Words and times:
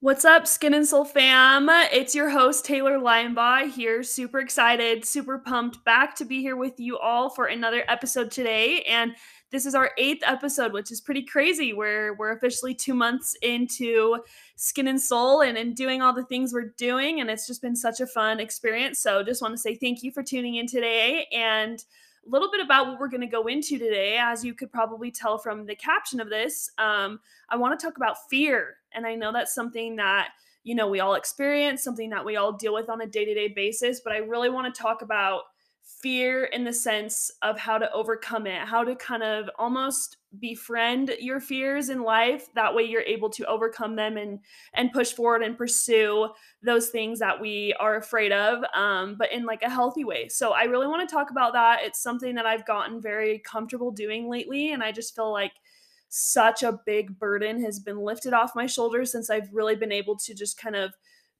What's 0.00 0.24
up, 0.24 0.46
Skin 0.46 0.72
and 0.72 0.86
Soul 0.86 1.04
fam? 1.04 1.68
It's 1.68 2.14
your 2.14 2.30
host, 2.30 2.64
Taylor 2.64 2.98
Lionbaugh 2.98 3.70
here. 3.70 4.02
Super 4.02 4.40
excited, 4.40 5.04
super 5.04 5.38
pumped 5.38 5.84
back 5.84 6.16
to 6.16 6.24
be 6.24 6.40
here 6.40 6.56
with 6.56 6.80
you 6.80 6.98
all 6.98 7.28
for 7.28 7.44
another 7.44 7.84
episode 7.88 8.30
today. 8.30 8.82
And 8.82 9.14
this 9.50 9.66
is 9.66 9.74
our 9.74 9.90
eighth 9.98 10.22
episode, 10.24 10.72
which 10.72 10.90
is 10.90 11.00
pretty 11.00 11.22
crazy. 11.22 11.72
We're, 11.72 12.14
we're 12.16 12.32
officially 12.32 12.74
two 12.74 12.94
months 12.94 13.36
into 13.42 14.18
Skin 14.56 14.88
and 14.88 15.00
Soul 15.00 15.42
and, 15.42 15.58
and 15.58 15.76
doing 15.76 16.00
all 16.00 16.14
the 16.14 16.24
things 16.24 16.52
we're 16.52 16.74
doing. 16.78 17.20
And 17.20 17.28
it's 17.28 17.46
just 17.46 17.62
been 17.62 17.76
such 17.76 18.00
a 18.00 18.06
fun 18.06 18.40
experience. 18.40 18.98
So 19.00 19.22
just 19.22 19.42
want 19.42 19.52
to 19.54 19.58
say 19.58 19.74
thank 19.74 20.02
you 20.02 20.10
for 20.10 20.22
tuning 20.22 20.56
in 20.56 20.66
today. 20.66 21.26
And 21.32 21.84
a 22.28 22.30
little 22.30 22.50
bit 22.50 22.60
about 22.60 22.86
what 22.86 23.00
we're 23.00 23.08
going 23.08 23.22
to 23.22 23.26
go 23.26 23.46
into 23.46 23.78
today. 23.78 24.18
As 24.20 24.44
you 24.44 24.54
could 24.54 24.70
probably 24.70 25.10
tell 25.10 25.38
from 25.38 25.64
the 25.66 25.74
caption 25.74 26.20
of 26.20 26.28
this, 26.28 26.70
um, 26.78 27.20
I 27.48 27.56
want 27.56 27.78
to 27.78 27.84
talk 27.84 27.96
about 27.96 28.28
fear. 28.28 28.76
And 28.92 29.06
I 29.06 29.14
know 29.14 29.32
that's 29.32 29.54
something 29.54 29.96
that, 29.96 30.30
you 30.62 30.74
know, 30.74 30.88
we 30.88 31.00
all 31.00 31.14
experience, 31.14 31.82
something 31.82 32.10
that 32.10 32.24
we 32.24 32.36
all 32.36 32.52
deal 32.52 32.74
with 32.74 32.90
on 32.90 33.00
a 33.00 33.06
day 33.06 33.24
to 33.24 33.34
day 33.34 33.48
basis. 33.48 34.00
But 34.00 34.12
I 34.12 34.18
really 34.18 34.50
want 34.50 34.72
to 34.72 34.80
talk 34.80 35.02
about 35.02 35.42
fear 35.88 36.44
in 36.44 36.64
the 36.64 36.72
sense 36.72 37.30
of 37.42 37.58
how 37.58 37.78
to 37.78 37.90
overcome 37.92 38.46
it, 38.46 38.60
how 38.60 38.84
to 38.84 38.94
kind 38.94 39.22
of 39.22 39.48
almost 39.58 40.18
befriend 40.38 41.14
your 41.18 41.40
fears 41.40 41.88
in 41.88 42.02
life. 42.02 42.52
That 42.54 42.74
way 42.74 42.82
you're 42.82 43.02
able 43.02 43.30
to 43.30 43.46
overcome 43.46 43.96
them 43.96 44.16
and 44.16 44.40
and 44.74 44.92
push 44.92 45.12
forward 45.12 45.42
and 45.42 45.56
pursue 45.56 46.28
those 46.62 46.90
things 46.90 47.18
that 47.20 47.40
we 47.40 47.74
are 47.80 47.96
afraid 47.96 48.32
of, 48.32 48.62
um, 48.74 49.16
but 49.18 49.32
in 49.32 49.46
like 49.46 49.62
a 49.62 49.70
healthy 49.70 50.04
way. 50.04 50.28
So 50.28 50.52
I 50.52 50.64
really 50.64 50.86
want 50.86 51.08
to 51.08 51.12
talk 51.12 51.30
about 51.30 51.54
that. 51.54 51.80
It's 51.82 52.02
something 52.02 52.34
that 52.34 52.46
I've 52.46 52.66
gotten 52.66 53.00
very 53.00 53.38
comfortable 53.40 53.90
doing 53.90 54.28
lately, 54.28 54.72
and 54.72 54.82
I 54.82 54.92
just 54.92 55.16
feel 55.16 55.32
like 55.32 55.52
such 56.10 56.62
a 56.62 56.80
big 56.86 57.18
burden 57.18 57.62
has 57.62 57.80
been 57.80 57.98
lifted 57.98 58.32
off 58.32 58.54
my 58.54 58.66
shoulders 58.66 59.12
since 59.12 59.30
I've 59.30 59.52
really 59.52 59.76
been 59.76 59.92
able 59.92 60.16
to 60.18 60.34
just 60.34 60.58
kind 60.58 60.76
of 60.76 60.94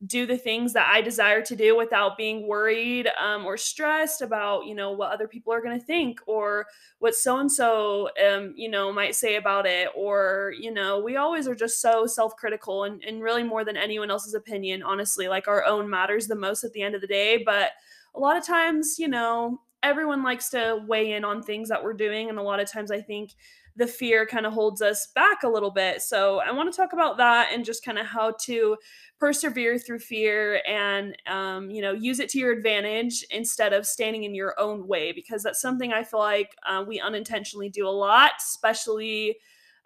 do 0.06 0.26
the 0.26 0.38
things 0.38 0.72
that 0.74 0.88
I 0.92 1.00
desire 1.00 1.42
to 1.42 1.56
do 1.56 1.76
without 1.76 2.16
being 2.16 2.46
worried 2.46 3.08
um, 3.20 3.44
or 3.44 3.56
stressed 3.56 4.22
about, 4.22 4.64
you 4.66 4.74
know, 4.74 4.92
what 4.92 5.10
other 5.10 5.26
people 5.26 5.52
are 5.52 5.60
going 5.60 5.78
to 5.78 5.84
think 5.84 6.20
or 6.26 6.66
what 7.00 7.16
so 7.16 7.38
and 7.38 7.50
so, 7.50 8.08
you 8.54 8.70
know, 8.70 8.92
might 8.92 9.16
say 9.16 9.36
about 9.36 9.66
it. 9.66 9.88
Or, 9.96 10.52
you 10.58 10.72
know, 10.72 11.00
we 11.00 11.16
always 11.16 11.48
are 11.48 11.54
just 11.54 11.80
so 11.80 12.06
self 12.06 12.36
critical 12.36 12.84
and, 12.84 13.02
and 13.02 13.22
really 13.22 13.42
more 13.42 13.64
than 13.64 13.76
anyone 13.76 14.10
else's 14.10 14.34
opinion, 14.34 14.84
honestly, 14.84 15.26
like 15.26 15.48
our 15.48 15.64
own 15.64 15.90
matters 15.90 16.28
the 16.28 16.36
most 16.36 16.62
at 16.62 16.72
the 16.72 16.82
end 16.82 16.94
of 16.94 17.00
the 17.00 17.08
day. 17.08 17.42
But 17.44 17.72
a 18.14 18.20
lot 18.20 18.36
of 18.36 18.46
times, 18.46 19.00
you 19.00 19.08
know, 19.08 19.60
everyone 19.82 20.22
likes 20.22 20.48
to 20.50 20.80
weigh 20.86 21.12
in 21.12 21.24
on 21.24 21.42
things 21.42 21.68
that 21.68 21.82
we're 21.82 21.92
doing. 21.92 22.28
And 22.28 22.38
a 22.38 22.42
lot 22.42 22.60
of 22.60 22.70
times 22.70 22.92
I 22.92 23.00
think 23.00 23.32
the 23.78 23.86
fear 23.86 24.26
kind 24.26 24.44
of 24.44 24.52
holds 24.52 24.82
us 24.82 25.06
back 25.14 25.44
a 25.44 25.48
little 25.48 25.70
bit. 25.70 26.02
So 26.02 26.40
I 26.40 26.50
want 26.50 26.70
to 26.70 26.76
talk 26.76 26.92
about 26.92 27.16
that 27.18 27.50
and 27.52 27.64
just 27.64 27.84
kind 27.84 27.96
of 27.96 28.06
how 28.06 28.34
to 28.42 28.76
persevere 29.20 29.78
through 29.78 30.00
fear 30.00 30.60
and 30.66 31.16
um, 31.28 31.70
you 31.70 31.80
know 31.80 31.92
use 31.92 32.18
it 32.18 32.28
to 32.30 32.38
your 32.38 32.52
advantage 32.52 33.24
instead 33.30 33.72
of 33.72 33.86
standing 33.86 34.24
in 34.24 34.34
your 34.34 34.58
own 34.58 34.86
way 34.86 35.12
because 35.12 35.44
that's 35.44 35.60
something 35.60 35.92
I 35.92 36.02
feel 36.02 36.20
like 36.20 36.54
uh, 36.66 36.84
we 36.86 37.00
unintentionally 37.00 37.70
do 37.70 37.86
a 37.86 37.90
lot, 37.90 38.32
especially 38.38 39.38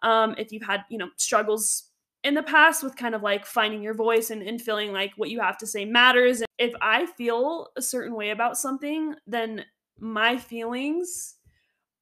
um, 0.03 0.35
if 0.39 0.53
you've 0.53 0.63
had 0.63 0.85
you 0.89 0.97
know 0.97 1.11
struggles 1.17 1.91
in 2.25 2.33
the 2.33 2.43
past 2.43 2.83
with 2.83 2.97
kind 2.97 3.15
of 3.15 3.23
like 3.23 3.45
finding 3.45 3.83
your 3.83 3.95
voice 3.95 4.31
and, 4.31 4.43
and 4.43 4.63
feeling 4.63 4.93
like 4.93 5.13
what 5.17 5.29
you 5.29 5.41
have 5.41 5.59
to 5.59 5.67
say 5.67 5.85
matters. 5.85 6.43
If 6.59 6.73
I 6.81 7.05
feel 7.07 7.69
a 7.77 7.83
certain 7.83 8.15
way 8.15 8.31
about 8.31 8.57
something, 8.57 9.15
then 9.27 9.67
my 9.99 10.39
feelings 10.39 11.35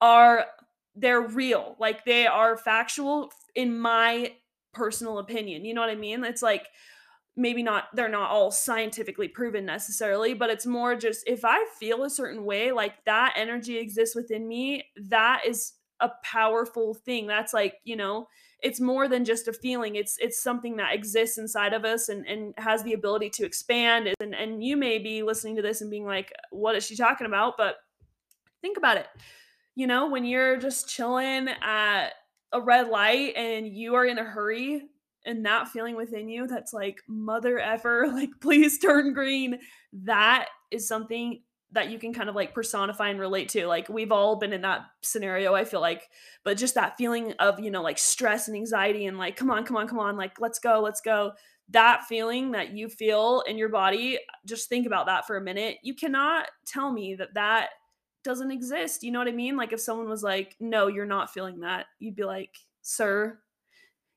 are 0.00 0.46
they're 0.94 1.20
real. 1.20 1.77
Like 1.78 2.05
they 2.05 2.27
are 2.27 2.56
factual 2.56 3.30
in 3.55 3.78
my 3.78 4.34
personal 4.72 5.19
opinion. 5.19 5.64
You 5.64 5.74
know 5.74 5.80
what 5.80 5.91
I 5.91 5.96
mean? 5.96 6.24
It's 6.24 6.42
like 6.42 6.66
maybe 7.36 7.62
not 7.62 7.84
they're 7.94 8.08
not 8.08 8.30
all 8.30 8.50
scientifically 8.50 9.28
proven 9.28 9.64
necessarily, 9.64 10.34
but 10.34 10.51
it's 10.51 10.67
more 10.67 10.96
just 10.96 11.24
if 11.27 11.45
I 11.45 11.64
feel 11.78 12.05
a 12.05 12.11
certain 12.11 12.45
way, 12.45 12.73
like 12.73 13.05
that 13.06 13.34
energy 13.36 13.78
exists 13.78 14.14
within 14.14 14.46
me, 14.46 14.84
that 14.96 15.42
is 15.46 15.73
a 16.01 16.11
powerful 16.24 16.95
thing. 16.95 17.27
That's 17.27 17.52
like, 17.52 17.74
you 17.84 17.96
know, 17.96 18.27
it's 18.62 18.80
more 18.80 19.08
than 19.08 19.24
just 19.24 19.48
a 19.48 19.52
feeling. 19.52 19.96
It's 19.96 20.17
it's 20.18 20.42
something 20.42 20.77
that 20.77 20.95
exists 20.95 21.39
inside 21.39 21.72
of 21.72 21.84
us 21.84 22.08
and, 22.08 22.27
and 22.27 22.55
has 22.58 22.83
the 22.83 22.95
ability 22.95 23.30
to 23.30 23.45
expand. 23.45 24.12
And 24.20 24.34
and 24.34 24.62
you 24.62 24.77
may 24.77 24.98
be 24.98 25.22
listening 25.22 25.57
to 25.57 25.62
this 25.62 25.80
and 25.80 25.90
being 25.90 26.07
like, 26.07 26.33
what 26.51 26.77
is 26.77 26.84
she 26.84 26.96
talking 26.96 27.27
about? 27.27 27.57
But 27.57 27.77
think 28.61 28.77
about 28.77 28.98
it 28.98 29.07
you 29.75 29.86
know, 29.86 30.08
when 30.08 30.25
you're 30.25 30.57
just 30.57 30.89
chilling 30.89 31.48
at 31.63 32.11
a 32.53 32.61
red 32.61 32.89
light 32.89 33.35
and 33.36 33.69
you 33.69 33.95
are 33.95 34.05
in 34.05 34.19
a 34.19 34.25
hurry 34.25 34.83
and 35.27 35.45
that 35.45 35.69
feeling 35.69 35.97
within 35.97 36.29
you 36.29 36.47
that's 36.47 36.73
like 36.73 37.03
mother 37.07 37.58
ever 37.58 38.08
like 38.13 38.31
please 38.41 38.79
turn 38.79 39.13
green 39.13 39.58
that 39.92 40.48
is 40.70 40.89
something 40.89 41.42
that 41.73 41.91
you 41.91 41.98
can 41.98 42.13
kind 42.13 42.29
of 42.29 42.35
like 42.35 42.55
personify 42.55 43.11
and 43.11 43.20
relate 43.20 43.51
to 43.51 43.67
like 43.67 43.89
we've 43.89 44.11
all 44.11 44.36
been 44.36 44.53
in 44.53 44.63
that 44.63 44.81
scenario 45.03 45.55
i 45.55 45.63
feel 45.63 45.81
like 45.81 46.08
but 46.42 46.57
just 46.57 46.75
that 46.75 46.97
feeling 46.97 47.33
of 47.39 47.61
you 47.61 47.70
know 47.70 47.83
like 47.83 47.98
stress 47.98 48.48
and 48.48 48.57
anxiety 48.57 49.07
and 49.07 49.19
like 49.19 49.37
come 49.37 49.51
on 49.51 49.64
come 49.64 49.77
on 49.77 49.87
come 49.87 50.01
on 50.01 50.17
like 50.17 50.41
let's 50.41 50.58
go 50.58 50.81
let's 50.81 51.02
go 51.02 51.31
that 51.70 52.05
feeling 52.05 52.51
that 52.51 52.73
you 52.73 52.89
feel 52.89 53.42
in 53.47 53.57
your 53.57 53.69
body 53.69 54.19
just 54.47 54.69
think 54.69 54.87
about 54.87 55.07
that 55.07 55.27
for 55.27 55.37
a 55.37 55.41
minute. 55.41 55.79
You 55.83 55.95
cannot 55.95 56.48
tell 56.67 56.92
me 56.92 57.14
that 57.14 57.35
that 57.35 57.70
doesn't 58.25 58.51
exist. 58.51 59.03
You 59.03 59.13
know 59.13 59.19
what 59.19 59.29
I 59.29 59.33
mean? 59.33 59.57
Like 59.57 59.73
if 59.73 59.81
someone 59.81 60.08
was 60.08 60.23
like, 60.23 60.57
"No, 60.61 60.86
you're 60.86 61.07
not 61.07 61.33
feeling 61.33 61.61
that." 61.61 61.86
You'd 61.98 62.17
be 62.17 62.25
like, 62.25 62.57
"Sir, 62.83 63.41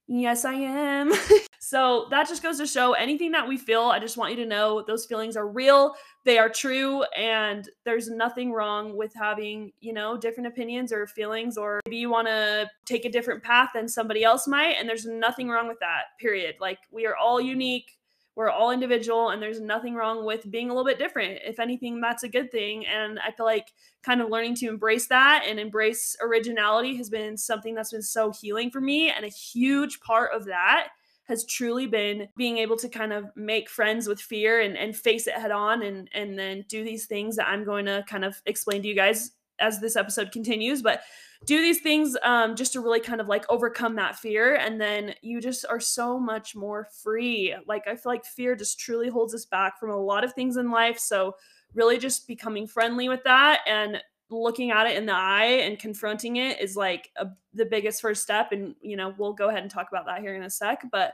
yes, 0.08 0.46
I 0.46 0.53
am." 0.53 1.14
so, 1.59 2.08
that 2.12 2.28
just 2.28 2.44
goes 2.44 2.58
to 2.59 2.68
show 2.68 2.94
anything 2.94 3.31
that 3.31 3.47
we 3.47 3.58
feel, 3.58 3.84
I 3.84 4.00
just 4.00 4.18
want 4.18 4.31
you 4.31 4.44
to 4.44 4.46
know 4.46 4.84
those 4.86 5.06
feelings 5.06 5.38
are 5.38 5.47
real, 5.47 5.96
they 6.25 6.38
are 6.38 6.50
true, 6.50 7.03
and 7.18 7.69
there's 7.86 8.09
nothing 8.09 8.52
wrong 8.52 8.97
with 8.97 9.14
having, 9.16 9.72
you 9.80 9.94
know, 9.94 10.18
different 10.18 10.47
opinions 10.47 10.91
or 10.91 11.08
feelings 11.08 11.58
or 11.58 11.80
maybe 11.85 11.97
you 11.97 12.09
want 12.09 12.28
to 12.28 12.70
take 12.85 13.06
a 13.06 13.12
different 13.12 13.44
path 13.44 13.70
than 13.74 13.88
somebody 13.88 14.24
else 14.24 14.47
might, 14.47 14.75
and 14.78 14.88
there's 14.90 15.06
nothing 15.06 15.50
wrong 15.50 15.68
with 15.68 15.80
that. 15.80 16.03
Period. 16.20 16.56
Like 16.59 16.80
we 16.91 17.06
are 17.06 17.16
all 17.16 17.40
unique 17.40 17.91
we're 18.35 18.49
all 18.49 18.71
individual 18.71 19.29
and 19.29 19.41
there's 19.41 19.59
nothing 19.59 19.94
wrong 19.94 20.25
with 20.25 20.49
being 20.49 20.69
a 20.69 20.73
little 20.73 20.89
bit 20.89 20.97
different. 20.97 21.39
If 21.45 21.59
anything, 21.59 22.01
that's 22.01 22.23
a 22.23 22.29
good 22.29 22.51
thing. 22.51 22.85
And 22.85 23.19
I 23.19 23.31
feel 23.31 23.45
like 23.45 23.71
kind 24.01 24.21
of 24.21 24.29
learning 24.29 24.55
to 24.55 24.67
embrace 24.67 25.07
that 25.07 25.44
and 25.47 25.59
embrace 25.59 26.16
originality 26.21 26.95
has 26.97 27.09
been 27.09 27.38
something 27.38 27.75
that's 27.75 27.91
been 27.91 28.01
so 28.01 28.31
healing 28.31 28.72
for 28.72 28.81
me. 28.81 29.11
And 29.11 29.23
a 29.23 29.29
huge 29.29 29.99
part 29.99 30.31
of 30.33 30.45
that 30.45 30.89
has 31.25 31.45
truly 31.45 31.88
been 31.88 32.27
being 32.35 32.57
able 32.57 32.75
to 32.77 32.89
kind 32.89 33.13
of 33.13 33.25
make 33.35 33.69
friends 33.69 34.07
with 34.07 34.19
fear 34.19 34.61
and, 34.61 34.77
and 34.77 34.95
face 34.95 35.27
it 35.27 35.35
head 35.35 35.51
on 35.51 35.83
and, 35.83 36.09
and 36.13 36.38
then 36.38 36.66
do 36.67 36.83
these 36.83 37.05
things 37.05 37.35
that 37.35 37.47
I'm 37.47 37.63
going 37.63 37.85
to 37.85 38.03
kind 38.09 38.25
of 38.25 38.41
explain 38.45 38.81
to 38.81 38.88
you 38.88 38.95
guys 38.95 39.31
as 39.59 39.79
this 39.79 39.95
episode 39.95 40.31
continues. 40.31 40.81
But 40.81 41.01
do 41.45 41.61
these 41.61 41.81
things 41.81 42.15
um, 42.23 42.55
just 42.55 42.73
to 42.73 42.79
really 42.81 42.99
kind 42.99 43.21
of 43.21 43.27
like 43.27 43.45
overcome 43.49 43.95
that 43.95 44.17
fear 44.17 44.55
and 44.55 44.79
then 44.79 45.13
you 45.21 45.41
just 45.41 45.65
are 45.69 45.79
so 45.79 46.19
much 46.19 46.55
more 46.55 46.87
free. 47.03 47.55
Like 47.67 47.87
i 47.87 47.95
feel 47.95 48.11
like 48.11 48.25
fear 48.25 48.55
just 48.55 48.79
truly 48.79 49.09
holds 49.09 49.33
us 49.33 49.45
back 49.45 49.79
from 49.79 49.89
a 49.89 49.97
lot 49.97 50.23
of 50.23 50.33
things 50.33 50.57
in 50.57 50.71
life 50.71 50.99
so 50.99 51.35
really 51.73 51.97
just 51.97 52.27
becoming 52.27 52.67
friendly 52.67 53.09
with 53.09 53.23
that 53.23 53.61
and 53.67 54.01
looking 54.29 54.71
at 54.71 54.87
it 54.87 54.97
in 54.97 55.05
the 55.05 55.13
eye 55.13 55.61
and 55.63 55.77
confronting 55.79 56.37
it 56.37 56.59
is 56.59 56.75
like 56.75 57.11
a, 57.17 57.27
the 57.53 57.65
biggest 57.65 58.01
first 58.01 58.23
step 58.23 58.51
and 58.51 58.75
you 58.81 58.95
know 58.95 59.13
we'll 59.17 59.33
go 59.33 59.49
ahead 59.49 59.61
and 59.61 59.71
talk 59.71 59.87
about 59.89 60.05
that 60.05 60.21
here 60.21 60.35
in 60.35 60.43
a 60.43 60.49
sec 60.49 60.83
but 60.91 61.13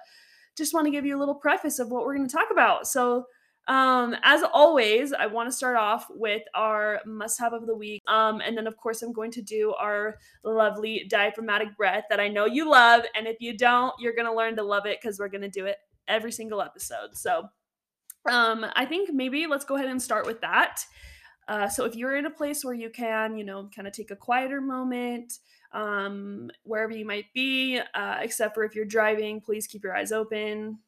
just 0.60 0.74
want 0.74 0.86
to 0.86 0.92
give 0.92 1.06
you 1.06 1.18
a 1.18 1.20
little 1.20 1.34
preface 1.34 1.80
of 1.80 1.90
what 1.90 2.06
we're 2.06 2.16
going 2.16 2.28
to 2.28 2.36
talk 2.36 2.50
about. 2.52 2.88
So 2.88 3.26
um, 3.70 4.16
as 4.24 4.42
always, 4.52 5.14
I 5.14 5.28
want 5.28 5.48
to 5.48 5.56
start 5.56 5.78
off 5.78 6.08
with 6.10 6.42
our 6.56 7.02
must 7.06 7.40
have 7.40 7.54
of 7.54 7.68
the 7.68 7.76
week. 7.76 8.02
Um, 8.08 8.42
and 8.42 8.58
then, 8.58 8.66
of 8.66 8.76
course, 8.76 9.04
I'm 9.04 9.14
going 9.14 9.30
to 9.32 9.44
do 9.44 9.76
our 9.80 10.18
lovely 10.44 11.06
diaphragmatic 11.08 11.78
breath 11.78 12.06
that 12.10 12.20
I 12.20 12.30
know 12.30 12.48
you 12.48 12.68
love. 12.68 13.04
And 13.16 13.28
if 13.28 13.38
you 13.40 13.56
don't, 13.56 13.94
you're 14.00 14.16
going 14.16 14.26
to 14.26 14.34
learn 14.34 14.56
to 14.56 14.64
love 14.64 14.88
it 14.88 14.98
because 15.00 15.20
we're 15.20 15.30
going 15.30 15.44
to 15.44 15.50
do 15.50 15.68
it 15.68 15.78
every 16.08 16.32
single 16.32 16.64
episode. 16.64 17.10
So 17.14 17.48
um, 18.28 18.66
I 18.76 18.86
think 18.86 19.14
maybe 19.14 19.46
let's 19.46 19.66
go 19.66 19.76
ahead 19.76 19.88
and 19.88 20.02
start 20.02 20.26
with 20.26 20.42
that. 20.42 20.84
Uh, 21.48 21.70
so 21.70 21.86
if 21.86 21.96
you're 21.96 22.18
in 22.18 22.26
a 22.26 22.32
place 22.32 22.66
where 22.66 22.74
you 22.74 22.90
can, 22.90 23.38
you 23.38 23.44
know, 23.44 23.70
kind 23.76 23.88
of 23.88 23.94
take 23.94 24.10
a 24.10 24.16
quieter 24.16 24.62
moment, 24.62 25.34
um, 25.74 26.50
wherever 26.64 26.92
you 26.92 27.06
might 27.06 27.26
be, 27.36 27.80
uh, 27.94 28.18
except 28.20 28.56
for 28.56 28.64
if 28.64 28.74
you're 28.74 28.84
driving, 28.86 29.40
please 29.40 29.68
keep 29.68 29.84
your 29.84 29.96
eyes 29.96 30.12
open 30.12 30.80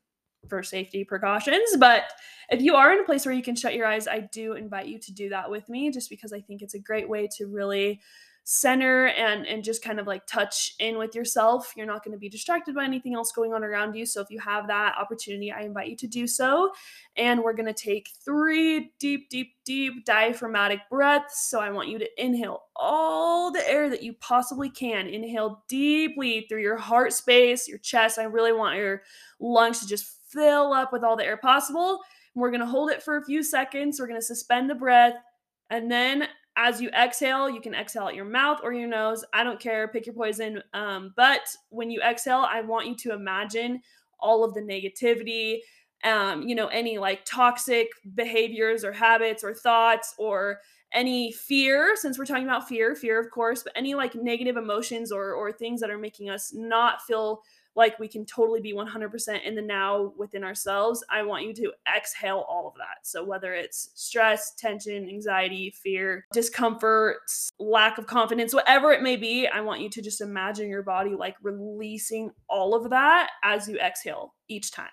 for 0.48 0.64
safety 0.64 1.04
precautions. 1.04 1.76
But 1.80 2.04
if 2.50 2.62
you 2.62 2.76
are 2.76 2.92
in 2.94 3.00
a 3.00 3.04
place 3.04 3.26
where 3.26 3.36
you 3.36 3.44
can 3.44 3.56
shut 3.56 3.76
your 3.76 3.88
eyes, 3.88 4.08
I 4.08 4.22
do 4.32 4.54
invite 4.54 4.88
you 4.88 5.00
to 5.00 5.14
do 5.14 5.30
that 5.30 5.50
with 5.50 5.70
me 5.70 5.92
just 5.92 6.10
because 6.10 6.34
I 6.34 6.42
think 6.42 6.62
it's 6.62 6.74
a 6.74 6.80
great 6.80 7.08
way 7.08 7.28
to 7.38 7.48
really 7.48 8.02
center 8.44 9.06
and 9.08 9.46
and 9.46 9.64
just 9.64 9.84
kind 9.84 10.00
of 10.00 10.08
like 10.08 10.26
touch 10.26 10.74
in 10.80 10.98
with 10.98 11.14
yourself. 11.14 11.74
You're 11.76 11.86
not 11.86 12.04
going 12.04 12.14
to 12.14 12.18
be 12.18 12.30
distracted 12.30 12.74
by 12.74 12.84
anything 12.84 13.14
else 13.14 13.32
going 13.32 13.54
on 13.54 13.64
around 13.64 13.96
you 13.96 14.06
so 14.06 14.20
if 14.20 14.30
you 14.32 14.40
have 14.40 14.68
that 14.68 14.96
opportunity 15.00 15.52
i 15.52 15.62
invite 15.62 15.90
you 15.90 15.96
to 15.98 16.08
do 16.08 16.28
so. 16.28 16.72
And 17.16 17.42
we're 17.44 17.54
going 17.54 17.68
to 17.68 17.74
take 17.74 18.10
three 18.26 18.92
deep 19.00 19.30
deep 19.30 19.54
deep 19.64 20.06
diaphragmatic 20.06 20.80
breaths. 20.90 21.50
So 21.50 21.60
i 21.60 21.70
want 21.70 21.90
you 21.90 22.00
to 22.00 22.10
inhale 22.24 22.64
all 22.76 23.52
the 23.52 23.68
air 23.70 23.90
that 23.90 24.04
you 24.04 24.14
possibly 24.14 24.70
can. 24.70 25.08
Inhale 25.08 25.64
deeply 25.68 26.48
through 26.50 26.62
your 26.62 26.78
heart 26.78 27.14
space 27.14 27.68
your 27.68 27.78
chest. 27.78 28.18
I 28.18 28.24
really 28.24 28.54
want 28.54 28.78
your 28.78 29.04
lungs 29.40 29.80
to 29.82 29.88
just 29.88 30.18
fill 30.32 30.74
up 30.74 30.92
with 30.94 31.04
all 31.04 31.16
the 31.16 31.26
air 31.26 31.38
possible 31.38 32.00
we're 32.36 32.52
going 32.52 32.62
to 32.62 32.68
hold 32.68 32.90
it 32.90 33.04
for 33.04 33.18
a 33.18 33.26
few 33.26 33.44
seconds 33.44 34.00
we're 34.00 34.08
going 34.08 34.20
to 34.20 34.26
suspend 34.26 34.70
the 34.70 34.76
breath 34.76 35.16
and 35.70 35.90
then 35.90 36.28
as 36.58 36.82
you 36.82 36.90
exhale, 36.90 37.50
you 37.50 37.62
can 37.62 37.74
exhale 37.74 38.04
out 38.04 38.16
your 38.16 38.26
mouth 38.26 38.60
or 38.64 38.74
your 38.74 38.88
nose. 38.88 39.24
I 39.34 39.44
don't 39.44 39.60
care, 39.60 39.88
pick 39.88 40.06
your 40.06 40.16
poison. 40.16 40.62
Um, 40.74 41.14
but 41.16 41.42
when 41.70 41.90
you 41.90 42.02
exhale, 42.02 42.46
I 42.48 42.62
want 42.62 42.88
you 42.88 42.96
to 42.98 43.14
imagine 43.14 43.82
all 44.20 44.44
of 44.44 44.54
the 44.54 44.62
negativity, 44.62 45.60
um, 46.04 46.48
you 46.48 46.56
know, 46.56 46.68
any 46.68 46.98
like 46.98 47.24
toxic 47.26 47.88
behaviors 48.16 48.84
or 48.84 48.92
habits 48.92 49.44
or 49.44 49.54
thoughts 49.54 50.14
or 50.18 50.60
any 50.94 51.32
fear, 51.32 51.96
since 51.96 52.20
we're 52.20 52.26
talking 52.26 52.44
about 52.44 52.68
fear, 52.68 52.96
fear, 52.96 53.18
of 53.18 53.32
course, 53.32 53.64
but 53.64 53.72
any 53.76 53.96
like 53.96 54.14
negative 54.14 54.58
emotions 54.58 55.10
or 55.12 55.34
or 55.34 55.54
things 55.54 55.80
that 55.80 55.90
are 55.90 55.98
making 55.98 56.30
us 56.30 56.52
not 56.54 57.02
feel 57.04 57.42
like 57.76 58.00
we 58.00 58.08
can 58.08 58.26
totally 58.26 58.62
be 58.62 58.74
100% 58.74 59.44
in 59.44 59.56
the 59.56 59.62
now 59.62 60.14
within 60.18 60.44
ourselves, 60.44 61.04
I 61.10 61.24
want 61.24 61.46
you 61.46 61.54
to 61.56 61.72
exhale 61.96 62.46
all 62.50 62.68
of 62.68 62.74
that. 62.76 63.06
So, 63.06 63.24
whether 63.24 63.54
it's 63.54 63.92
stress, 63.96 64.54
tension, 64.56 65.08
anxiety, 65.08 65.74
fear, 65.84 66.26
discomfort, 66.34 67.18
lack 67.60 67.98
of 67.98 68.08
confidence, 68.08 68.54
whatever 68.54 68.92
it 68.92 69.02
may 69.02 69.16
be, 69.16 69.48
I 69.48 69.62
want 69.62 69.82
you 69.82 69.90
to 69.90 70.02
just 70.02 70.22
imagine 70.22 70.70
your 70.70 70.84
body 70.84 71.16
like 71.16 71.36
releasing 71.42 72.32
all 72.50 72.76
of 72.76 72.90
that 72.90 73.32
as 73.44 73.68
you 73.68 73.78
exhale 73.78 74.34
each 74.50 74.72
time. 74.72 74.90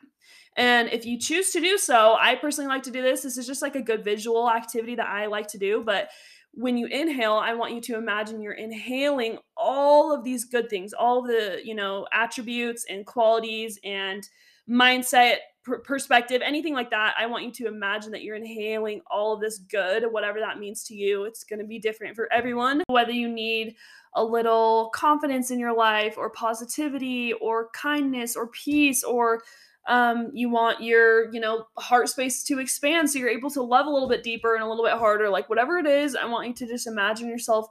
And 0.56 0.88
if 0.88 1.06
you 1.06 1.18
choose 1.18 1.50
to 1.52 1.60
do 1.60 1.78
so, 1.78 2.16
I 2.18 2.34
personally 2.34 2.68
like 2.68 2.82
to 2.84 2.90
do 2.90 3.00
this. 3.00 3.22
This 3.22 3.38
is 3.38 3.46
just 3.46 3.62
like 3.62 3.76
a 3.76 3.82
good 3.82 4.02
visual 4.02 4.50
activity 4.50 4.96
that 4.96 5.06
I 5.06 5.26
like 5.26 5.46
to 5.48 5.58
do, 5.58 5.82
but 5.84 6.10
when 6.52 6.76
you 6.76 6.86
inhale, 6.86 7.34
I 7.34 7.54
want 7.54 7.74
you 7.74 7.80
to 7.82 7.96
imagine 7.96 8.42
you're 8.42 8.52
inhaling 8.52 9.38
all 9.56 10.12
of 10.12 10.24
these 10.24 10.44
good 10.44 10.68
things, 10.68 10.92
all 10.92 11.22
the, 11.22 11.60
you 11.64 11.74
know, 11.74 12.06
attributes 12.12 12.84
and 12.88 13.06
qualities 13.06 13.78
and 13.84 14.28
mindset 14.68 15.36
perspective, 15.84 16.40
anything 16.42 16.74
like 16.74 16.90
that. 16.90 17.14
I 17.18 17.26
want 17.26 17.44
you 17.44 17.52
to 17.52 17.66
imagine 17.66 18.10
that 18.12 18.22
you're 18.22 18.36
inhaling 18.36 19.00
all 19.10 19.34
of 19.34 19.40
this 19.40 19.58
good, 19.58 20.04
whatever 20.10 20.40
that 20.40 20.58
means 20.58 20.84
to 20.84 20.94
you. 20.94 21.24
It's 21.24 21.44
going 21.44 21.58
to 21.58 21.66
be 21.66 21.78
different 21.78 22.16
for 22.16 22.32
everyone, 22.32 22.82
whether 22.88 23.12
you 23.12 23.28
need 23.28 23.76
a 24.14 24.24
little 24.24 24.90
confidence 24.94 25.50
in 25.50 25.58
your 25.58 25.76
life 25.76 26.16
or 26.16 26.30
positivity 26.30 27.34
or 27.34 27.68
kindness 27.70 28.34
or 28.34 28.48
peace 28.48 29.04
or 29.04 29.42
um, 29.88 30.30
you 30.34 30.50
want 30.50 30.82
your 30.82 31.32
you 31.32 31.40
know 31.40 31.64
heart 31.78 32.08
space 32.08 32.44
to 32.44 32.60
expand 32.60 33.10
so 33.10 33.18
you're 33.18 33.28
able 33.28 33.50
to 33.50 33.62
love 33.62 33.86
a 33.86 33.90
little 33.90 34.08
bit 34.08 34.22
deeper 34.22 34.54
and 34.54 34.62
a 34.62 34.68
little 34.68 34.84
bit 34.84 34.94
harder 34.94 35.28
like 35.28 35.48
whatever 35.48 35.78
it 35.78 35.86
is 35.86 36.14
i 36.14 36.24
want 36.24 36.46
you 36.46 36.54
to 36.54 36.66
just 36.66 36.86
imagine 36.86 37.28
yourself 37.28 37.66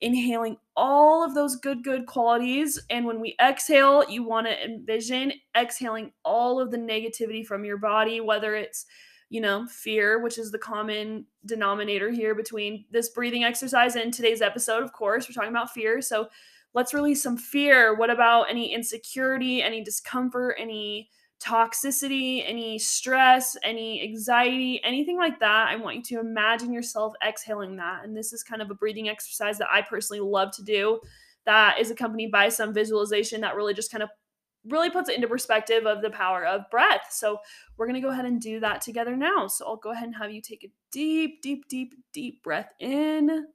inhaling 0.00 0.56
all 0.76 1.24
of 1.24 1.34
those 1.34 1.56
good 1.56 1.84
good 1.84 2.06
qualities 2.06 2.80
and 2.90 3.06
when 3.06 3.20
we 3.20 3.36
exhale 3.40 4.04
you 4.10 4.22
want 4.22 4.46
to 4.46 4.64
envision 4.64 5.32
exhaling 5.56 6.10
all 6.24 6.60
of 6.60 6.70
the 6.70 6.76
negativity 6.76 7.46
from 7.46 7.64
your 7.64 7.78
body 7.78 8.20
whether 8.20 8.54
it's 8.54 8.86
you 9.28 9.40
know 9.40 9.64
fear 9.66 10.20
which 10.20 10.38
is 10.38 10.50
the 10.50 10.58
common 10.58 11.24
denominator 11.46 12.10
here 12.10 12.34
between 12.34 12.84
this 12.90 13.10
breathing 13.10 13.44
exercise 13.44 13.94
and 13.94 14.12
today's 14.12 14.42
episode 14.42 14.82
of 14.82 14.92
course 14.92 15.28
we're 15.28 15.34
talking 15.34 15.50
about 15.50 15.70
fear 15.70 16.02
so 16.02 16.28
let's 16.72 16.94
release 16.94 17.20
some 17.20 17.36
fear. 17.36 17.96
What 17.96 18.10
about 18.10 18.44
any 18.44 18.72
insecurity 18.72 19.62
any 19.62 19.82
discomfort 19.82 20.56
any 20.58 21.10
toxicity, 21.42 22.44
any 22.46 22.78
stress, 22.78 23.56
any 23.62 24.02
anxiety, 24.02 24.80
anything 24.84 25.16
like 25.16 25.40
that, 25.40 25.68
I 25.68 25.76
want 25.76 25.96
you 25.96 26.02
to 26.02 26.20
imagine 26.20 26.72
yourself 26.72 27.14
exhaling 27.26 27.76
that. 27.76 28.04
And 28.04 28.16
this 28.16 28.32
is 28.32 28.42
kind 28.42 28.60
of 28.62 28.70
a 28.70 28.74
breathing 28.74 29.08
exercise 29.08 29.58
that 29.58 29.70
I 29.72 29.82
personally 29.82 30.20
love 30.20 30.50
to 30.56 30.62
do 30.62 31.00
that 31.46 31.78
is 31.80 31.90
accompanied 31.90 32.30
by 32.30 32.50
some 32.50 32.74
visualization 32.74 33.40
that 33.40 33.56
really 33.56 33.74
just 33.74 33.90
kind 33.90 34.02
of 34.02 34.10
really 34.66 34.90
puts 34.90 35.08
it 35.08 35.16
into 35.16 35.26
perspective 35.26 35.86
of 35.86 36.02
the 36.02 36.10
power 36.10 36.44
of 36.44 36.68
breath. 36.70 37.06
So 37.10 37.38
we're 37.76 37.86
going 37.86 38.00
to 38.00 38.06
go 38.06 38.12
ahead 38.12 38.26
and 38.26 38.40
do 38.40 38.60
that 38.60 38.82
together 38.82 39.16
now. 39.16 39.46
So 39.46 39.66
I'll 39.66 39.76
go 39.76 39.92
ahead 39.92 40.04
and 40.04 40.16
have 40.16 40.30
you 40.30 40.42
take 40.42 40.64
a 40.64 40.72
deep, 40.92 41.40
deep, 41.40 41.66
deep, 41.68 41.94
deep 42.12 42.42
breath 42.42 42.70
in. 42.78 43.46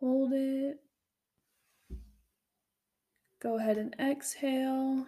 Hold 0.00 0.32
it. 0.32 0.76
Go 3.40 3.56
ahead 3.58 3.78
and 3.78 3.94
exhale. 4.00 5.06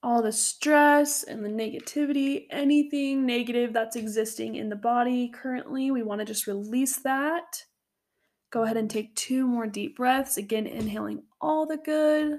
All 0.00 0.22
the 0.22 0.30
stress 0.30 1.24
and 1.24 1.44
the 1.44 1.48
negativity, 1.48 2.46
anything 2.50 3.26
negative 3.26 3.72
that's 3.72 3.96
existing 3.96 4.54
in 4.54 4.68
the 4.68 4.76
body 4.76 5.28
currently, 5.28 5.90
we 5.90 6.04
want 6.04 6.20
to 6.20 6.24
just 6.24 6.46
release 6.46 6.96
that. 7.00 7.64
Go 8.50 8.62
ahead 8.62 8.76
and 8.76 8.88
take 8.88 9.14
two 9.16 9.46
more 9.46 9.66
deep 9.66 9.96
breaths. 9.96 10.36
Again, 10.36 10.66
inhaling 10.66 11.24
all 11.40 11.66
the 11.66 11.76
good. 11.76 12.38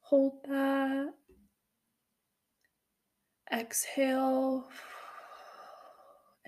Hold 0.00 0.44
that. 0.48 1.14
Exhale 3.50 4.68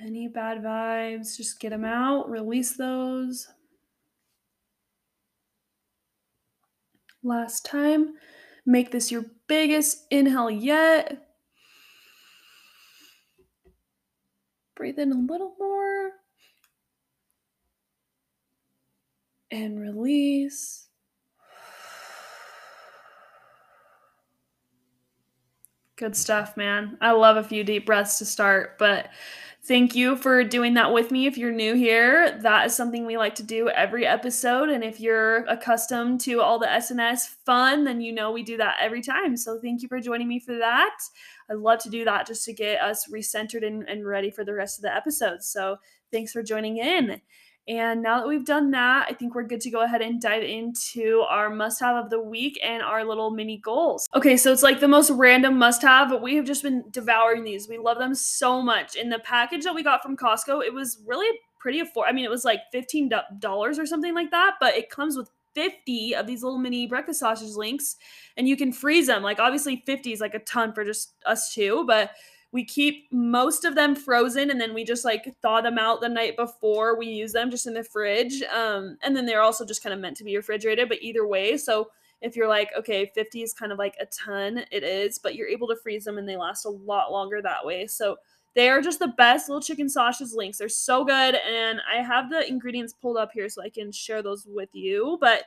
any 0.02 0.28
bad 0.28 0.62
vibes, 0.62 1.36
just 1.36 1.60
get 1.60 1.70
them 1.70 1.84
out, 1.84 2.30
release 2.30 2.76
those. 2.76 3.48
Last 7.22 7.66
time, 7.66 8.14
make 8.64 8.90
this 8.90 9.10
your 9.10 9.24
biggest 9.46 10.06
inhale 10.10 10.50
yet. 10.50 11.26
Breathe 14.74 14.98
in 14.98 15.12
a 15.12 15.16
little 15.16 15.54
more. 15.58 16.12
And 19.50 19.78
release. 19.78 20.86
Good 25.96 26.16
stuff, 26.16 26.56
man. 26.56 26.96
I 27.02 27.10
love 27.10 27.36
a 27.36 27.44
few 27.44 27.62
deep 27.62 27.84
breaths 27.84 28.16
to 28.20 28.24
start, 28.24 28.78
but 28.78 29.08
Thank 29.62 29.94
you 29.94 30.16
for 30.16 30.42
doing 30.42 30.72
that 30.74 30.90
with 30.90 31.10
me. 31.10 31.26
If 31.26 31.36
you're 31.36 31.52
new 31.52 31.74
here, 31.74 32.38
that 32.40 32.66
is 32.66 32.74
something 32.74 33.04
we 33.04 33.18
like 33.18 33.34
to 33.36 33.42
do 33.42 33.68
every 33.68 34.06
episode. 34.06 34.70
And 34.70 34.82
if 34.82 34.98
you're 34.98 35.44
accustomed 35.44 36.20
to 36.22 36.40
all 36.40 36.58
the 36.58 36.66
SNS 36.66 37.36
fun, 37.44 37.84
then 37.84 38.00
you 38.00 38.10
know 38.10 38.32
we 38.32 38.42
do 38.42 38.56
that 38.56 38.76
every 38.80 39.02
time. 39.02 39.36
So 39.36 39.60
thank 39.60 39.82
you 39.82 39.88
for 39.88 40.00
joining 40.00 40.28
me 40.28 40.40
for 40.40 40.56
that. 40.56 40.96
I'd 41.50 41.58
love 41.58 41.78
to 41.80 41.90
do 41.90 42.06
that 42.06 42.26
just 42.26 42.44
to 42.46 42.54
get 42.54 42.80
us 42.80 43.06
recentered 43.12 43.66
and, 43.66 43.86
and 43.86 44.06
ready 44.06 44.30
for 44.30 44.44
the 44.44 44.54
rest 44.54 44.78
of 44.78 44.82
the 44.82 44.96
episodes. 44.96 45.46
So 45.46 45.76
thanks 46.10 46.32
for 46.32 46.42
joining 46.42 46.78
in. 46.78 47.20
And 47.70 48.02
now 48.02 48.18
that 48.18 48.26
we've 48.26 48.44
done 48.44 48.72
that, 48.72 49.06
I 49.08 49.14
think 49.14 49.36
we're 49.36 49.44
good 49.44 49.60
to 49.60 49.70
go 49.70 49.82
ahead 49.82 50.02
and 50.02 50.20
dive 50.20 50.42
into 50.42 51.20
our 51.28 51.48
must 51.48 51.78
have 51.78 51.94
of 51.94 52.10
the 52.10 52.20
week 52.20 52.58
and 52.64 52.82
our 52.82 53.04
little 53.04 53.30
mini 53.30 53.58
goals. 53.58 54.08
Okay, 54.12 54.36
so 54.36 54.50
it's 54.52 54.64
like 54.64 54.80
the 54.80 54.88
most 54.88 55.12
random 55.12 55.56
must 55.56 55.80
have, 55.82 56.08
but 56.08 56.20
we 56.20 56.34
have 56.34 56.44
just 56.44 56.64
been 56.64 56.82
devouring 56.90 57.44
these. 57.44 57.68
We 57.68 57.78
love 57.78 57.98
them 57.98 58.12
so 58.12 58.60
much. 58.60 58.96
In 58.96 59.08
the 59.08 59.20
package 59.20 59.62
that 59.62 59.74
we 59.74 59.84
got 59.84 60.02
from 60.02 60.16
Costco, 60.16 60.64
it 60.64 60.74
was 60.74 60.98
really 61.06 61.38
pretty 61.60 61.80
affordable. 61.80 62.08
I 62.08 62.12
mean, 62.12 62.24
it 62.24 62.30
was 62.30 62.44
like 62.44 62.62
$15 62.74 63.78
or 63.78 63.86
something 63.86 64.14
like 64.14 64.32
that, 64.32 64.56
but 64.58 64.74
it 64.74 64.90
comes 64.90 65.16
with 65.16 65.30
50 65.54 66.16
of 66.16 66.26
these 66.26 66.42
little 66.42 66.58
mini 66.58 66.88
breakfast 66.88 67.20
sausage 67.20 67.54
links 67.54 67.94
and 68.36 68.48
you 68.48 68.56
can 68.56 68.72
freeze 68.72 69.06
them. 69.06 69.22
Like, 69.22 69.38
obviously, 69.38 69.84
50 69.86 70.12
is 70.12 70.20
like 70.20 70.34
a 70.34 70.40
ton 70.40 70.72
for 70.72 70.84
just 70.84 71.14
us 71.24 71.54
two, 71.54 71.84
but 71.86 72.10
we 72.52 72.64
keep 72.64 73.06
most 73.12 73.64
of 73.64 73.74
them 73.74 73.94
frozen 73.94 74.50
and 74.50 74.60
then 74.60 74.74
we 74.74 74.84
just 74.84 75.04
like 75.04 75.34
thaw 75.40 75.60
them 75.60 75.78
out 75.78 76.00
the 76.00 76.08
night 76.08 76.36
before 76.36 76.98
we 76.98 77.06
use 77.06 77.32
them 77.32 77.50
just 77.50 77.66
in 77.66 77.74
the 77.74 77.84
fridge 77.84 78.42
um, 78.54 78.96
and 79.02 79.16
then 79.16 79.26
they're 79.26 79.42
also 79.42 79.64
just 79.64 79.82
kind 79.82 79.92
of 79.92 80.00
meant 80.00 80.16
to 80.16 80.24
be 80.24 80.36
refrigerated 80.36 80.88
but 80.88 81.00
either 81.00 81.26
way 81.26 81.56
so 81.56 81.88
if 82.20 82.36
you're 82.36 82.48
like 82.48 82.70
okay 82.76 83.10
50 83.14 83.42
is 83.42 83.52
kind 83.52 83.72
of 83.72 83.78
like 83.78 83.94
a 84.00 84.06
ton 84.06 84.64
it 84.70 84.82
is 84.82 85.18
but 85.18 85.34
you're 85.34 85.48
able 85.48 85.68
to 85.68 85.76
freeze 85.76 86.04
them 86.04 86.18
and 86.18 86.28
they 86.28 86.36
last 86.36 86.64
a 86.64 86.70
lot 86.70 87.12
longer 87.12 87.40
that 87.42 87.64
way 87.64 87.86
so 87.86 88.16
they 88.56 88.68
are 88.68 88.80
just 88.80 88.98
the 88.98 89.08
best 89.16 89.48
little 89.48 89.62
chicken 89.62 89.88
sausage 89.88 90.32
links 90.34 90.58
they're 90.58 90.68
so 90.68 91.04
good 91.04 91.36
and 91.36 91.80
i 91.90 92.02
have 92.02 92.30
the 92.30 92.46
ingredients 92.48 92.92
pulled 92.92 93.16
up 93.16 93.30
here 93.32 93.48
so 93.48 93.62
i 93.62 93.70
can 93.70 93.92
share 93.92 94.22
those 94.22 94.46
with 94.48 94.70
you 94.72 95.18
but 95.20 95.44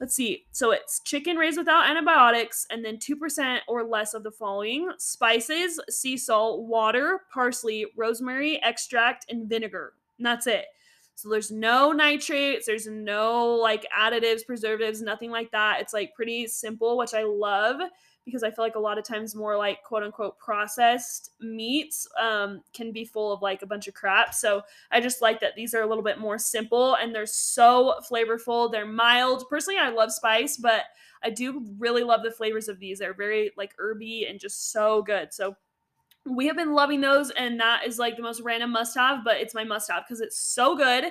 let's 0.00 0.14
see. 0.14 0.46
So 0.52 0.70
it's 0.72 1.00
chicken 1.00 1.36
raised 1.36 1.58
without 1.58 1.88
antibiotics, 1.88 2.66
and 2.70 2.84
then 2.84 2.98
2% 2.98 3.58
or 3.68 3.84
less 3.84 4.14
of 4.14 4.22
the 4.22 4.30
following 4.30 4.90
spices, 4.98 5.80
sea 5.88 6.16
salt, 6.16 6.62
water, 6.62 7.20
parsley, 7.32 7.86
rosemary, 7.96 8.62
extract, 8.62 9.26
and 9.30 9.48
vinegar. 9.48 9.94
And 10.18 10.26
that's 10.26 10.46
it. 10.46 10.66
So 11.16 11.28
there's 11.28 11.50
no 11.50 11.92
nitrates, 11.92 12.66
there's 12.66 12.88
no 12.88 13.46
like 13.54 13.86
additives, 13.96 14.44
preservatives, 14.44 15.00
nothing 15.00 15.30
like 15.30 15.50
that. 15.52 15.80
It's 15.80 15.92
like 15.92 16.14
pretty 16.14 16.48
simple, 16.48 16.98
which 16.98 17.14
I 17.14 17.22
love 17.22 17.80
because 18.24 18.42
I 18.42 18.50
feel 18.50 18.64
like 18.64 18.74
a 18.74 18.80
lot 18.80 18.98
of 18.98 19.04
times 19.04 19.34
more 19.34 19.56
like 19.56 19.82
quote 19.82 20.02
unquote 20.02 20.38
processed 20.38 21.32
meats 21.40 22.08
um, 22.20 22.62
can 22.72 22.92
be 22.92 23.04
full 23.04 23.32
of 23.32 23.42
like 23.42 23.62
a 23.62 23.66
bunch 23.66 23.88
of 23.88 23.94
crap. 23.94 24.34
So 24.34 24.62
I 24.90 25.00
just 25.00 25.20
like 25.20 25.40
that 25.40 25.54
these 25.56 25.74
are 25.74 25.82
a 25.82 25.86
little 25.86 26.02
bit 26.02 26.18
more 26.18 26.38
simple 26.38 26.96
and 26.96 27.14
they're 27.14 27.26
so 27.26 28.00
flavorful. 28.10 28.70
They're 28.70 28.86
mild. 28.86 29.48
Personally, 29.48 29.78
I 29.78 29.90
love 29.90 30.12
spice, 30.12 30.56
but 30.56 30.82
I 31.22 31.30
do 31.30 31.64
really 31.78 32.02
love 32.02 32.22
the 32.22 32.30
flavors 32.30 32.68
of 32.68 32.78
these. 32.78 32.98
They're 32.98 33.14
very 33.14 33.52
like 33.56 33.74
herby 33.78 34.26
and 34.28 34.38
just 34.40 34.72
so 34.72 35.02
good. 35.02 35.32
So 35.32 35.56
we 36.26 36.46
have 36.46 36.56
been 36.56 36.72
loving 36.72 37.00
those, 37.00 37.30
and 37.30 37.60
that 37.60 37.86
is 37.86 37.98
like 37.98 38.16
the 38.16 38.22
most 38.22 38.40
random 38.40 38.70
must 38.70 38.96
have, 38.96 39.24
but 39.24 39.36
it's 39.36 39.54
my 39.54 39.64
must 39.64 39.90
have 39.90 40.04
because 40.06 40.20
it's 40.20 40.38
so 40.38 40.76
good. 40.76 41.04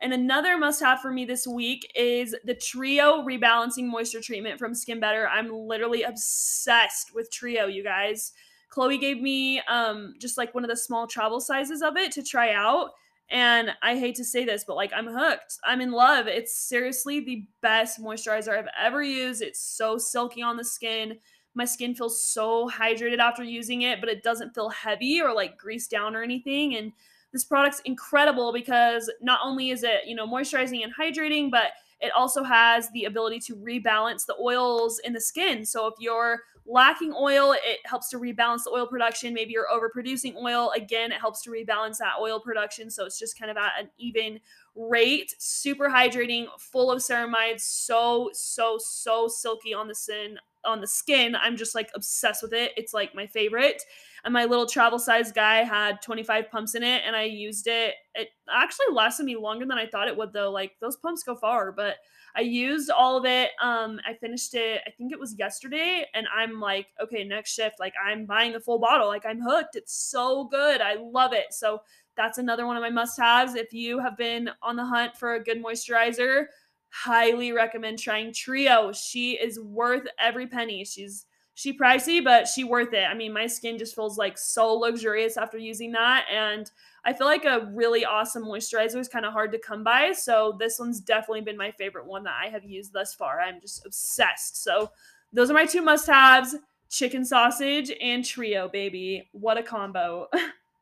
And 0.00 0.12
another 0.12 0.56
must 0.56 0.80
have 0.80 1.00
for 1.00 1.10
me 1.10 1.24
this 1.24 1.46
week 1.46 1.90
is 1.94 2.34
the 2.44 2.54
Trio 2.54 3.24
Rebalancing 3.24 3.86
Moisture 3.86 4.20
Treatment 4.20 4.58
from 4.58 4.74
Skin 4.74 5.00
Better. 5.00 5.28
I'm 5.28 5.52
literally 5.52 6.04
obsessed 6.04 7.14
with 7.14 7.30
Trio, 7.32 7.66
you 7.66 7.82
guys. 7.82 8.32
Chloe 8.70 8.98
gave 8.98 9.20
me 9.20 9.60
um, 9.62 10.14
just 10.20 10.38
like 10.38 10.54
one 10.54 10.62
of 10.62 10.70
the 10.70 10.76
small 10.76 11.06
travel 11.06 11.40
sizes 11.40 11.82
of 11.82 11.96
it 11.96 12.12
to 12.12 12.22
try 12.22 12.52
out. 12.52 12.90
And 13.30 13.72
I 13.82 13.96
hate 13.98 14.14
to 14.16 14.24
say 14.24 14.44
this, 14.44 14.64
but 14.64 14.76
like 14.76 14.92
I'm 14.94 15.06
hooked. 15.06 15.58
I'm 15.64 15.80
in 15.80 15.90
love. 15.90 16.28
It's 16.28 16.56
seriously 16.56 17.20
the 17.20 17.44
best 17.60 18.00
moisturizer 18.00 18.56
I've 18.56 18.68
ever 18.78 19.02
used. 19.02 19.42
It's 19.42 19.60
so 19.60 19.98
silky 19.98 20.42
on 20.42 20.56
the 20.56 20.64
skin. 20.64 21.18
My 21.54 21.64
skin 21.64 21.94
feels 21.94 22.22
so 22.22 22.70
hydrated 22.70 23.18
after 23.18 23.42
using 23.42 23.82
it, 23.82 24.00
but 24.00 24.08
it 24.08 24.22
doesn't 24.22 24.54
feel 24.54 24.68
heavy 24.68 25.20
or 25.20 25.34
like 25.34 25.58
greased 25.58 25.90
down 25.90 26.14
or 26.14 26.22
anything. 26.22 26.76
And 26.76 26.92
this 27.32 27.44
product's 27.44 27.80
incredible 27.84 28.52
because 28.52 29.10
not 29.20 29.40
only 29.42 29.70
is 29.70 29.82
it, 29.82 30.06
you 30.06 30.14
know, 30.14 30.26
moisturizing 30.26 30.82
and 30.82 30.92
hydrating, 30.98 31.50
but 31.50 31.72
it 32.00 32.12
also 32.12 32.42
has 32.44 32.90
the 32.90 33.04
ability 33.04 33.40
to 33.40 33.56
rebalance 33.56 34.24
the 34.24 34.36
oils 34.40 35.00
in 35.04 35.12
the 35.12 35.20
skin. 35.20 35.64
So 35.64 35.86
if 35.86 35.94
you're 35.98 36.40
lacking 36.68 37.14
oil, 37.18 37.52
it 37.52 37.78
helps 37.84 38.10
to 38.10 38.18
rebalance 38.18 38.64
the 38.64 38.70
oil 38.70 38.86
production. 38.86 39.32
Maybe 39.32 39.52
you're 39.52 39.66
overproducing 39.72 40.36
oil. 40.36 40.70
Again, 40.76 41.10
it 41.10 41.20
helps 41.20 41.42
to 41.42 41.50
rebalance 41.50 41.98
that 41.98 42.14
oil 42.20 42.38
production. 42.38 42.90
So 42.90 43.06
it's 43.06 43.18
just 43.18 43.38
kind 43.38 43.50
of 43.50 43.56
at 43.56 43.72
an 43.80 43.88
even 43.98 44.38
rate. 44.76 45.34
Super 45.38 45.88
hydrating, 45.88 46.46
full 46.58 46.90
of 46.90 47.00
ceramides. 47.00 47.60
So, 47.60 48.30
so, 48.34 48.76
so 48.78 49.26
silky 49.28 49.72
on 49.72 49.88
the 49.88 49.94
skin. 49.94 50.38
On 50.64 50.80
the 50.80 50.86
skin, 50.86 51.34
I'm 51.36 51.56
just 51.56 51.74
like 51.74 51.88
obsessed 51.94 52.42
with 52.42 52.52
it. 52.52 52.72
It's 52.76 52.92
like 52.92 53.14
my 53.14 53.26
favorite 53.26 53.82
and 54.24 54.34
my 54.34 54.44
little 54.44 54.66
travel 54.66 54.98
size 54.98 55.32
guy 55.32 55.62
had 55.62 56.02
25 56.02 56.50
pumps 56.50 56.74
in 56.74 56.82
it 56.82 57.02
and 57.06 57.14
i 57.14 57.22
used 57.22 57.66
it 57.66 57.94
it 58.14 58.28
actually 58.52 58.92
lasted 58.92 59.24
me 59.24 59.36
longer 59.36 59.64
than 59.64 59.78
i 59.78 59.86
thought 59.86 60.08
it 60.08 60.16
would 60.16 60.32
though 60.32 60.50
like 60.50 60.72
those 60.80 60.96
pumps 60.96 61.22
go 61.22 61.36
far 61.36 61.70
but 61.72 61.96
i 62.36 62.40
used 62.40 62.90
all 62.90 63.16
of 63.16 63.24
it 63.24 63.50
um 63.62 64.00
i 64.06 64.14
finished 64.14 64.54
it 64.54 64.80
i 64.86 64.90
think 64.90 65.12
it 65.12 65.18
was 65.18 65.38
yesterday 65.38 66.04
and 66.14 66.26
i'm 66.34 66.60
like 66.60 66.88
okay 67.02 67.24
next 67.24 67.54
shift 67.54 67.76
like 67.78 67.94
i'm 68.04 68.24
buying 68.26 68.52
the 68.52 68.60
full 68.60 68.78
bottle 68.78 69.08
like 69.08 69.26
i'm 69.26 69.40
hooked 69.40 69.76
it's 69.76 69.94
so 69.94 70.44
good 70.44 70.80
i 70.80 70.94
love 70.94 71.32
it 71.32 71.52
so 71.52 71.80
that's 72.16 72.38
another 72.38 72.66
one 72.66 72.76
of 72.76 72.82
my 72.82 72.90
must 72.90 73.18
haves 73.18 73.54
if 73.54 73.72
you 73.72 73.98
have 73.98 74.16
been 74.16 74.50
on 74.62 74.76
the 74.76 74.84
hunt 74.84 75.16
for 75.16 75.34
a 75.34 75.42
good 75.42 75.62
moisturizer 75.62 76.46
highly 76.90 77.52
recommend 77.52 77.98
trying 77.98 78.32
trio 78.32 78.92
she 78.92 79.32
is 79.32 79.60
worth 79.60 80.06
every 80.18 80.46
penny 80.46 80.84
she's 80.84 81.26
she 81.58 81.76
pricey, 81.76 82.22
but 82.22 82.46
she 82.46 82.62
worth 82.62 82.92
it. 82.94 83.02
I 83.02 83.14
mean, 83.14 83.32
my 83.32 83.48
skin 83.48 83.78
just 83.78 83.96
feels 83.96 84.16
like 84.16 84.38
so 84.38 84.74
luxurious 84.74 85.36
after 85.36 85.58
using 85.58 85.90
that. 85.90 86.24
And 86.32 86.70
I 87.04 87.12
feel 87.12 87.26
like 87.26 87.44
a 87.44 87.68
really 87.72 88.04
awesome 88.04 88.44
moisturizer 88.44 89.00
is 89.00 89.08
kind 89.08 89.26
of 89.26 89.32
hard 89.32 89.50
to 89.50 89.58
come 89.58 89.82
by. 89.82 90.12
So 90.12 90.56
this 90.60 90.78
one's 90.78 91.00
definitely 91.00 91.40
been 91.40 91.56
my 91.56 91.72
favorite 91.72 92.06
one 92.06 92.22
that 92.22 92.36
I 92.40 92.46
have 92.46 92.62
used 92.62 92.92
thus 92.92 93.12
far. 93.12 93.40
I'm 93.40 93.60
just 93.60 93.84
obsessed. 93.84 94.62
So 94.62 94.92
those 95.32 95.50
are 95.50 95.54
my 95.54 95.66
two 95.66 95.82
must 95.82 96.06
haves 96.06 96.54
chicken 96.90 97.24
sausage 97.24 97.90
and 98.00 98.24
trio, 98.24 98.68
baby. 98.68 99.28
What 99.32 99.58
a 99.58 99.62
combo. 99.64 100.28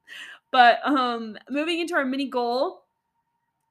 but 0.51 0.87
um 0.87 1.39
moving 1.49 1.81
into 1.81 1.95
our 1.95 2.05
mini 2.05 2.29
goal 2.29 2.83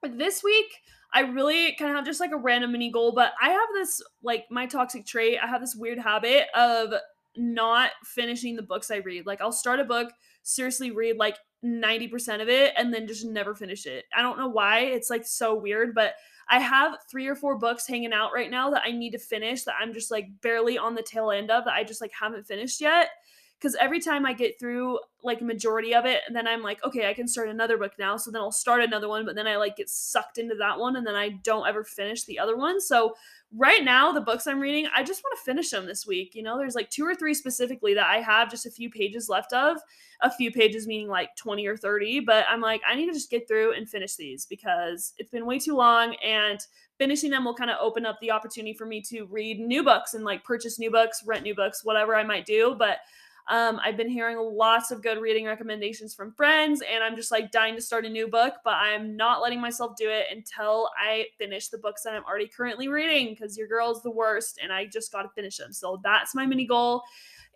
this 0.02 0.42
week 0.42 0.82
I 1.16 1.20
really 1.20 1.72
kind 1.76 1.90
of 1.90 1.96
have 1.96 2.04
just 2.04 2.20
like 2.20 2.32
a 2.32 2.36
random 2.36 2.72
mini 2.72 2.90
goal, 2.90 3.10
but 3.10 3.32
I 3.40 3.48
have 3.48 3.68
this 3.72 4.02
like 4.22 4.44
my 4.50 4.66
toxic 4.66 5.06
trait. 5.06 5.38
I 5.42 5.46
have 5.46 5.62
this 5.62 5.74
weird 5.74 5.98
habit 5.98 6.48
of 6.54 6.92
not 7.38 7.92
finishing 8.04 8.54
the 8.54 8.62
books 8.62 8.90
I 8.90 8.96
read. 8.96 9.24
Like 9.24 9.40
I'll 9.40 9.50
start 9.50 9.80
a 9.80 9.84
book, 9.84 10.12
seriously 10.42 10.90
read 10.90 11.16
like 11.16 11.38
90% 11.64 12.42
of 12.42 12.50
it 12.50 12.74
and 12.76 12.92
then 12.92 13.06
just 13.06 13.24
never 13.24 13.54
finish 13.54 13.86
it. 13.86 14.04
I 14.14 14.20
don't 14.20 14.38
know 14.38 14.48
why. 14.48 14.80
It's 14.80 15.08
like 15.08 15.26
so 15.26 15.54
weird, 15.54 15.94
but 15.94 16.16
I 16.50 16.58
have 16.58 16.98
three 17.10 17.26
or 17.26 17.34
four 17.34 17.56
books 17.56 17.86
hanging 17.86 18.12
out 18.12 18.34
right 18.34 18.50
now 18.50 18.68
that 18.72 18.82
I 18.84 18.92
need 18.92 19.12
to 19.12 19.18
finish 19.18 19.62
that 19.62 19.76
I'm 19.80 19.94
just 19.94 20.10
like 20.10 20.26
barely 20.42 20.76
on 20.76 20.94
the 20.94 21.02
tail 21.02 21.30
end 21.30 21.50
of 21.50 21.64
that 21.64 21.72
I 21.72 21.82
just 21.82 22.02
like 22.02 22.12
haven't 22.12 22.46
finished 22.46 22.78
yet 22.78 23.08
because 23.58 23.74
every 23.76 24.00
time 24.00 24.26
I 24.26 24.32
get 24.32 24.58
through 24.60 24.98
like 25.22 25.40
a 25.40 25.44
majority 25.44 25.94
of 25.94 26.04
it, 26.04 26.20
then 26.32 26.46
I'm 26.46 26.62
like, 26.62 26.84
okay, 26.84 27.08
I 27.08 27.14
can 27.14 27.26
start 27.26 27.48
another 27.48 27.78
book 27.78 27.92
now. 27.98 28.16
So 28.16 28.30
then 28.30 28.42
I'll 28.42 28.52
start 28.52 28.82
another 28.82 29.08
one, 29.08 29.24
but 29.24 29.34
then 29.34 29.46
I 29.46 29.56
like 29.56 29.76
get 29.76 29.88
sucked 29.88 30.38
into 30.38 30.54
that 30.56 30.78
one, 30.78 30.96
and 30.96 31.06
then 31.06 31.14
I 31.14 31.30
don't 31.30 31.66
ever 31.66 31.82
finish 31.82 32.24
the 32.24 32.38
other 32.38 32.56
one. 32.56 32.80
So 32.80 33.14
right 33.56 33.82
now, 33.82 34.12
the 34.12 34.20
books 34.20 34.46
I'm 34.46 34.60
reading, 34.60 34.88
I 34.94 35.02
just 35.02 35.22
want 35.24 35.38
to 35.38 35.44
finish 35.44 35.70
them 35.70 35.86
this 35.86 36.06
week. 36.06 36.34
You 36.34 36.42
know, 36.42 36.58
there's 36.58 36.74
like 36.74 36.90
two 36.90 37.04
or 37.04 37.14
three 37.14 37.34
specifically 37.34 37.94
that 37.94 38.06
I 38.06 38.20
have 38.20 38.50
just 38.50 38.66
a 38.66 38.70
few 38.70 38.90
pages 38.90 39.28
left 39.28 39.52
of, 39.52 39.78
a 40.20 40.30
few 40.30 40.52
pages 40.52 40.86
meaning 40.86 41.08
like 41.08 41.34
20 41.36 41.66
or 41.66 41.76
30, 41.76 42.20
but 42.20 42.44
I'm 42.48 42.60
like, 42.60 42.82
I 42.86 42.94
need 42.94 43.06
to 43.06 43.12
just 43.12 43.30
get 43.30 43.48
through 43.48 43.74
and 43.74 43.88
finish 43.88 44.16
these 44.16 44.46
because 44.46 45.14
it's 45.18 45.30
been 45.30 45.46
way 45.46 45.58
too 45.58 45.76
long 45.76 46.14
and 46.16 46.60
finishing 46.98 47.30
them 47.30 47.44
will 47.44 47.54
kind 47.54 47.70
of 47.70 47.78
open 47.80 48.06
up 48.06 48.18
the 48.20 48.30
opportunity 48.30 48.74
for 48.74 48.86
me 48.86 49.02
to 49.02 49.24
read 49.24 49.60
new 49.60 49.82
books 49.82 50.14
and 50.14 50.24
like 50.24 50.44
purchase 50.44 50.78
new 50.78 50.90
books, 50.90 51.22
rent 51.26 51.42
new 51.42 51.54
books, 51.54 51.84
whatever 51.84 52.14
I 52.14 52.22
might 52.22 52.46
do. 52.46 52.74
But 52.78 52.98
um, 53.48 53.78
I've 53.84 53.96
been 53.96 54.08
hearing 54.08 54.38
lots 54.38 54.90
of 54.90 55.02
good 55.02 55.18
reading 55.18 55.46
recommendations 55.46 56.14
from 56.14 56.32
friends, 56.32 56.82
and 56.82 57.04
I'm 57.04 57.14
just 57.14 57.30
like 57.30 57.52
dying 57.52 57.76
to 57.76 57.80
start 57.80 58.04
a 58.04 58.08
new 58.08 58.26
book, 58.26 58.54
but 58.64 58.74
I'm 58.74 59.16
not 59.16 59.40
letting 59.40 59.60
myself 59.60 59.96
do 59.96 60.08
it 60.08 60.26
until 60.34 60.90
I 60.98 61.26
finish 61.38 61.68
the 61.68 61.78
books 61.78 62.02
that 62.02 62.14
I'm 62.14 62.24
already 62.24 62.48
currently 62.48 62.88
reading 62.88 63.30
because 63.30 63.56
your 63.56 63.68
girl's 63.68 64.02
the 64.02 64.10
worst, 64.10 64.58
and 64.60 64.72
I 64.72 64.86
just 64.86 65.12
got 65.12 65.22
to 65.22 65.28
finish 65.28 65.58
them. 65.58 65.72
So 65.72 66.00
that's 66.02 66.34
my 66.34 66.44
mini 66.44 66.66
goal. 66.66 67.02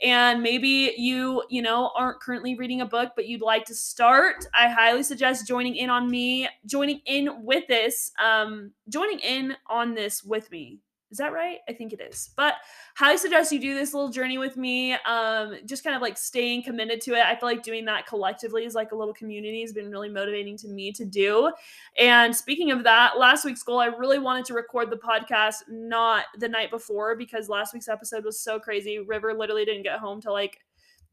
And 0.02 0.42
maybe 0.42 0.94
you, 0.96 1.42
you 1.50 1.60
know, 1.60 1.90
aren't 1.94 2.20
currently 2.20 2.54
reading 2.54 2.80
a 2.80 2.86
book, 2.86 3.12
but 3.16 3.26
you'd 3.26 3.42
like 3.42 3.66
to 3.66 3.74
start. 3.74 4.46
I 4.54 4.68
highly 4.68 5.02
suggest 5.02 5.46
joining 5.46 5.76
in 5.76 5.90
on 5.90 6.10
me, 6.10 6.48
joining 6.64 7.00
in 7.04 7.44
with 7.44 7.66
this, 7.66 8.10
um, 8.18 8.70
joining 8.88 9.18
in 9.18 9.56
on 9.66 9.94
this 9.94 10.24
with 10.24 10.50
me 10.50 10.78
is 11.10 11.18
that 11.18 11.32
right? 11.32 11.58
I 11.68 11.72
think 11.72 11.92
it 11.92 12.00
is. 12.00 12.30
But 12.36 12.54
highly 12.94 13.18
suggest 13.18 13.50
you 13.50 13.60
do 13.60 13.74
this 13.74 13.92
little 13.92 14.10
journey 14.10 14.38
with 14.38 14.56
me. 14.56 14.92
Um, 15.06 15.56
just 15.66 15.82
kind 15.82 15.96
of 15.96 16.02
like 16.02 16.16
staying 16.16 16.62
committed 16.62 17.00
to 17.02 17.14
it. 17.14 17.24
I 17.24 17.34
feel 17.34 17.48
like 17.48 17.64
doing 17.64 17.84
that 17.86 18.06
collectively 18.06 18.64
is 18.64 18.74
like 18.74 18.92
a 18.92 18.96
little 18.96 19.14
community 19.14 19.60
has 19.62 19.72
been 19.72 19.90
really 19.90 20.08
motivating 20.08 20.56
to 20.58 20.68
me 20.68 20.92
to 20.92 21.04
do. 21.04 21.52
And 21.98 22.34
speaking 22.34 22.70
of 22.70 22.84
that, 22.84 23.18
last 23.18 23.44
week's 23.44 23.62
goal, 23.62 23.80
I 23.80 23.86
really 23.86 24.20
wanted 24.20 24.44
to 24.46 24.54
record 24.54 24.90
the 24.90 24.96
podcast 24.96 25.56
not 25.68 26.26
the 26.38 26.48
night 26.48 26.70
before 26.70 27.16
because 27.16 27.48
last 27.48 27.74
week's 27.74 27.88
episode 27.88 28.24
was 28.24 28.38
so 28.38 28.60
crazy. 28.60 29.00
River 29.00 29.34
literally 29.34 29.64
didn't 29.64 29.82
get 29.82 29.98
home 29.98 30.20
till 30.20 30.32
like 30.32 30.60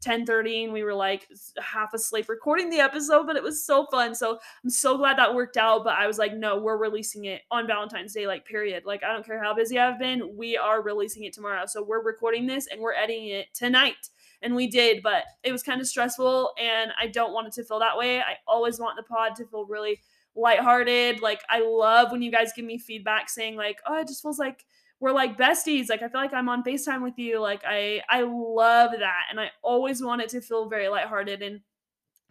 10 0.02 0.26
30 0.26 0.66
and 0.66 0.74
we 0.74 0.84
were 0.84 0.94
like 0.94 1.28
half 1.60 1.94
asleep 1.94 2.30
recording 2.30 2.70
the 2.70 2.80
episode 2.80 3.26
but 3.26 3.36
it 3.36 3.44
was 3.44 3.64
so 3.64 3.86
fun. 3.88 4.14
So 4.14 4.40
i'm 4.64 4.70
so 4.70 4.98
glad 4.98 5.18
that 5.18 5.34
worked 5.34 5.58
out 5.58 5.84
but 5.84 5.96
i 5.98 6.06
was 6.06 6.18
like 6.18 6.36
no 6.36 6.60
we're 6.60 6.78
releasing 6.78 7.26
it 7.26 7.42
on 7.52 7.68
valentine's 7.68 8.14
day 8.14 8.28
like 8.28 8.46
period. 8.46 8.86
Like 8.86 9.04
i 9.04 9.12
don't 9.12 9.26
care 9.26 9.42
how 9.42 9.54
busy 9.54 9.80
i've 9.80 10.00
been 10.00 10.36
we 10.38 10.58
are 10.58 10.82
releasing 10.82 11.24
it 11.24 11.34
tomorrow. 11.34 11.66
So 11.66 11.84
we're 11.84 12.04
recording 12.04 12.46
this 12.46 12.68
and 12.68 12.80
we're 12.82 12.94
editing 12.94 13.30
it 13.30 13.48
tonight. 13.54 14.10
And 14.42 14.56
we 14.56 14.68
did 14.68 15.02
but 15.02 15.24
it 15.44 15.52
was 15.52 15.64
kind 15.64 15.82
of 15.82 15.88
stressful 15.88 16.52
and 16.62 16.92
i 17.02 17.08
don't 17.08 17.34
want 17.34 17.48
it 17.48 17.54
to 17.54 17.64
feel 17.64 17.80
that 17.80 17.98
way. 17.98 18.20
I 18.20 18.36
always 18.48 18.80
want 18.80 18.98
the 18.98 19.04
pod 19.04 19.36
to 19.38 19.46
feel 19.46 19.66
really 19.66 20.00
lighthearted. 20.36 21.22
Like 21.22 21.42
i 21.50 21.60
love 21.68 22.12
when 22.12 22.22
you 22.22 22.32
guys 22.32 22.54
give 22.56 22.66
me 22.66 22.78
feedback 22.78 23.30
saying 23.30 23.56
like 23.56 23.80
oh 23.88 24.00
it 24.00 24.08
just 24.08 24.22
feels 24.22 24.38
like 24.38 24.64
we're 25.00 25.12
like 25.12 25.38
besties. 25.38 25.90
Like 25.90 26.02
I 26.02 26.10
feel 26.10 26.22
like 26.22 26.34
I'm 26.34 26.50
on 26.50 26.64
FaceTime 26.64 27.04
with 27.04 27.18
you. 27.18 27.40
Like 27.40 27.62
I 27.66 28.02
I 28.10 28.22
love 28.22 28.92
that. 28.92 29.24
And 29.30 29.40
I 29.40 29.52
always 29.62 30.02
want 30.02 30.22
it 30.22 30.30
to 30.30 30.42
feel 30.42 30.70
very 30.70 30.88
lighthearted 30.88 31.42
and 31.42 31.62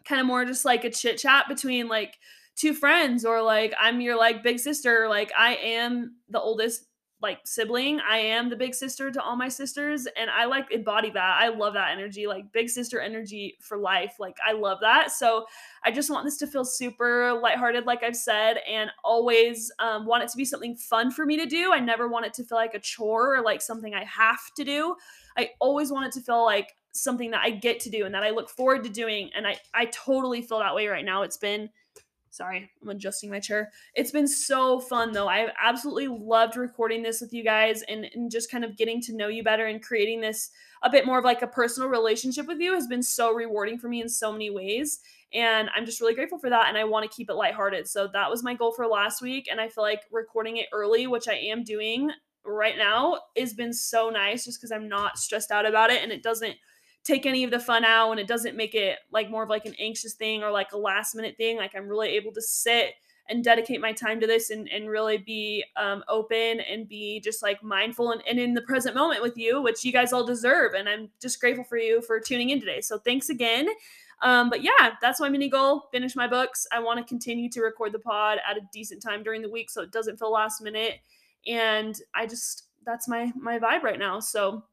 kind 0.04 0.20
of 0.20 0.26
more 0.26 0.44
just 0.44 0.64
like 0.64 0.85
a 0.85 0.90
chit 0.90 1.18
chat 1.18 1.46
between 1.49 1.88
like 1.88 2.16
two 2.56 2.73
friends 2.75 3.25
or 3.25 3.42
like 3.42 3.75
I'm 3.78 4.00
your 4.00 4.16
like 4.16 4.42
big 4.42 4.58
sister. 4.58 5.08
Like 5.08 5.32
I 5.37 5.56
am 5.56 6.16
the 6.28 6.40
oldest 6.40 6.87
like 7.26 7.40
sibling. 7.45 7.99
I 8.09 8.18
am 8.18 8.49
the 8.49 8.54
big 8.54 8.73
sister 8.73 9.11
to 9.11 9.21
all 9.21 9.35
my 9.35 9.49
sisters 9.49 10.06
and 10.16 10.30
I 10.30 10.45
like 10.45 10.71
embody 10.71 11.11
that. 11.11 11.38
I 11.40 11.49
love 11.49 11.75
that 11.75 11.90
energy, 11.90 12.28
like 12.28 12.52
big 12.52 12.71
sister 12.71 13.00
energy 13.00 13.56
for 13.61 13.76
life. 13.76 14.14
Like 14.21 14.37
I 14.47 14.52
love 14.52 14.78
that. 14.83 15.11
So 15.11 15.47
I 15.83 15.90
just 15.90 16.09
want 16.09 16.25
this 16.25 16.37
to 16.38 16.47
feel 16.47 16.64
super 16.64 17.33
lighthearted, 17.42 17.85
like 17.85 18.04
I've 18.04 18.16
said, 18.16 18.59
and 18.71 18.90
always 19.02 19.73
um, 19.80 20.06
want 20.06 20.23
it 20.23 20.28
to 20.30 20.37
be 20.37 20.45
something 20.45 20.76
fun 20.76 21.11
for 21.11 21.26
me 21.26 21.37
to 21.37 21.47
do. 21.47 21.73
I 21.73 21.80
never 21.80 22.06
want 22.06 22.26
it 22.26 22.35
to 22.35 22.45
feel 22.45 22.59
like 22.59 22.75
a 22.75 22.80
chore 22.80 23.35
or 23.35 23.42
like 23.42 23.61
something 23.61 23.92
I 23.92 24.04
have 24.04 24.54
to 24.56 24.62
do. 24.62 24.95
I 25.37 25.50
always 25.59 25.90
want 25.90 26.06
it 26.06 26.12
to 26.12 26.21
feel 26.21 26.45
like 26.45 26.76
something 26.92 27.33
that 27.33 27.42
I 27.42 27.50
get 27.50 27.80
to 27.80 27.90
do 27.90 28.04
and 28.04 28.14
that 28.14 28.23
I 28.23 28.30
look 28.30 28.49
forward 28.49 28.85
to 28.85 28.88
doing. 28.88 29.30
And 29.35 29.49
I, 29.49 29.59
I 29.75 29.87
totally 29.87 30.42
feel 30.42 30.61
that 30.61 30.76
way 30.76 30.87
right 30.87 31.04
now. 31.04 31.23
It's 31.23 31.37
been 31.37 31.71
Sorry, 32.37 32.71
I'm 32.83 32.90
adjusting 32.90 33.31
my 33.31 33.40
chair. 33.40 33.73
It's 33.95 34.11
been 34.11 34.28
so 34.28 34.78
fun 34.78 35.12
though. 35.12 35.26
I've 35.26 35.52
absolutely 35.59 36.09
loved 36.09 36.59
recording 36.59 37.02
this 37.02 37.23
with 37.23 37.33
you 37.33 37.43
guys 37.43 37.83
and, 37.88 38.11
and 38.14 38.31
just 38.31 38.50
kind 38.50 38.62
of 38.62 38.76
getting 38.76 39.00
to 39.02 39.16
know 39.16 39.28
you 39.28 39.43
better 39.43 39.64
and 39.64 39.83
creating 39.83 40.21
this 40.21 40.50
a 40.83 40.90
bit 40.90 41.07
more 41.07 41.19
of 41.19 41.25
like 41.25 41.40
a 41.40 41.47
personal 41.47 41.88
relationship 41.88 42.47
with 42.47 42.61
you 42.61 42.75
has 42.75 42.87
been 42.87 43.02
so 43.02 43.33
rewarding 43.33 43.78
for 43.78 43.88
me 43.88 44.02
in 44.02 44.09
so 44.11 44.31
many 44.31 44.50
ways. 44.50 45.00
And 45.33 45.71
I'm 45.75 45.87
just 45.87 45.99
really 46.02 46.14
grateful 46.14 46.38
for 46.38 46.50
that. 46.50 46.69
And 46.69 46.76
I 46.76 46.85
want 46.85 47.11
to 47.11 47.16
keep 47.16 47.31
it 47.31 47.35
lighthearted. 47.35 47.88
So 47.88 48.07
that 48.12 48.31
was 48.31 48.43
my 48.43 48.52
goal 48.52 48.73
for 48.73 48.87
last 48.87 49.23
week. 49.23 49.49
And 49.50 49.59
I 49.59 49.71
feel 49.71 49.83
like 49.83 50.02
recording 50.12 50.59
it 50.59 50.66
early, 50.73 51.07
which 51.07 51.28
I 51.28 51.35
am 51.35 51.64
doing 51.64 52.11
right 52.45 52.76
now, 52.76 53.19
has 53.38 53.55
been 53.55 53.73
so 53.73 54.11
nice 54.11 54.45
just 54.45 54.61
because 54.61 54.73
I'm 54.73 54.88
not 54.88 55.16
stressed 55.16 55.50
out 55.50 55.64
about 55.64 55.90
it 55.90 56.02
and 56.02 56.12
it 56.12 56.23
doesn't 56.23 56.57
take 57.06 57.26
any 57.26 57.44
of 57.44 57.50
the 57.50 57.60
fun 57.60 57.84
out 57.84 58.10
and 58.10 58.20
it 58.20 58.26
doesn't 58.26 58.56
make 58.56 58.75
it 58.75 58.98
like 59.12 59.30
more 59.30 59.44
of 59.44 59.48
like 59.48 59.64
an 59.64 59.75
anxious 59.78 60.14
thing 60.14 60.42
or 60.42 60.50
like 60.50 60.72
a 60.72 60.78
last 60.78 61.14
minute 61.14 61.36
thing. 61.36 61.56
Like 61.56 61.75
I'm 61.75 61.88
really 61.88 62.08
able 62.10 62.32
to 62.32 62.42
sit 62.42 62.94
and 63.28 63.42
dedicate 63.42 63.80
my 63.80 63.92
time 63.92 64.20
to 64.20 64.26
this 64.26 64.50
and, 64.50 64.68
and 64.68 64.88
really 64.88 65.18
be 65.18 65.64
um, 65.76 66.04
open 66.08 66.60
and 66.60 66.88
be 66.88 67.20
just 67.20 67.42
like 67.42 67.62
mindful 67.62 68.12
and, 68.12 68.22
and 68.28 68.38
in 68.38 68.54
the 68.54 68.62
present 68.62 68.94
moment 68.94 69.22
with 69.22 69.36
you, 69.36 69.60
which 69.62 69.84
you 69.84 69.92
guys 69.92 70.12
all 70.12 70.25
deserve. 70.25 70.75
And 70.75 70.88
I'm 70.88 71.08
just 71.20 71.40
grateful 71.40 71.64
for 71.64 71.76
you 71.76 72.02
for 72.02 72.20
tuning 72.20 72.50
in 72.50 72.60
today. 72.60 72.80
So 72.80 72.98
thanks 72.98 73.28
again. 73.28 73.68
Um, 74.22 74.48
but 74.48 74.62
yeah, 74.62 74.94
that's 75.00 75.20
my 75.20 75.28
mini 75.28 75.48
goal. 75.48 75.88
Finish 75.92 76.16
my 76.16 76.26
books. 76.26 76.66
I 76.72 76.80
want 76.80 76.98
to 76.98 77.04
continue 77.04 77.50
to 77.50 77.60
record 77.60 77.92
the 77.92 77.98
pod 77.98 78.38
at 78.48 78.56
a 78.56 78.66
decent 78.72 79.02
time 79.02 79.22
during 79.22 79.42
the 79.42 79.50
week 79.50 79.70
so 79.70 79.82
it 79.82 79.92
doesn't 79.92 80.18
feel 80.18 80.32
last 80.32 80.62
minute. 80.62 81.00
And 81.46 81.98
I 82.14 82.26
just 82.26 82.64
that's 82.84 83.08
my 83.08 83.32
my 83.36 83.58
vibe 83.58 83.82
right 83.82 83.98
now. 83.98 84.20
So 84.20 84.64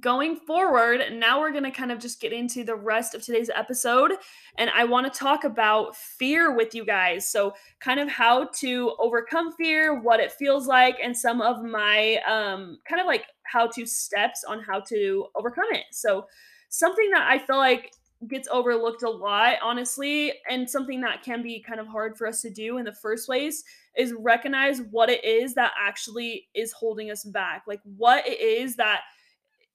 going 0.00 0.36
forward, 0.36 1.00
now 1.12 1.40
we're 1.40 1.52
going 1.52 1.64
to 1.64 1.70
kind 1.70 1.90
of 1.90 1.98
just 1.98 2.20
get 2.20 2.32
into 2.32 2.64
the 2.64 2.74
rest 2.74 3.14
of 3.14 3.22
today's 3.22 3.50
episode. 3.54 4.12
And 4.58 4.68
I 4.70 4.84
want 4.84 5.10
to 5.10 5.18
talk 5.18 5.44
about 5.44 5.96
fear 5.96 6.54
with 6.54 6.74
you 6.74 6.84
guys. 6.84 7.30
So, 7.30 7.54
kind 7.80 7.98
of 7.98 8.08
how 8.08 8.48
to 8.58 8.94
overcome 8.98 9.52
fear, 9.52 10.00
what 10.00 10.20
it 10.20 10.32
feels 10.32 10.66
like, 10.66 10.98
and 11.02 11.16
some 11.16 11.40
of 11.40 11.62
my 11.64 12.20
um, 12.28 12.78
kind 12.86 13.00
of 13.00 13.06
like 13.06 13.24
how 13.44 13.66
to 13.68 13.86
steps 13.86 14.44
on 14.44 14.60
how 14.60 14.80
to 14.80 15.26
overcome 15.34 15.68
it. 15.70 15.86
So, 15.92 16.26
something 16.68 17.10
that 17.12 17.26
I 17.26 17.38
feel 17.38 17.56
like 17.56 17.92
gets 18.28 18.48
overlooked 18.52 19.02
a 19.02 19.08
lot, 19.08 19.54
honestly, 19.62 20.34
and 20.50 20.68
something 20.68 21.00
that 21.00 21.22
can 21.22 21.42
be 21.42 21.58
kind 21.58 21.80
of 21.80 21.86
hard 21.86 22.18
for 22.18 22.26
us 22.26 22.42
to 22.42 22.50
do 22.50 22.76
in 22.76 22.84
the 22.84 22.92
first 22.92 23.24
place 23.26 23.64
is 23.96 24.12
recognize 24.12 24.82
what 24.90 25.08
it 25.08 25.24
is 25.24 25.54
that 25.54 25.72
actually 25.80 26.48
is 26.54 26.70
holding 26.70 27.10
us 27.10 27.24
back. 27.24 27.62
Like, 27.66 27.80
what 27.96 28.26
it 28.26 28.40
is 28.40 28.76
that 28.76 29.00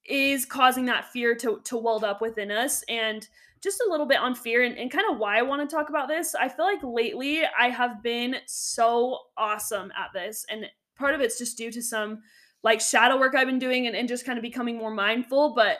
is 0.08 0.46
causing 0.46 0.86
that 0.86 1.12
fear 1.12 1.36
to 1.36 1.60
to 1.64 1.78
weld 1.78 2.04
up 2.04 2.22
within 2.22 2.52
us 2.52 2.84
and 2.90 3.28
just 3.66 3.82
a 3.82 3.90
little 3.90 4.06
bit 4.06 4.20
on 4.20 4.36
fear 4.36 4.64
and, 4.64 4.78
and 4.78 4.92
kind 4.92 5.12
of 5.12 5.18
why 5.18 5.40
I 5.40 5.42
want 5.42 5.68
to 5.68 5.76
talk 5.76 5.90
about 5.90 6.08
this. 6.08 6.36
I 6.36 6.48
feel 6.48 6.66
like 6.66 6.84
lately 6.84 7.42
I 7.60 7.70
have 7.70 8.04
been 8.04 8.36
so 8.46 9.20
awesome 9.38 9.92
at 9.98 10.14
this. 10.14 10.46
And 10.50 10.68
part 10.96 11.16
of 11.16 11.22
it's 11.22 11.40
just 11.40 11.58
due 11.58 11.72
to 11.72 11.82
some 11.82 12.22
like 12.64 12.80
shadow 12.80 13.18
work 13.18 13.34
I've 13.34 13.48
been 13.48 13.60
doing 13.60 13.88
and, 13.88 13.96
and 13.96 14.08
just 14.08 14.26
kind 14.26 14.38
of 14.38 14.44
becoming 14.44 14.78
more 14.78 14.92
mindful. 14.92 15.56
But 15.56 15.80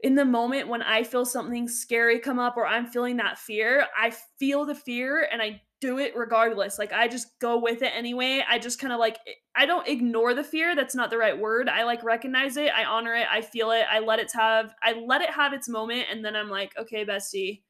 in 0.00 0.16
the 0.16 0.24
moment 0.24 0.68
when 0.68 0.82
I 0.82 1.04
feel 1.04 1.24
something 1.24 1.68
scary 1.68 2.18
come 2.18 2.40
up 2.40 2.56
or 2.56 2.66
I'm 2.66 2.86
feeling 2.86 3.16
that 3.18 3.38
fear, 3.38 3.86
I 3.96 4.12
feel 4.38 4.64
the 4.64 4.74
fear 4.74 5.28
and 5.32 5.40
I 5.40 5.62
do 5.80 5.98
it 5.98 6.16
regardless. 6.16 6.78
Like 6.78 6.92
I 6.92 7.08
just 7.08 7.38
go 7.38 7.58
with 7.58 7.82
it 7.82 7.92
anyway. 7.94 8.44
I 8.48 8.58
just 8.58 8.80
kind 8.80 8.92
of 8.92 8.98
like 8.98 9.18
I 9.54 9.66
don't 9.66 9.86
ignore 9.86 10.34
the 10.34 10.44
fear. 10.44 10.74
That's 10.74 10.94
not 10.94 11.10
the 11.10 11.18
right 11.18 11.38
word. 11.38 11.68
I 11.68 11.84
like 11.84 12.02
recognize 12.02 12.56
it. 12.56 12.72
I 12.74 12.84
honor 12.84 13.14
it. 13.14 13.26
I 13.30 13.40
feel 13.40 13.70
it. 13.70 13.84
I 13.90 14.00
let 14.00 14.18
it 14.18 14.32
have 14.32 14.74
I 14.82 14.92
let 14.92 15.22
it 15.22 15.30
have 15.30 15.52
its 15.52 15.68
moment 15.68 16.06
and 16.10 16.24
then 16.24 16.34
I'm 16.34 16.48
like, 16.48 16.76
"Okay, 16.78 17.04
bestie, 17.04 17.62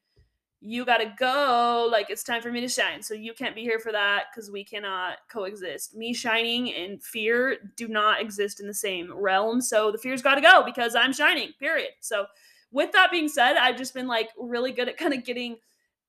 you 0.61 0.85
got 0.85 0.99
to 0.99 1.13
go. 1.19 1.89
Like 1.91 2.11
it's 2.11 2.23
time 2.23 2.43
for 2.43 2.51
me 2.51 2.61
to 2.61 2.69
shine. 2.69 3.03
So 3.03 3.15
you 3.15 3.33
can't 3.33 3.55
be 3.55 3.63
here 3.63 3.79
for 3.79 3.93
that 3.93 4.27
cuz 4.35 4.51
we 4.51 4.65
cannot 4.65 5.19
coexist. 5.31 5.95
Me 5.95 6.13
shining 6.15 6.75
and 6.75 7.03
fear 7.03 7.59
do 7.77 7.89
not 7.89 8.21
exist 8.21 8.61
in 8.61 8.67
the 8.67 8.75
same 8.75 9.13
realm. 9.13 9.61
So 9.61 9.93
the 9.93 9.99
fear's 9.99 10.23
got 10.23 10.37
to 10.37 10.41
go 10.41 10.65
because 10.65 10.95
I'm 10.95 11.13
shining. 11.13 11.53
Period. 11.59 11.91
So 12.01 12.27
with 12.71 12.93
that 12.93 13.11
being 13.11 13.29
said, 13.29 13.57
I've 13.57 13.77
just 13.77 13.95
been 13.95 14.09
like 14.09 14.31
really 14.39 14.73
good 14.73 14.89
at 14.89 14.97
kind 14.97 15.15
of 15.15 15.25
getting 15.25 15.59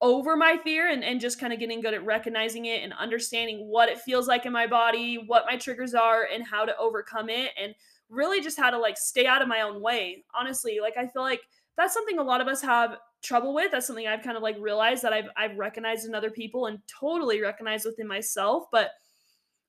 over 0.02 0.38
my 0.38 0.58
fear 0.64 0.90
and, 0.90 1.04
and 1.04 1.20
just 1.20 1.40
kind 1.40 1.52
of 1.52 1.60
getting 1.60 1.82
good 1.82 1.94
at 1.94 2.06
recognizing 2.06 2.66
it 2.66 2.84
and 2.84 2.94
understanding 2.94 3.68
what 3.68 3.90
it 3.90 4.00
feels 4.00 4.28
like 4.28 4.46
in 4.46 4.54
my 4.54 4.66
body, 4.66 5.24
what 5.28 5.46
my 5.46 5.58
triggers 5.58 5.94
are, 5.94 6.28
and 6.34 6.46
how 6.46 6.66
to 6.66 6.78
overcome 6.78 7.30
it, 7.30 7.52
and 7.62 7.76
really 8.10 8.42
just 8.42 8.58
how 8.58 8.70
to 8.70 8.78
like 8.78 8.98
stay 8.98 9.26
out 9.26 9.42
of 9.42 9.48
my 9.48 9.62
own 9.62 9.82
way. 9.82 10.24
Honestly, 10.38 10.80
like 10.82 10.98
I 10.98 11.08
feel 11.08 11.22
like 11.22 11.42
that's 11.78 11.94
something 11.94 12.18
a 12.18 12.24
lot 12.24 12.42
of 12.42 12.48
us 12.48 12.62
have 12.62 12.98
trouble 13.22 13.54
with. 13.54 13.72
That's 13.72 13.88
something 13.88 14.08
I've 14.08 14.24
kind 14.24 14.38
of 14.38 14.44
like 14.44 14.58
realized 14.60 15.04
that 15.04 15.14
I've 15.14 15.30
I've 15.36 15.58
recognized 15.58 16.08
in 16.08 16.16
other 16.16 16.32
people 16.32 16.68
and 16.68 16.80
totally 16.88 17.42
recognized 17.42 17.86
within 17.86 18.08
myself. 18.08 18.66
But 18.72 18.92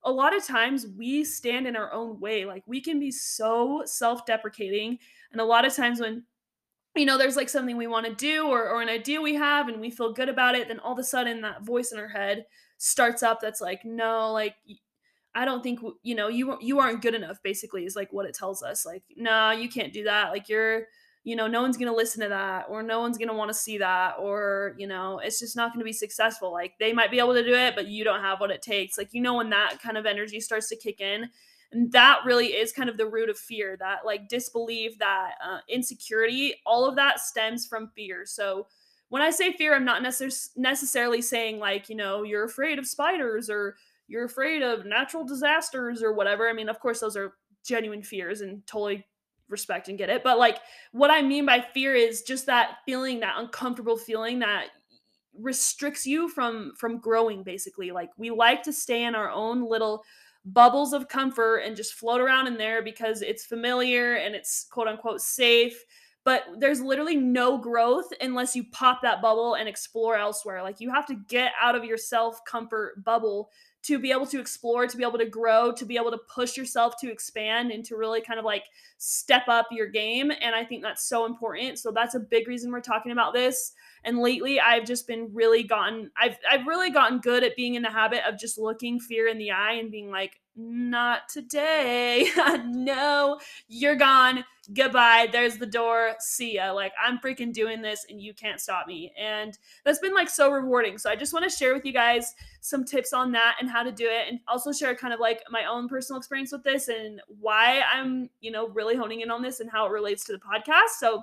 a 0.05 0.13
lot 0.13 0.35
of 0.35 0.45
times 0.45 0.87
we 0.97 1.25
stand 1.25 1.67
in 1.67 1.76
our 1.76 1.93
own 1.93 2.21
way. 2.21 2.45
Like 2.45 2.63
we 2.67 2.81
can 2.81 2.99
be 2.99 3.11
so 3.11 3.83
self-deprecating. 3.85 4.99
And 5.33 5.41
a 5.41 5.45
lot 5.45 5.65
of 5.65 5.75
times 5.75 6.00
when 6.00 6.25
you 6.97 7.07
know, 7.07 7.17
there's 7.17 7.37
like 7.37 7.49
something 7.49 7.76
we 7.76 7.87
want 7.87 8.07
to 8.07 8.15
do 8.15 8.47
or, 8.47 8.69
or 8.69 8.83
an 8.83 8.89
idea 8.89 9.21
we 9.21 9.35
have 9.35 9.69
and 9.69 9.81
we 9.81 9.91
feel 9.91 10.13
good 10.13 10.29
about 10.29 10.55
it, 10.55 10.69
then 10.69 10.81
all 10.81 10.93
of 10.93 10.99
a 10.99 11.05
sudden 11.05 11.41
that 11.43 11.65
voice 11.65 11.93
in 11.93 11.99
our 11.99 12.09
head 12.09 12.47
starts 12.79 13.23
up 13.23 13.41
that's 13.41 13.61
like, 13.61 13.85
no, 13.85 14.33
like, 14.33 14.55
I 15.35 15.45
don't 15.45 15.63
think, 15.63 15.79
you 16.03 16.17
know, 16.17 16.26
you, 16.26 16.59
you 16.61 16.81
aren't 16.81 17.03
good 17.03 17.15
enough, 17.15 17.41
basically, 17.43 17.85
is 17.85 17.95
like 17.95 18.13
what 18.13 18.26
it 18.26 18.35
tells 18.35 18.63
us. 18.63 18.85
Like, 18.85 19.05
no, 19.17 19.31
nah, 19.31 19.50
you 19.53 19.69
can't 19.69 19.93
do 19.93 20.05
that. 20.05 20.31
Like, 20.31 20.49
you're, 20.49 20.87
you 21.23 21.37
know, 21.37 21.47
no 21.47 21.63
one's 21.63 21.76
going 21.76 21.91
to 21.91 21.97
listen 21.97 22.23
to 22.23 22.31
that 22.31 22.67
or 22.69 22.83
no 22.83 22.99
one's 23.00 23.19
going 23.19 23.29
to 23.29 23.35
want 23.35 23.50
to 23.50 23.55
see 23.55 23.79
that 23.79 24.15
or, 24.19 24.75
you 24.76 24.89
know, 24.89 25.21
it's 25.21 25.39
just 25.39 25.55
not 25.55 25.71
going 25.71 25.81
to 25.81 25.85
be 25.85 25.93
successful. 25.93 26.50
Like, 26.50 26.73
they 26.81 26.93
might 26.93 27.13
be 27.13 27.21
able 27.21 27.35
to 27.35 27.45
do 27.45 27.55
it, 27.55 27.76
but 27.76 27.87
you 27.87 28.03
don't 28.03 28.23
have 28.23 28.41
what 28.41 28.50
it 28.50 28.63
takes. 28.63 28.99
Like, 28.99 29.11
you 29.13 29.21
know, 29.21 29.37
when 29.37 29.50
that 29.50 29.76
kind 29.81 29.97
of 29.97 30.07
energy 30.07 30.41
starts 30.41 30.69
to 30.71 30.76
kick 30.76 31.00
in 31.00 31.29
and 31.73 31.93
that 31.93 32.21
really 32.25 32.49
is 32.49 32.73
kind 32.73 32.89
of 32.89 32.97
the 32.97 33.06
root 33.06 33.28
of 33.28 33.39
fear 33.39 33.76
that 33.78 34.04
like 34.04 34.28
disbelief 34.28 34.99
that 34.99 35.33
uh, 35.45 35.59
insecurity 35.69 36.54
all 36.67 36.87
of 36.87 36.97
that 36.97 37.21
stems 37.21 37.67
from 37.67 37.91
fear. 37.95 38.25
So 38.26 38.67
when 39.09 39.23
i 39.23 39.30
say 39.30 39.52
fear 39.52 39.75
i'm 39.75 39.85
not 39.85 40.02
necess- 40.02 40.50
necessarily 40.56 41.21
saying 41.21 41.59
like 41.59 41.89
you 41.89 41.97
know 41.97 42.23
you're 42.23 42.45
afraid 42.45 42.78
of 42.78 42.87
spiders 42.87 43.50
or 43.50 43.76
you're 44.06 44.25
afraid 44.25 44.63
of 44.63 44.87
natural 44.87 45.25
disasters 45.25 46.02
or 46.02 46.13
whatever. 46.13 46.49
I 46.49 46.52
mean 46.52 46.69
of 46.69 46.80
course 46.80 47.00
those 47.00 47.17
are 47.17 47.35
genuine 47.65 48.02
fears 48.02 48.41
and 48.41 48.67
totally 48.67 49.06
respect 49.49 49.89
and 49.89 49.99
get 49.99 50.11
it. 50.11 50.23
But 50.23 50.39
like 50.39 50.59
what 50.93 51.11
i 51.11 51.23
mean 51.23 51.47
by 51.47 51.61
fear 51.61 51.95
is 51.95 52.23
just 52.23 52.47
that 52.47 52.78
feeling 52.87 53.21
that 53.21 53.37
uncomfortable 53.39 53.97
feeling 53.97 54.41
that 54.41 54.67
restricts 55.39 56.06
you 56.06 56.28
from 56.28 56.73
from 56.76 56.99
growing 56.99 57.43
basically. 57.43 57.91
Like 57.91 58.11
we 58.17 58.30
like 58.30 58.63
to 58.65 58.73
stay 58.73 59.04
in 59.04 59.15
our 59.15 59.30
own 59.30 59.69
little 59.69 60.02
bubbles 60.45 60.93
of 60.93 61.09
comfort 61.09 61.59
and 61.59 61.76
just 61.76 61.95
float 61.95 62.21
around 62.21 62.47
in 62.47 62.57
there 62.57 62.83
because 62.83 63.23
it's 63.23 63.45
familiar 63.45 64.15
and 64.15 64.35
it's 64.35 64.67
quote 64.71 64.89
unquote 64.89 65.21
safe. 65.21 65.85
But 66.23 66.45
there's 66.59 66.83
literally 66.83 67.17
no 67.17 67.57
growth 67.57 68.13
unless 68.21 68.55
you 68.55 68.65
pop 68.65 69.00
that 69.03 69.23
bubble 69.23 69.55
and 69.55 69.69
explore 69.69 70.17
elsewhere. 70.17 70.63
Like 70.63 70.81
you 70.81 70.91
have 70.93 71.07
to 71.07 71.15
get 71.29 71.53
out 71.61 71.75
of 71.75 71.85
your 71.85 71.97
self 71.97 72.45
comfort 72.45 73.03
bubble 73.05 73.50
to 73.83 73.99
be 73.99 74.13
able 74.13 74.26
to 74.26 74.39
explore, 74.39 74.87
to 74.87 74.97
be 74.97 75.03
able 75.03 75.19
to 75.19 75.26
grow, 75.26 75.73
to 75.73 75.87
be 75.87 75.97
able 75.97 76.11
to 76.11 76.21
push 76.33 76.57
yourself 76.57 76.99
to 77.00 77.11
expand 77.11 77.71
and 77.71 77.85
to 77.87 77.97
really 77.97 78.21
kind 78.21 78.39
of 78.39 78.45
like 78.45 78.65
step 78.99 79.45
up 79.49 79.69
your 79.71 79.87
game. 79.87 80.31
And 80.31 80.55
I 80.55 80.65
think 80.65 80.83
that's 80.83 81.05
so 81.05 81.25
important. 81.25 81.79
So 81.79 81.91
that's 81.91 82.15
a 82.15 82.21
big 82.21 82.47
reason 82.47 82.71
we're 82.71 82.81
talking 82.81 83.13
about 83.13 83.33
this. 83.33 83.73
And 84.04 84.19
lately 84.19 84.60
I've 84.60 84.86
just 84.86 85.06
been 85.06 85.30
really 85.32 85.63
gotten 85.63 86.10
I've 86.17 86.36
I've 86.50 86.67
really 86.67 86.91
gotten 86.91 87.19
good 87.19 87.45
at 87.45 87.56
being 87.56 87.75
in 87.75 87.82
the 87.82 87.91
habit 87.91 88.23
of 88.26 88.39
just 88.39 88.58
looking 88.58 89.00
fear 89.00 89.28
in 89.28 89.39
the 89.39 89.50
eye 89.50 89.75
and 89.75 89.91
being 89.91 90.10
like, 90.10 90.41
not 90.56 91.28
today. 91.28 92.28
no, 92.67 93.39
you're 93.69 93.97
gone. 93.97 94.45
Goodbye. 94.75 95.28
There's 95.32 95.56
the 95.56 95.67
door. 95.67 96.15
See 96.19 96.56
ya. 96.56 96.73
Like, 96.73 96.93
I'm 97.02 97.19
freaking 97.19 97.52
doing 97.52 97.80
this 97.82 98.06
and 98.08 98.21
you 98.21 98.34
can't 98.34 98.60
stop 98.60 98.86
me. 98.86 99.13
And 99.19 99.56
that's 99.84 99.99
been 99.99 100.15
like 100.15 100.28
so 100.28 100.50
rewarding. 100.50 100.99
So, 100.99 101.10
I 101.10 101.17
just 101.17 101.32
want 101.32 101.50
to 101.50 101.56
share 101.56 101.75
with 101.75 101.84
you 101.84 101.93
guys 101.93 102.34
some 102.60 102.84
tips 102.84 103.13
on 103.13 103.32
that 103.32 103.56
and 103.60 103.71
how 103.71 103.82
to 103.82 103.93
do 103.93 104.06
it. 104.06 104.28
And 104.28 104.41
also 104.47 104.73
share 104.73 104.95
kind 104.95 105.15
of 105.15 105.21
like 105.21 105.43
my 105.50 105.65
own 105.65 105.89
personal 105.89 106.19
experience 106.19 106.52
with 106.52 106.63
this 106.63 106.89
and 106.89 107.21
why 107.41 107.82
I'm, 107.93 108.28
you 108.41 108.50
know, 108.50 108.69
really 108.69 108.97
honing 108.97 109.21
in 109.21 109.30
on 109.30 109.43
this 109.43 109.60
and 109.60 109.71
how 109.71 109.86
it 109.86 109.93
relates 109.93 110.25
to 110.25 110.32
the 110.32 110.39
podcast. 110.39 110.99
So, 110.99 111.23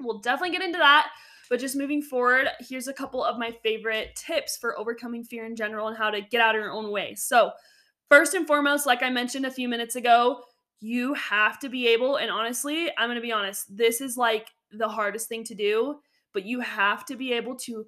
we'll 0.00 0.18
definitely 0.20 0.56
get 0.56 0.64
into 0.64 0.78
that. 0.78 1.10
But 1.48 1.60
just 1.60 1.76
moving 1.76 2.02
forward, 2.02 2.48
here's 2.60 2.88
a 2.88 2.92
couple 2.92 3.24
of 3.24 3.38
my 3.38 3.52
favorite 3.62 4.14
tips 4.16 4.56
for 4.56 4.78
overcoming 4.78 5.24
fear 5.24 5.46
in 5.46 5.56
general 5.56 5.88
and 5.88 5.96
how 5.96 6.10
to 6.10 6.20
get 6.20 6.40
out 6.40 6.54
of 6.54 6.60
your 6.60 6.72
own 6.72 6.90
way. 6.90 7.14
So, 7.14 7.52
first 8.10 8.34
and 8.34 8.46
foremost, 8.46 8.86
like 8.86 9.02
I 9.02 9.10
mentioned 9.10 9.46
a 9.46 9.50
few 9.50 9.68
minutes 9.68 9.96
ago, 9.96 10.42
you 10.80 11.14
have 11.14 11.58
to 11.60 11.68
be 11.68 11.88
able, 11.88 12.16
and 12.16 12.30
honestly, 12.30 12.90
I'm 12.96 13.08
going 13.08 13.16
to 13.16 13.22
be 13.22 13.32
honest, 13.32 13.76
this 13.76 14.00
is 14.00 14.16
like 14.16 14.48
the 14.70 14.88
hardest 14.88 15.28
thing 15.28 15.44
to 15.44 15.54
do, 15.54 16.00
but 16.32 16.44
you 16.44 16.60
have 16.60 17.04
to 17.06 17.16
be 17.16 17.32
able 17.32 17.56
to 17.56 17.86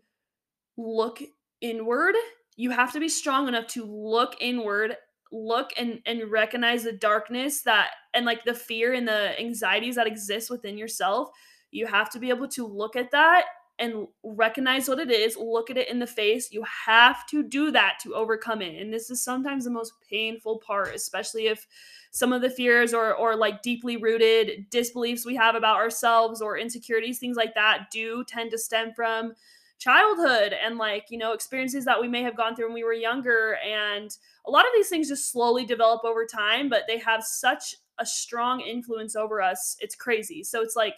look 0.76 1.22
inward. 1.60 2.14
You 2.56 2.70
have 2.70 2.92
to 2.92 3.00
be 3.00 3.08
strong 3.08 3.48
enough 3.48 3.66
to 3.68 3.84
look 3.84 4.36
inward, 4.40 4.96
look 5.32 5.70
and 5.76 6.00
and 6.06 6.30
recognize 6.30 6.82
the 6.82 6.92
darkness 6.92 7.62
that 7.62 7.90
and 8.14 8.26
like 8.26 8.44
the 8.44 8.54
fear 8.54 8.92
and 8.92 9.06
the 9.06 9.38
anxieties 9.40 9.94
that 9.94 10.06
exist 10.06 10.50
within 10.50 10.76
yourself. 10.76 11.30
You 11.70 11.86
have 11.86 12.10
to 12.10 12.18
be 12.18 12.30
able 12.30 12.48
to 12.48 12.66
look 12.66 12.96
at 12.96 13.10
that 13.12 13.44
and 13.78 14.06
recognize 14.22 14.88
what 14.88 14.98
it 14.98 15.10
is, 15.10 15.36
look 15.38 15.70
at 15.70 15.78
it 15.78 15.88
in 15.88 15.98
the 15.98 16.06
face. 16.06 16.52
You 16.52 16.64
have 16.86 17.26
to 17.28 17.42
do 17.42 17.70
that 17.70 17.98
to 18.02 18.14
overcome 18.14 18.60
it. 18.60 18.80
And 18.80 18.92
this 18.92 19.10
is 19.10 19.22
sometimes 19.22 19.64
the 19.64 19.70
most 19.70 19.94
painful 20.08 20.58
part, 20.58 20.94
especially 20.94 21.46
if 21.46 21.66
some 22.10 22.32
of 22.32 22.42
the 22.42 22.50
fears 22.50 22.92
or 22.92 23.14
or 23.14 23.36
like 23.36 23.62
deeply 23.62 23.96
rooted 23.96 24.68
disbeliefs 24.68 25.24
we 25.24 25.36
have 25.36 25.54
about 25.54 25.76
ourselves 25.76 26.42
or 26.42 26.58
insecurities, 26.58 27.18
things 27.18 27.36
like 27.36 27.54
that 27.54 27.86
do 27.90 28.22
tend 28.24 28.50
to 28.50 28.58
stem 28.58 28.92
from 28.94 29.32
childhood 29.80 30.54
and 30.62 30.76
like 30.76 31.06
you 31.08 31.16
know 31.16 31.32
experiences 31.32 31.86
that 31.86 31.98
we 31.98 32.06
may 32.06 32.22
have 32.22 32.36
gone 32.36 32.54
through 32.54 32.66
when 32.66 32.74
we 32.74 32.84
were 32.84 32.92
younger 32.92 33.56
and 33.66 34.18
a 34.46 34.50
lot 34.50 34.66
of 34.66 34.70
these 34.74 34.90
things 34.90 35.08
just 35.08 35.32
slowly 35.32 35.64
develop 35.64 36.04
over 36.04 36.26
time 36.26 36.68
but 36.68 36.82
they 36.86 36.98
have 36.98 37.24
such 37.24 37.74
a 37.98 38.04
strong 38.04 38.60
influence 38.60 39.16
over 39.16 39.40
us 39.40 39.78
it's 39.80 39.94
crazy 39.94 40.44
so 40.44 40.60
it's 40.60 40.76
like 40.76 40.96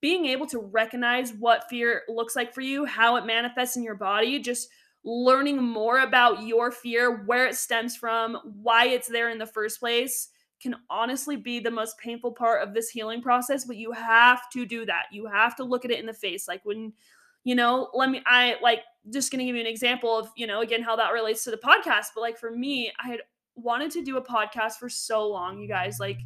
being 0.00 0.26
able 0.26 0.46
to 0.46 0.58
recognize 0.58 1.32
what 1.32 1.68
fear 1.68 2.02
looks 2.08 2.36
like 2.36 2.54
for 2.54 2.60
you 2.60 2.84
how 2.84 3.16
it 3.16 3.26
manifests 3.26 3.76
in 3.76 3.82
your 3.82 3.94
body 3.94 4.38
just 4.38 4.68
learning 5.04 5.62
more 5.62 6.00
about 6.00 6.42
your 6.42 6.70
fear 6.70 7.24
where 7.24 7.46
it 7.46 7.54
stems 7.54 7.96
from 7.96 8.36
why 8.62 8.86
it's 8.86 9.08
there 9.08 9.30
in 9.30 9.38
the 9.38 9.46
first 9.46 9.80
place 9.80 10.28
can 10.60 10.76
honestly 10.90 11.36
be 11.36 11.58
the 11.58 11.70
most 11.70 11.96
painful 11.98 12.32
part 12.32 12.62
of 12.62 12.74
this 12.74 12.90
healing 12.90 13.22
process 13.22 13.64
but 13.64 13.76
you 13.76 13.92
have 13.92 14.42
to 14.50 14.66
do 14.66 14.84
that. 14.84 15.04
You 15.10 15.26
have 15.26 15.56
to 15.56 15.64
look 15.64 15.86
at 15.86 15.90
it 15.90 16.00
in 16.00 16.04
the 16.06 16.12
face. 16.12 16.46
Like 16.46 16.60
when 16.64 16.92
you 17.44 17.54
know 17.54 17.88
let 17.94 18.10
me 18.10 18.20
i 18.26 18.56
like 18.62 18.80
just 19.12 19.30
gonna 19.30 19.44
give 19.44 19.54
you 19.54 19.60
an 19.60 19.66
example 19.66 20.18
of 20.18 20.30
you 20.36 20.46
know 20.46 20.60
again 20.60 20.82
how 20.82 20.96
that 20.96 21.12
relates 21.12 21.44
to 21.44 21.50
the 21.50 21.56
podcast 21.56 22.08
but 22.14 22.20
like 22.20 22.38
for 22.38 22.50
me 22.50 22.92
i 23.02 23.08
had 23.08 23.20
wanted 23.54 23.90
to 23.90 24.02
do 24.02 24.16
a 24.16 24.22
podcast 24.22 24.74
for 24.74 24.88
so 24.88 25.26
long 25.26 25.58
you 25.58 25.68
guys 25.68 25.98
like 25.98 26.18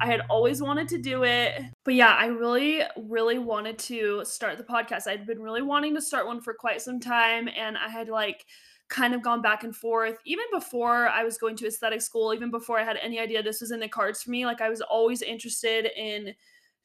i 0.00 0.06
had 0.06 0.22
always 0.28 0.62
wanted 0.62 0.88
to 0.88 0.98
do 0.98 1.24
it 1.24 1.62
but 1.84 1.94
yeah 1.94 2.14
i 2.18 2.26
really 2.26 2.82
really 2.96 3.38
wanted 3.38 3.78
to 3.78 4.24
start 4.24 4.58
the 4.58 4.64
podcast. 4.64 5.06
I'd 5.06 5.26
been 5.26 5.42
really 5.42 5.62
wanting 5.62 5.94
to 5.94 6.02
start 6.02 6.26
one 6.26 6.40
for 6.40 6.54
quite 6.54 6.80
some 6.80 7.00
time 7.00 7.48
and 7.48 7.76
i 7.76 7.88
had 7.88 8.08
like 8.08 8.44
kind 8.88 9.14
of 9.14 9.22
gone 9.22 9.40
back 9.40 9.62
and 9.62 9.74
forth. 9.74 10.18
Even 10.24 10.44
before 10.52 11.08
i 11.08 11.22
was 11.22 11.38
going 11.38 11.56
to 11.56 11.66
aesthetic 11.66 12.02
school 12.02 12.34
even 12.34 12.50
before 12.50 12.78
i 12.78 12.84
had 12.84 12.98
any 13.02 13.18
idea 13.18 13.42
this 13.42 13.60
was 13.60 13.70
in 13.70 13.80
the 13.80 13.88
cards 13.88 14.22
for 14.22 14.30
me 14.30 14.46
like 14.46 14.60
i 14.60 14.68
was 14.68 14.80
always 14.80 15.22
interested 15.22 15.88
in 15.96 16.34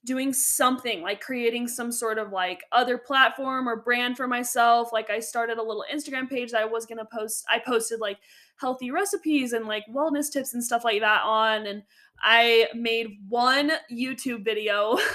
doing 0.06 0.32
something 0.32 1.02
like 1.02 1.20
creating 1.20 1.68
some 1.68 1.92
sort 1.92 2.20
of 2.20 2.32
like 2.32 2.62
other 2.72 2.96
platform 2.98 3.68
or 3.68 3.76
brand 3.76 4.16
for 4.16 4.28
myself. 4.28 4.94
Like 4.94 5.10
i 5.10 5.20
started 5.20 5.58
a 5.58 5.64
little 5.64 5.86
instagram 5.92 6.30
page 6.30 6.52
that 6.52 6.62
i 6.62 6.66
was 6.66 6.86
going 6.86 7.00
to 7.00 7.06
post 7.06 7.44
i 7.50 7.60
posted 7.60 8.00
like 8.00 8.20
healthy 8.58 8.92
recipes 8.92 9.54
and 9.54 9.66
like 9.66 9.84
wellness 9.94 10.32
tips 10.32 10.54
and 10.54 10.64
stuff 10.64 10.84
like 10.86 11.02
that 11.02 11.22
on 11.24 11.66
and 11.66 11.84
i 12.22 12.68
made 12.74 13.18
one 13.28 13.72
youtube 13.92 14.44
video. 14.44 14.98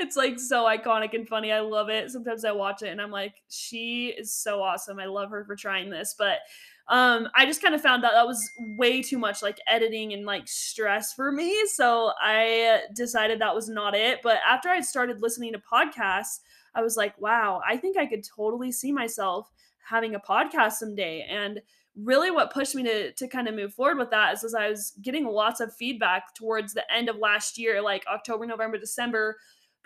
It's 0.00 0.16
like 0.16 0.38
so 0.38 0.64
iconic 0.64 1.14
and 1.14 1.26
funny. 1.26 1.50
I 1.50 1.58
love 1.58 1.88
it. 1.88 2.08
Sometimes 2.10 2.44
i 2.44 2.52
watch 2.52 2.82
it 2.82 2.90
and 2.90 3.02
i'm 3.02 3.10
like 3.10 3.34
she 3.48 4.14
is 4.16 4.32
so 4.32 4.62
awesome. 4.62 5.00
I 5.00 5.06
love 5.06 5.30
her 5.30 5.44
for 5.44 5.56
trying 5.56 5.90
this. 5.90 6.14
But 6.16 6.38
um 6.86 7.28
i 7.34 7.44
just 7.44 7.60
kind 7.60 7.74
of 7.74 7.82
found 7.82 8.04
that 8.04 8.12
that 8.12 8.24
was 8.26 8.48
way 8.76 9.02
too 9.02 9.18
much 9.18 9.42
like 9.42 9.58
editing 9.66 10.12
and 10.12 10.24
like 10.24 10.46
stress 10.46 11.12
for 11.12 11.32
me. 11.32 11.66
So 11.66 12.12
i 12.22 12.82
decided 12.94 13.40
that 13.40 13.56
was 13.56 13.68
not 13.68 13.96
it. 13.96 14.20
But 14.22 14.38
after 14.48 14.68
i 14.68 14.80
started 14.80 15.20
listening 15.20 15.52
to 15.52 15.58
podcasts 15.58 16.42
i 16.76 16.80
was 16.80 16.96
like 16.96 17.20
wow 17.20 17.60
i 17.68 17.76
think 17.76 17.96
i 17.96 18.06
could 18.06 18.22
totally 18.22 18.70
see 18.70 18.92
myself 18.92 19.50
having 19.88 20.14
a 20.14 20.20
podcast 20.20 20.74
someday. 20.74 21.26
And 21.28 21.60
really 22.02 22.30
what 22.30 22.52
pushed 22.52 22.74
me 22.74 22.82
to 22.82 23.12
to 23.12 23.26
kind 23.26 23.48
of 23.48 23.54
move 23.54 23.74
forward 23.74 23.98
with 23.98 24.10
that 24.10 24.32
is 24.34 24.44
as 24.44 24.54
i 24.54 24.68
was 24.68 24.92
getting 25.02 25.26
lots 25.26 25.60
of 25.60 25.74
feedback 25.74 26.34
towards 26.34 26.72
the 26.72 26.92
end 26.92 27.08
of 27.08 27.16
last 27.16 27.58
year 27.58 27.82
like 27.82 28.04
october 28.06 28.46
november 28.46 28.78
december 28.78 29.36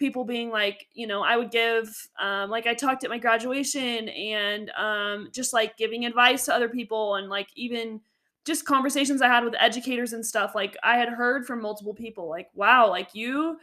people 0.02 0.24
being 0.24 0.50
like, 0.50 0.88
you 0.94 1.06
know, 1.06 1.22
I 1.22 1.36
would 1.36 1.52
give, 1.52 2.08
um, 2.20 2.50
like 2.50 2.66
I 2.66 2.74
talked 2.74 3.04
at 3.04 3.10
my 3.10 3.18
graduation 3.18 4.08
and 4.08 4.70
um, 4.70 5.28
just 5.32 5.52
like 5.52 5.76
giving 5.76 6.04
advice 6.04 6.46
to 6.46 6.54
other 6.54 6.68
people 6.68 7.14
and 7.16 7.28
like 7.28 7.48
even 7.54 8.00
just 8.44 8.66
conversations 8.66 9.22
I 9.22 9.28
had 9.28 9.44
with 9.44 9.54
educators 9.60 10.12
and 10.12 10.26
stuff. 10.26 10.56
Like 10.56 10.76
I 10.82 10.96
had 10.96 11.08
heard 11.08 11.46
from 11.46 11.62
multiple 11.62 11.94
people, 11.94 12.28
like, 12.28 12.48
wow, 12.54 12.90
like 12.90 13.14
you 13.14 13.58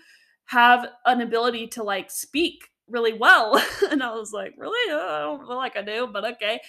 have 0.46 0.88
an 1.06 1.22
ability 1.22 1.68
to 1.68 1.84
like 1.84 2.10
speak 2.10 2.70
really 2.88 3.14
well. 3.14 3.62
and 3.92 4.02
I 4.02 4.12
was 4.12 4.32
like, 4.32 4.54
really? 4.58 4.94
I 4.94 5.20
don't 5.20 5.46
feel 5.46 5.58
like 5.58 5.76
I 5.76 5.82
do, 5.82 6.08
but 6.08 6.24
okay. 6.36 6.62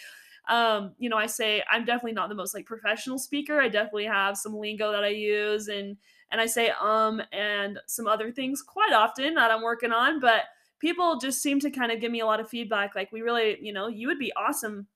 Um, 0.50 0.94
you 0.98 1.08
know, 1.08 1.16
I 1.16 1.26
say 1.26 1.62
I'm 1.70 1.84
definitely 1.84 2.12
not 2.12 2.28
the 2.28 2.34
most 2.34 2.54
like 2.54 2.66
professional 2.66 3.18
speaker. 3.18 3.60
I 3.60 3.68
definitely 3.68 4.06
have 4.06 4.36
some 4.36 4.56
lingo 4.56 4.92
that 4.92 5.04
I 5.04 5.08
use 5.08 5.68
and 5.68 5.96
and 6.32 6.40
I 6.40 6.46
say 6.46 6.72
um 6.80 7.22
and 7.32 7.78
some 7.86 8.06
other 8.06 8.30
things 8.32 8.62
quite 8.62 8.92
often 8.92 9.34
that 9.34 9.50
I'm 9.50 9.62
working 9.62 9.92
on, 9.92 10.20
but 10.20 10.42
people 10.80 11.18
just 11.18 11.40
seem 11.40 11.60
to 11.60 11.70
kind 11.70 11.92
of 11.92 12.00
give 12.00 12.10
me 12.10 12.20
a 12.20 12.26
lot 12.26 12.40
of 12.40 12.48
feedback 12.48 12.94
like 12.94 13.12
we 13.12 13.22
really, 13.22 13.58
you 13.60 13.72
know, 13.72 13.86
you 13.86 14.08
would 14.08 14.18
be 14.18 14.32
awesome 14.36 14.88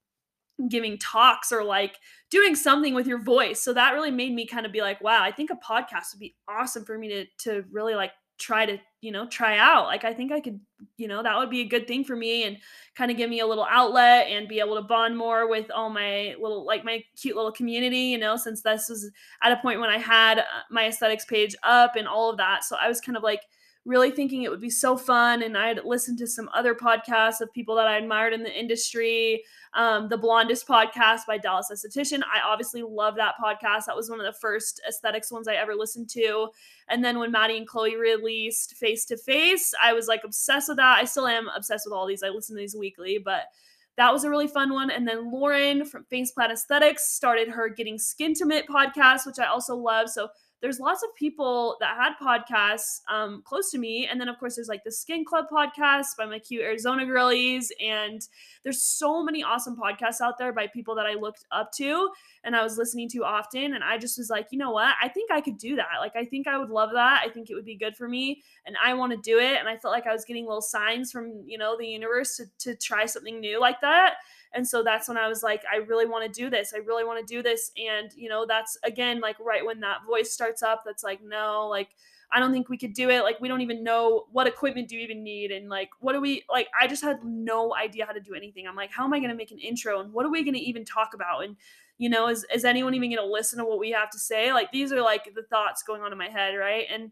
giving 0.68 0.98
talks 0.98 1.52
or 1.52 1.64
like 1.64 1.96
doing 2.30 2.54
something 2.54 2.94
with 2.94 3.06
your 3.06 3.22
voice. 3.22 3.60
So 3.60 3.72
that 3.74 3.92
really 3.92 4.10
made 4.10 4.32
me 4.32 4.46
kind 4.46 4.66
of 4.66 4.72
be 4.72 4.80
like, 4.80 5.00
wow, 5.00 5.22
I 5.22 5.32
think 5.32 5.50
a 5.50 5.54
podcast 5.54 6.14
would 6.14 6.20
be 6.20 6.36
awesome 6.48 6.84
for 6.84 6.98
me 6.98 7.08
to 7.08 7.26
to 7.50 7.64
really 7.70 7.94
like 7.94 8.12
try 8.38 8.66
to 8.66 8.78
you 9.04 9.12
know 9.12 9.26
try 9.26 9.58
out 9.58 9.84
like 9.84 10.04
i 10.04 10.12
think 10.14 10.32
i 10.32 10.40
could 10.40 10.58
you 10.96 11.06
know 11.06 11.22
that 11.22 11.36
would 11.36 11.50
be 11.50 11.60
a 11.60 11.68
good 11.68 11.86
thing 11.86 12.02
for 12.02 12.16
me 12.16 12.44
and 12.44 12.56
kind 12.94 13.10
of 13.10 13.16
give 13.16 13.28
me 13.28 13.40
a 13.40 13.46
little 13.46 13.66
outlet 13.68 14.26
and 14.28 14.48
be 14.48 14.60
able 14.60 14.76
to 14.76 14.82
bond 14.82 15.16
more 15.16 15.48
with 15.48 15.70
all 15.70 15.90
my 15.90 16.34
little 16.40 16.64
like 16.64 16.84
my 16.84 17.04
cute 17.20 17.36
little 17.36 17.52
community 17.52 17.98
you 17.98 18.18
know 18.18 18.36
since 18.36 18.62
this 18.62 18.88
was 18.88 19.10
at 19.42 19.52
a 19.52 19.60
point 19.60 19.78
when 19.78 19.90
i 19.90 19.98
had 19.98 20.38
uh, 20.38 20.44
my 20.70 20.86
aesthetics 20.86 21.24
page 21.26 21.54
up 21.62 21.96
and 21.96 22.08
all 22.08 22.30
of 22.30 22.38
that. 22.38 22.64
So 22.64 22.76
i 22.80 22.88
was 22.88 23.00
kind 23.00 23.16
of 23.16 23.22
like 23.22 23.42
really 23.84 24.10
thinking 24.10 24.42
it 24.42 24.50
would 24.50 24.60
be 24.60 24.70
so 24.70 24.96
fun. 24.96 25.42
And 25.42 25.58
I 25.58 25.68
had 25.68 25.84
listened 25.84 26.18
to 26.18 26.26
some 26.26 26.48
other 26.54 26.74
podcasts 26.74 27.40
of 27.40 27.52
people 27.52 27.74
that 27.76 27.86
I 27.86 27.98
admired 27.98 28.32
in 28.32 28.42
the 28.42 28.58
industry. 28.58 29.44
Um, 29.74 30.08
the 30.08 30.16
Blondest 30.16 30.66
podcast 30.66 31.26
by 31.26 31.36
Dallas 31.36 31.70
Esthetician. 31.70 32.22
I 32.22 32.40
obviously 32.46 32.82
love 32.82 33.16
that 33.16 33.34
podcast. 33.42 33.86
That 33.86 33.96
was 33.96 34.08
one 34.08 34.20
of 34.20 34.26
the 34.26 34.38
first 34.40 34.80
aesthetics 34.88 35.32
ones 35.32 35.48
I 35.48 35.54
ever 35.54 35.74
listened 35.74 36.08
to. 36.10 36.48
And 36.88 37.04
then 37.04 37.18
when 37.18 37.32
Maddie 37.32 37.58
and 37.58 37.66
Chloe 37.66 37.96
released 37.96 38.76
Face 38.76 39.04
to 39.06 39.16
Face, 39.16 39.74
I 39.82 39.92
was 39.92 40.06
like 40.06 40.22
obsessed 40.24 40.68
with 40.68 40.76
that. 40.78 40.98
I 40.98 41.04
still 41.04 41.26
am 41.26 41.48
obsessed 41.54 41.86
with 41.86 41.92
all 41.92 42.06
these. 42.06 42.22
I 42.22 42.28
listen 42.28 42.54
to 42.56 42.60
these 42.60 42.76
weekly, 42.76 43.18
but 43.18 43.48
that 43.96 44.12
was 44.12 44.24
a 44.24 44.30
really 44.30 44.48
fun 44.48 44.72
one. 44.72 44.90
And 44.90 45.06
then 45.06 45.30
Lauren 45.30 45.84
from 45.84 46.04
Face 46.04 46.32
Plant 46.32 46.52
Aesthetics 46.52 47.10
started 47.10 47.48
her 47.48 47.68
Getting 47.68 47.96
Skintimate 47.96 48.66
podcast, 48.66 49.26
which 49.26 49.38
I 49.38 49.46
also 49.46 49.76
love. 49.76 50.08
So 50.08 50.28
there's 50.64 50.80
lots 50.80 51.02
of 51.02 51.14
people 51.14 51.76
that 51.78 51.94
had 51.94 52.14
podcasts 52.18 53.02
um, 53.12 53.42
close 53.44 53.70
to 53.70 53.76
me. 53.76 54.08
And 54.10 54.18
then, 54.18 54.30
of 54.30 54.38
course, 54.38 54.56
there's 54.56 54.66
like 54.66 54.82
the 54.82 54.90
Skin 54.90 55.22
Club 55.22 55.44
podcast 55.52 56.16
by 56.16 56.24
my 56.24 56.38
cute 56.38 56.62
Arizona 56.62 57.04
girlies. 57.04 57.70
And 57.82 58.26
there's 58.62 58.80
so 58.80 59.22
many 59.22 59.42
awesome 59.42 59.76
podcasts 59.76 60.22
out 60.22 60.38
there 60.38 60.54
by 60.54 60.66
people 60.68 60.94
that 60.94 61.04
I 61.04 61.16
looked 61.16 61.44
up 61.52 61.70
to 61.72 62.08
and 62.44 62.54
I 62.54 62.62
was 62.62 62.78
listening 62.78 63.08
to 63.10 63.24
often. 63.24 63.74
And 63.74 63.82
I 63.82 63.98
just 63.98 64.18
was 64.18 64.30
like, 64.30 64.48
you 64.50 64.58
know 64.58 64.70
what? 64.70 64.94
I 65.02 65.08
think 65.08 65.30
I 65.30 65.40
could 65.40 65.58
do 65.58 65.76
that. 65.76 65.98
Like, 66.00 66.14
I 66.14 66.24
think 66.24 66.46
I 66.46 66.58
would 66.58 66.70
love 66.70 66.90
that. 66.92 67.22
I 67.24 67.30
think 67.30 67.50
it 67.50 67.54
would 67.54 67.64
be 67.64 67.76
good 67.76 67.96
for 67.96 68.06
me. 68.06 68.42
And 68.66 68.76
I 68.82 68.94
want 68.94 69.12
to 69.12 69.18
do 69.18 69.38
it. 69.38 69.58
And 69.58 69.68
I 69.68 69.76
felt 69.76 69.92
like 69.92 70.06
I 70.06 70.12
was 70.12 70.24
getting 70.24 70.44
little 70.44 70.60
signs 70.60 71.10
from, 71.10 71.42
you 71.46 71.58
know, 71.58 71.76
the 71.78 71.86
universe 71.86 72.36
to, 72.36 72.44
to 72.58 72.76
try 72.76 73.06
something 73.06 73.40
new 73.40 73.58
like 73.58 73.80
that. 73.80 74.14
And 74.52 74.66
so 74.66 74.82
that's 74.84 75.08
when 75.08 75.18
I 75.18 75.26
was 75.26 75.42
like, 75.42 75.62
I 75.72 75.78
really 75.78 76.06
want 76.06 76.32
to 76.32 76.40
do 76.40 76.48
this. 76.48 76.72
I 76.74 76.78
really 76.78 77.04
want 77.04 77.26
to 77.26 77.34
do 77.34 77.42
this. 77.42 77.72
And, 77.76 78.12
you 78.14 78.28
know, 78.28 78.46
that's 78.46 78.78
again, 78.84 79.20
like 79.20 79.36
right 79.40 79.64
when 79.64 79.80
that 79.80 80.06
voice 80.06 80.30
starts 80.30 80.62
up, 80.62 80.82
that's 80.84 81.02
like, 81.02 81.20
no, 81.24 81.66
like, 81.68 81.88
I 82.30 82.40
don't 82.40 82.52
think 82.52 82.68
we 82.68 82.78
could 82.78 82.94
do 82.94 83.10
it. 83.10 83.22
Like, 83.22 83.40
we 83.40 83.48
don't 83.48 83.60
even 83.60 83.84
know 83.84 84.24
what 84.32 84.46
equipment 84.46 84.88
do 84.88 84.96
you 84.96 85.02
even 85.02 85.22
need. 85.22 85.50
And 85.50 85.68
like, 85.68 85.90
what 86.00 86.14
do 86.14 86.20
we, 86.20 86.44
like, 86.50 86.68
I 86.78 86.86
just 86.86 87.02
had 87.02 87.22
no 87.24 87.74
idea 87.74 88.06
how 88.06 88.12
to 88.12 88.20
do 88.20 88.34
anything. 88.34 88.66
I'm 88.66 88.74
like, 88.74 88.90
how 88.90 89.04
am 89.04 89.12
I 89.12 89.18
going 89.18 89.30
to 89.30 89.36
make 89.36 89.52
an 89.52 89.58
intro? 89.58 90.00
And 90.00 90.12
what 90.12 90.26
are 90.26 90.30
we 90.30 90.42
going 90.42 90.54
to 90.54 90.60
even 90.60 90.84
talk 90.84 91.14
about? 91.14 91.44
And, 91.44 91.56
you 92.04 92.10
know, 92.10 92.28
is, 92.28 92.46
is 92.54 92.64
anyone 92.64 92.94
even 92.94 93.10
going 93.10 93.26
to 93.26 93.32
listen 93.32 93.58
to 93.58 93.64
what 93.64 93.80
we 93.80 93.90
have 93.90 94.10
to 94.10 94.18
say? 94.18 94.52
Like, 94.52 94.70
these 94.70 94.92
are 94.92 95.02
like 95.02 95.34
the 95.34 95.42
thoughts 95.42 95.82
going 95.82 96.02
on 96.02 96.12
in 96.12 96.18
my 96.18 96.28
head. 96.28 96.54
Right. 96.54 96.86
And, 96.92 97.10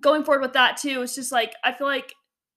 going 0.00 0.24
forward 0.24 0.42
with 0.42 0.52
that 0.52 0.76
too 0.76 1.00
it's 1.00 1.14
just 1.14 1.30
like 1.30 1.54
i 1.62 1.72
feel 1.72 1.86
like 1.86 2.12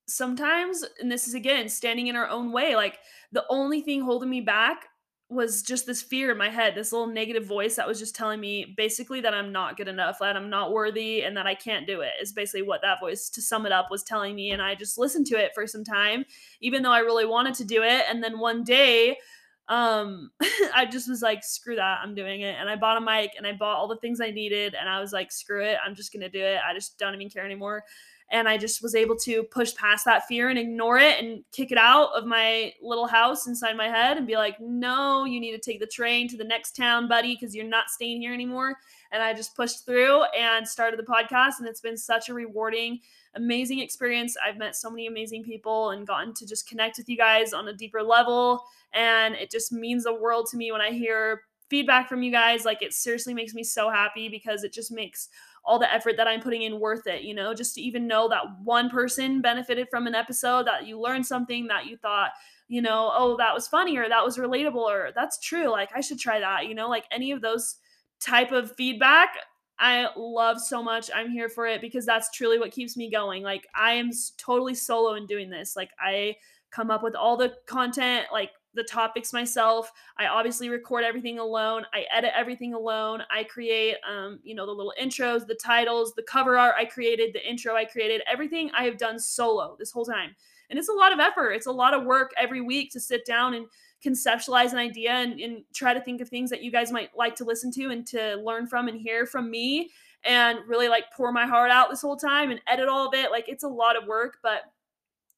sometimes, 0.09 0.83
and 0.99 1.11
this 1.11 1.27
is 1.27 1.33
again 1.33 1.69
standing 1.69 2.07
in 2.07 2.15
our 2.15 2.27
own 2.27 2.51
way, 2.51 2.75
like 2.75 2.99
the 3.31 3.45
only 3.49 3.81
thing 3.81 4.01
holding 4.01 4.29
me 4.29 4.41
back 4.41 4.87
was 5.31 5.61
just 5.61 5.85
this 5.85 6.01
fear 6.01 6.31
in 6.31 6.37
my 6.39 6.49
head, 6.49 6.73
this 6.73 6.91
little 6.91 7.07
negative 7.07 7.45
voice 7.45 7.75
that 7.75 7.87
was 7.87 7.99
just 7.99 8.15
telling 8.15 8.39
me 8.39 8.73
basically 8.75 9.21
that 9.21 9.33
I'm 9.33 9.51
not 9.51 9.77
good 9.77 9.87
enough, 9.87 10.17
that 10.19 10.35
I'm 10.35 10.49
not 10.49 10.71
worthy, 10.73 11.21
and 11.21 11.37
that 11.37 11.45
I 11.45 11.53
can't 11.53 11.85
do 11.85 12.01
it. 12.01 12.13
Is 12.19 12.33
basically 12.33 12.63
what 12.63 12.81
that 12.81 12.99
voice, 12.99 13.29
to 13.29 13.41
sum 13.41 13.67
it 13.67 13.71
up, 13.71 13.91
was 13.91 14.01
telling 14.01 14.35
me. 14.35 14.51
And 14.51 14.61
I 14.61 14.73
just 14.73 14.97
listened 14.97 15.27
to 15.27 15.37
it 15.37 15.51
for 15.53 15.67
some 15.67 15.83
time, 15.83 16.25
even 16.61 16.81
though 16.81 16.91
I 16.91 16.99
really 16.99 17.27
wanted 17.27 17.53
to 17.55 17.65
do 17.65 17.83
it. 17.83 18.05
And 18.09 18.23
then 18.23 18.39
one 18.39 18.63
day, 18.63 19.17
um, 19.69 20.31
I 20.75 20.85
just 20.91 21.09
was 21.09 21.21
like, 21.21 21.43
screw 21.43 21.75
that, 21.75 21.99
I'm 22.03 22.15
doing 22.15 22.41
it. 22.41 22.55
And 22.59 22.69
I 22.69 22.75
bought 22.75 22.97
a 22.97 23.01
mic 23.01 23.31
and 23.37 23.47
I 23.47 23.53
bought 23.53 23.77
all 23.77 23.87
the 23.87 23.97
things 23.97 24.19
I 24.19 24.31
needed, 24.31 24.75
and 24.75 24.89
I 24.89 24.99
was 24.99 25.13
like, 25.13 25.31
screw 25.31 25.63
it, 25.63 25.77
I'm 25.85 25.95
just 25.95 26.11
gonna 26.11 26.29
do 26.29 26.41
it. 26.41 26.59
I 26.67 26.73
just 26.73 26.97
don't 26.97 27.15
even 27.15 27.29
care 27.29 27.45
anymore 27.45 27.85
and 28.31 28.47
I 28.47 28.57
just 28.57 28.83
was 28.83 28.95
able 28.95 29.15
to 29.17 29.43
push 29.43 29.73
past 29.75 30.05
that 30.05 30.27
fear 30.27 30.49
and 30.49 30.59
ignore 30.59 30.99
it 30.99 31.23
and 31.23 31.43
kick 31.51 31.71
it 31.71 31.77
out 31.77 32.09
of 32.15 32.25
my 32.25 32.73
little 32.81 33.07
house 33.07 33.47
inside 33.47 33.75
my 33.75 33.87
head 33.87 34.17
and 34.17 34.27
be 34.27 34.35
like, 34.35 34.59
no, 34.59 35.25
you 35.25 35.39
need 35.39 35.51
to 35.51 35.57
take 35.57 35.79
the 35.79 35.87
train 35.87 36.27
to 36.29 36.37
the 36.37 36.43
next 36.43 36.75
town, 36.75 37.07
buddy, 37.07 37.35
because 37.35 37.55
you're 37.55 37.65
not 37.65 37.89
staying 37.89 38.21
here 38.21 38.33
anymore. 38.33 38.75
And 39.11 39.23
I 39.23 39.33
just 39.33 39.55
pushed 39.55 39.85
through 39.85 40.23
and 40.37 40.67
started 40.67 40.99
the 40.99 41.03
podcast, 41.03 41.53
and 41.59 41.67
it's 41.67 41.81
been 41.81 41.97
such 41.97 42.29
a 42.29 42.33
rewarding 42.33 42.99
amazing 43.35 43.79
experience. 43.79 44.35
I've 44.45 44.57
met 44.57 44.75
so 44.75 44.89
many 44.89 45.07
amazing 45.07 45.43
people 45.43 45.91
and 45.91 46.07
gotten 46.07 46.33
to 46.35 46.45
just 46.45 46.67
connect 46.67 46.97
with 46.97 47.09
you 47.09 47.17
guys 47.17 47.53
on 47.53 47.67
a 47.67 47.73
deeper 47.73 48.01
level. 48.01 48.63
And 48.93 49.35
it 49.35 49.51
just 49.51 49.71
means 49.71 50.03
the 50.03 50.13
world 50.13 50.47
to 50.51 50.57
me 50.57 50.71
when 50.71 50.81
I 50.81 50.91
hear 50.91 51.41
feedback 51.69 52.09
from 52.09 52.23
you 52.23 52.31
guys. 52.31 52.65
Like, 52.65 52.81
it 52.81 52.93
seriously 52.93 53.33
makes 53.33 53.53
me 53.53 53.63
so 53.63 53.89
happy 53.89 54.29
because 54.29 54.63
it 54.63 54.73
just 54.73 54.91
makes 54.91 55.29
all 55.63 55.77
the 55.77 55.93
effort 55.93 56.17
that 56.17 56.27
I'm 56.27 56.41
putting 56.41 56.63
in 56.63 56.79
worth 56.79 57.05
it, 57.05 57.21
you 57.21 57.35
know, 57.35 57.53
just 57.53 57.75
to 57.75 57.81
even 57.81 58.07
know 58.07 58.27
that 58.29 58.43
one 58.63 58.89
person 58.89 59.41
benefited 59.41 59.87
from 59.89 60.07
an 60.07 60.15
episode, 60.15 60.65
that 60.65 60.87
you 60.87 60.99
learned 60.99 61.27
something 61.27 61.67
that 61.67 61.85
you 61.85 61.97
thought, 61.97 62.31
you 62.67 62.81
know, 62.81 63.11
oh, 63.13 63.37
that 63.37 63.53
was 63.53 63.67
funny 63.67 63.97
or 63.97 64.09
that 64.09 64.25
was 64.25 64.37
relatable 64.37 64.75
or 64.75 65.11
that's 65.13 65.39
true. 65.39 65.69
Like, 65.69 65.89
I 65.93 66.01
should 66.01 66.19
try 66.19 66.39
that, 66.39 66.67
you 66.67 66.73
know, 66.73 66.89
like 66.89 67.05
any 67.11 67.31
of 67.31 67.41
those 67.41 67.75
type 68.19 68.51
of 68.51 68.75
feedback 68.75 69.35
I 69.79 70.09
love 70.17 70.59
so 70.59 70.83
much. 70.83 71.09
I'm 71.15 71.31
here 71.31 71.47
for 71.47 71.65
it 71.65 71.79
because 71.79 72.05
that's 72.05 72.29
truly 72.31 72.59
what 72.59 72.71
keeps 72.71 72.97
me 72.97 73.09
going. 73.09 73.43
Like 73.43 73.67
I 73.73 73.93
am 73.93 74.11
totally 74.37 74.75
solo 74.75 75.15
in 75.15 75.25
doing 75.25 75.49
this. 75.49 75.75
Like 75.75 75.91
I 75.99 76.35
come 76.69 76.91
up 76.91 77.01
with 77.01 77.15
all 77.15 77.37
the 77.37 77.55
content, 77.65 78.27
like 78.31 78.51
the 78.73 78.83
topics 78.83 79.33
myself. 79.33 79.91
I 80.17 80.27
obviously 80.27 80.69
record 80.69 81.03
everything 81.03 81.39
alone. 81.39 81.85
I 81.93 82.05
edit 82.13 82.31
everything 82.35 82.73
alone. 82.73 83.23
I 83.31 83.45
create 83.45 83.95
um, 84.07 84.39
you 84.43 84.53
know, 84.53 84.65
the 84.65 84.71
little 84.71 84.93
intros, 85.01 85.47
the 85.47 85.55
titles, 85.55 86.13
the 86.13 86.23
cover 86.23 86.57
art 86.57 86.75
I 86.77 86.85
created, 86.85 87.33
the 87.33 87.49
intro 87.49 87.75
I 87.75 87.85
created, 87.85 88.21
everything 88.31 88.69
I 88.77 88.83
have 88.83 88.97
done 88.97 89.17
solo 89.17 89.75
this 89.79 89.91
whole 89.91 90.05
time. 90.05 90.35
And 90.69 90.77
it's 90.77 90.89
a 90.89 90.93
lot 90.93 91.13
of 91.13 91.19
effort. 91.19 91.51
It's 91.51 91.65
a 91.65 91.71
lot 91.71 91.93
of 91.93 92.03
work 92.03 92.31
every 92.37 92.61
week 92.61 92.91
to 92.91 92.99
sit 92.99 93.25
down 93.25 93.55
and 93.55 93.65
conceptualize 94.05 94.71
an 94.71 94.77
idea 94.77 95.11
and, 95.11 95.39
and 95.39 95.63
try 95.73 95.93
to 95.93 96.01
think 96.01 96.21
of 96.21 96.29
things 96.29 96.49
that 96.49 96.63
you 96.63 96.71
guys 96.71 96.91
might 96.91 97.09
like 97.17 97.35
to 97.35 97.43
listen 97.43 97.71
to 97.71 97.89
and 97.89 98.05
to 98.07 98.35
learn 98.35 98.67
from 98.67 98.87
and 98.87 98.99
hear 98.99 99.25
from 99.25 99.49
me 99.51 99.89
and 100.23 100.59
really 100.67 100.87
like 100.87 101.05
pour 101.15 101.31
my 101.31 101.45
heart 101.45 101.71
out 101.71 101.89
this 101.89 102.01
whole 102.01 102.17
time 102.17 102.51
and 102.51 102.61
edit 102.67 102.87
all 102.87 103.07
of 103.07 103.13
it. 103.13 103.31
Like 103.31 103.47
it's 103.47 103.63
a 103.63 103.69
lot 103.69 103.97
of 103.97 104.07
work, 104.07 104.37
but 104.43 104.63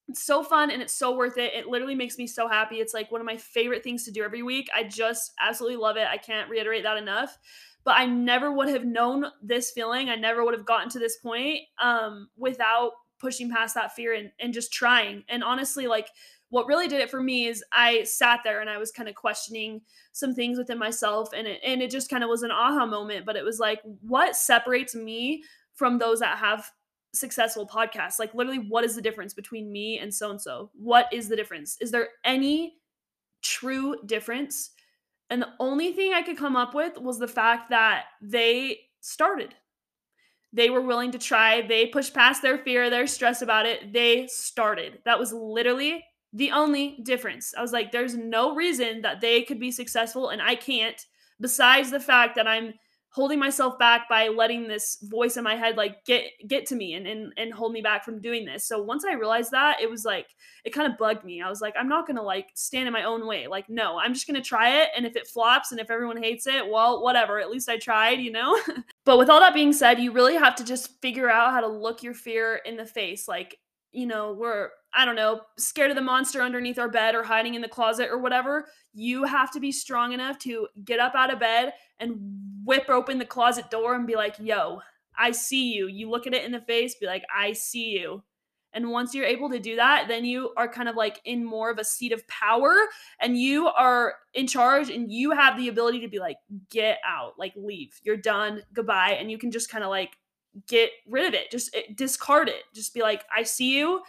it's 0.08 0.22
so 0.22 0.42
fun 0.42 0.70
and 0.70 0.82
it's 0.82 0.94
so 0.94 1.16
worth 1.16 1.38
it. 1.38 1.54
It 1.54 1.68
literally 1.68 1.94
makes 1.94 2.18
me 2.18 2.26
so 2.26 2.48
happy. 2.48 2.76
It's 2.76 2.94
like 2.94 3.10
one 3.10 3.20
of 3.20 3.26
my 3.26 3.36
favorite 3.36 3.84
things 3.84 4.04
to 4.04 4.10
do 4.10 4.22
every 4.22 4.42
week. 4.42 4.68
I 4.74 4.84
just 4.84 5.32
absolutely 5.40 5.76
love 5.76 5.96
it. 5.96 6.06
I 6.08 6.18
can't 6.18 6.50
reiterate 6.50 6.82
that 6.82 6.98
enough. 6.98 7.38
But 7.84 7.96
I 7.96 8.06
never 8.06 8.52
would 8.52 8.68
have 8.68 8.84
known 8.84 9.26
this 9.42 9.72
feeling. 9.72 10.08
I 10.08 10.14
never 10.14 10.44
would 10.44 10.54
have 10.54 10.66
gotten 10.66 10.88
to 10.90 11.00
this 11.00 11.16
point 11.18 11.60
um, 11.82 12.28
without 12.36 12.92
pushing 13.18 13.50
past 13.50 13.74
that 13.74 13.94
fear 13.94 14.14
and, 14.14 14.30
and 14.38 14.52
just 14.52 14.72
trying. 14.72 15.24
And 15.28 15.42
honestly, 15.42 15.86
like 15.86 16.08
what 16.52 16.66
really 16.66 16.86
did 16.86 17.00
it 17.00 17.10
for 17.10 17.22
me 17.22 17.46
is 17.46 17.64
I 17.72 18.02
sat 18.02 18.40
there 18.44 18.60
and 18.60 18.68
I 18.68 18.76
was 18.76 18.92
kind 18.92 19.08
of 19.08 19.14
questioning 19.14 19.80
some 20.12 20.34
things 20.34 20.58
within 20.58 20.78
myself 20.78 21.30
and 21.34 21.46
it, 21.46 21.60
and 21.64 21.80
it 21.80 21.90
just 21.90 22.10
kind 22.10 22.22
of 22.22 22.28
was 22.28 22.42
an 22.42 22.50
aha 22.50 22.84
moment 22.84 23.24
but 23.24 23.36
it 23.36 23.44
was 23.44 23.58
like 23.58 23.80
what 24.02 24.36
separates 24.36 24.94
me 24.94 25.42
from 25.74 25.96
those 25.96 26.20
that 26.20 26.36
have 26.36 26.70
successful 27.14 27.66
podcasts 27.66 28.18
like 28.18 28.34
literally 28.34 28.58
what 28.68 28.84
is 28.84 28.94
the 28.94 29.00
difference 29.00 29.32
between 29.32 29.72
me 29.72 29.98
and 29.98 30.12
so 30.12 30.30
and 30.30 30.40
so 30.40 30.70
what 30.74 31.06
is 31.10 31.26
the 31.26 31.36
difference 31.36 31.78
is 31.80 31.90
there 31.90 32.08
any 32.22 32.74
true 33.40 33.96
difference 34.04 34.72
and 35.30 35.40
the 35.40 35.54
only 35.58 35.94
thing 35.94 36.12
I 36.12 36.20
could 36.20 36.36
come 36.36 36.56
up 36.56 36.74
with 36.74 36.98
was 36.98 37.18
the 37.18 37.26
fact 37.26 37.70
that 37.70 38.04
they 38.20 38.80
started 39.00 39.54
they 40.54 40.68
were 40.68 40.82
willing 40.82 41.12
to 41.12 41.18
try. 41.18 41.62
They 41.62 41.86
pushed 41.86 42.12
past 42.12 42.42
their 42.42 42.58
fear, 42.58 42.90
their 42.90 43.06
stress 43.06 43.40
about 43.40 43.64
it. 43.64 43.90
They 43.94 44.26
started. 44.26 44.98
That 45.06 45.18
was 45.18 45.32
literally 45.32 46.04
the 46.32 46.50
only 46.50 46.98
difference. 47.02 47.54
I 47.56 47.62
was 47.62 47.72
like, 47.72 47.92
there's 47.92 48.16
no 48.16 48.54
reason 48.54 49.02
that 49.02 49.20
they 49.20 49.42
could 49.42 49.60
be 49.60 49.70
successful 49.70 50.30
and 50.30 50.40
I 50.40 50.54
can't, 50.54 51.00
besides 51.40 51.90
the 51.90 52.00
fact 52.00 52.36
that 52.36 52.46
I'm 52.46 52.74
holding 53.12 53.38
myself 53.38 53.78
back 53.78 54.08
by 54.08 54.28
letting 54.28 54.66
this 54.66 54.96
voice 55.02 55.36
in 55.36 55.44
my 55.44 55.54
head 55.54 55.76
like 55.76 56.02
get 56.06 56.24
get 56.48 56.64
to 56.64 56.74
me 56.74 56.94
and 56.94 57.06
and, 57.06 57.30
and 57.36 57.52
hold 57.52 57.70
me 57.70 57.82
back 57.82 58.04
from 58.04 58.20
doing 58.20 58.46
this. 58.46 58.64
So 58.66 58.82
once 58.82 59.04
I 59.04 59.12
realized 59.12 59.50
that, 59.50 59.82
it 59.82 59.90
was 59.90 60.04
like 60.06 60.28
it 60.64 60.70
kind 60.70 60.90
of 60.90 60.98
bugged 60.98 61.22
me. 61.22 61.42
I 61.42 61.50
was 61.50 61.60
like, 61.60 61.74
I'm 61.78 61.88
not 61.88 62.06
gonna 62.06 62.22
like 62.22 62.48
stand 62.54 62.86
in 62.86 62.92
my 62.92 63.04
own 63.04 63.26
way. 63.26 63.46
Like, 63.46 63.68
no, 63.68 63.98
I'm 63.98 64.14
just 64.14 64.26
gonna 64.26 64.42
try 64.42 64.80
it. 64.82 64.88
And 64.96 65.04
if 65.04 65.14
it 65.14 65.26
flops 65.26 65.72
and 65.72 65.80
if 65.80 65.90
everyone 65.90 66.22
hates 66.22 66.46
it, 66.46 66.66
well, 66.66 67.02
whatever. 67.02 67.38
At 67.38 67.50
least 67.50 67.68
I 67.68 67.76
tried, 67.76 68.20
you 68.20 68.32
know? 68.32 68.58
but 69.04 69.18
with 69.18 69.28
all 69.28 69.40
that 69.40 69.54
being 69.54 69.74
said, 69.74 70.00
you 70.00 70.12
really 70.12 70.36
have 70.36 70.54
to 70.56 70.64
just 70.64 71.00
figure 71.02 71.30
out 71.30 71.52
how 71.52 71.60
to 71.60 71.68
look 71.68 72.02
your 72.02 72.14
fear 72.14 72.60
in 72.64 72.76
the 72.76 72.86
face. 72.86 73.28
Like 73.28 73.58
you 73.92 74.06
know, 74.06 74.32
we're, 74.32 74.70
I 74.94 75.04
don't 75.04 75.16
know, 75.16 75.42
scared 75.56 75.90
of 75.90 75.96
the 75.96 76.02
monster 76.02 76.42
underneath 76.42 76.78
our 76.78 76.88
bed 76.88 77.14
or 77.14 77.22
hiding 77.22 77.54
in 77.54 77.62
the 77.62 77.68
closet 77.68 78.08
or 78.10 78.18
whatever, 78.18 78.66
you 78.92 79.24
have 79.24 79.50
to 79.52 79.60
be 79.60 79.72
strong 79.72 80.12
enough 80.12 80.38
to 80.40 80.68
get 80.84 81.00
up 81.00 81.14
out 81.14 81.32
of 81.32 81.40
bed 81.40 81.72
and 81.98 82.16
whip 82.64 82.88
open 82.88 83.18
the 83.18 83.24
closet 83.24 83.70
door 83.70 83.94
and 83.94 84.06
be 84.06 84.16
like, 84.16 84.34
yo, 84.38 84.80
I 85.16 85.30
see 85.32 85.72
you. 85.72 85.88
You 85.88 86.10
look 86.10 86.26
at 86.26 86.34
it 86.34 86.44
in 86.44 86.52
the 86.52 86.60
face, 86.60 86.94
be 86.94 87.06
like, 87.06 87.24
I 87.34 87.52
see 87.52 87.90
you. 87.90 88.22
And 88.74 88.90
once 88.90 89.14
you're 89.14 89.26
able 89.26 89.50
to 89.50 89.58
do 89.58 89.76
that, 89.76 90.06
then 90.08 90.24
you 90.24 90.52
are 90.56 90.68
kind 90.68 90.88
of 90.88 90.96
like 90.96 91.20
in 91.24 91.44
more 91.44 91.70
of 91.70 91.78
a 91.78 91.84
seat 91.84 92.12
of 92.12 92.26
power 92.26 92.74
and 93.20 93.38
you 93.38 93.68
are 93.68 94.14
in 94.32 94.46
charge 94.46 94.88
and 94.88 95.12
you 95.12 95.32
have 95.32 95.58
the 95.58 95.68
ability 95.68 96.00
to 96.00 96.08
be 96.08 96.18
like, 96.18 96.38
get 96.70 96.98
out, 97.06 97.34
like 97.38 97.52
leave, 97.54 98.00
you're 98.02 98.16
done, 98.16 98.62
goodbye. 98.72 99.16
And 99.18 99.30
you 99.30 99.36
can 99.36 99.50
just 99.50 99.70
kind 99.70 99.84
of 99.84 99.90
like 99.90 100.16
get 100.66 100.90
rid 101.06 101.26
of 101.26 101.34
it. 101.34 101.50
Just 101.50 101.74
it, 101.74 101.96
discard 101.96 102.48
it. 102.48 102.62
Just 102.74 102.94
be 102.94 103.02
like, 103.02 103.24
I 103.34 103.42
see 103.42 103.76
you. 103.76 104.02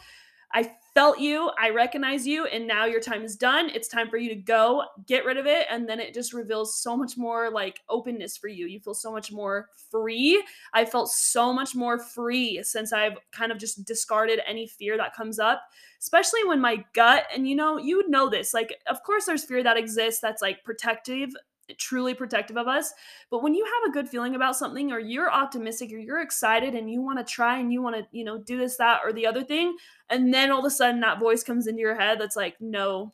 I 0.53 0.71
felt 0.93 1.19
you. 1.19 1.49
I 1.59 1.71
recognize 1.71 2.27
you. 2.27 2.45
And 2.45 2.67
now 2.67 2.85
your 2.85 2.99
time 2.99 3.23
is 3.23 3.35
done. 3.35 3.69
It's 3.69 3.87
time 3.87 4.09
for 4.09 4.17
you 4.17 4.29
to 4.29 4.35
go. 4.35 4.83
Get 5.07 5.25
rid 5.25 5.37
of 5.37 5.47
it. 5.47 5.65
And 5.69 5.89
then 5.89 5.99
it 5.99 6.13
just 6.13 6.33
reveals 6.33 6.79
so 6.79 6.95
much 6.95 7.17
more 7.17 7.49
like 7.49 7.79
openness 7.89 8.37
for 8.37 8.47
you. 8.47 8.67
You 8.67 8.79
feel 8.79 8.93
so 8.93 9.11
much 9.11 9.31
more 9.31 9.69
free. 9.89 10.43
I 10.73 10.85
felt 10.85 11.09
so 11.09 11.51
much 11.51 11.73
more 11.73 11.97
free 11.97 12.61
since 12.63 12.93
I've 12.93 13.17
kind 13.31 13.51
of 13.51 13.57
just 13.57 13.83
discarded 13.85 14.41
any 14.47 14.67
fear 14.67 14.95
that 14.97 15.15
comes 15.15 15.39
up, 15.39 15.63
especially 15.99 16.43
when 16.45 16.61
my 16.61 16.83
gut, 16.93 17.25
and 17.33 17.49
you 17.49 17.55
know, 17.55 17.77
you 17.77 17.97
would 17.97 18.09
know 18.09 18.29
this. 18.29 18.53
Like, 18.53 18.79
of 18.87 19.01
course, 19.03 19.25
there's 19.25 19.43
fear 19.43 19.63
that 19.63 19.77
exists 19.77 20.21
that's 20.21 20.41
like 20.41 20.63
protective 20.63 21.29
truly 21.77 22.13
protective 22.13 22.57
of 22.57 22.67
us. 22.67 22.93
But 23.29 23.43
when 23.43 23.53
you 23.53 23.65
have 23.65 23.89
a 23.89 23.93
good 23.93 24.09
feeling 24.09 24.35
about 24.35 24.55
something 24.55 24.91
or 24.91 24.99
you're 24.99 25.31
optimistic 25.31 25.91
or 25.91 25.97
you're 25.97 26.21
excited 26.21 26.75
and 26.75 26.91
you 26.91 27.01
want 27.01 27.19
to 27.19 27.23
try 27.23 27.59
and 27.59 27.71
you 27.71 27.81
want 27.81 27.95
to, 27.95 28.05
you 28.11 28.23
know, 28.23 28.37
do 28.37 28.57
this, 28.57 28.77
that, 28.77 29.01
or 29.03 29.13
the 29.13 29.25
other 29.25 29.43
thing, 29.43 29.75
and 30.09 30.33
then 30.33 30.51
all 30.51 30.59
of 30.59 30.65
a 30.65 30.69
sudden 30.69 30.99
that 31.01 31.19
voice 31.19 31.43
comes 31.43 31.67
into 31.67 31.81
your 31.81 31.95
head 31.95 32.19
that's 32.19 32.35
like, 32.35 32.55
no, 32.59 33.11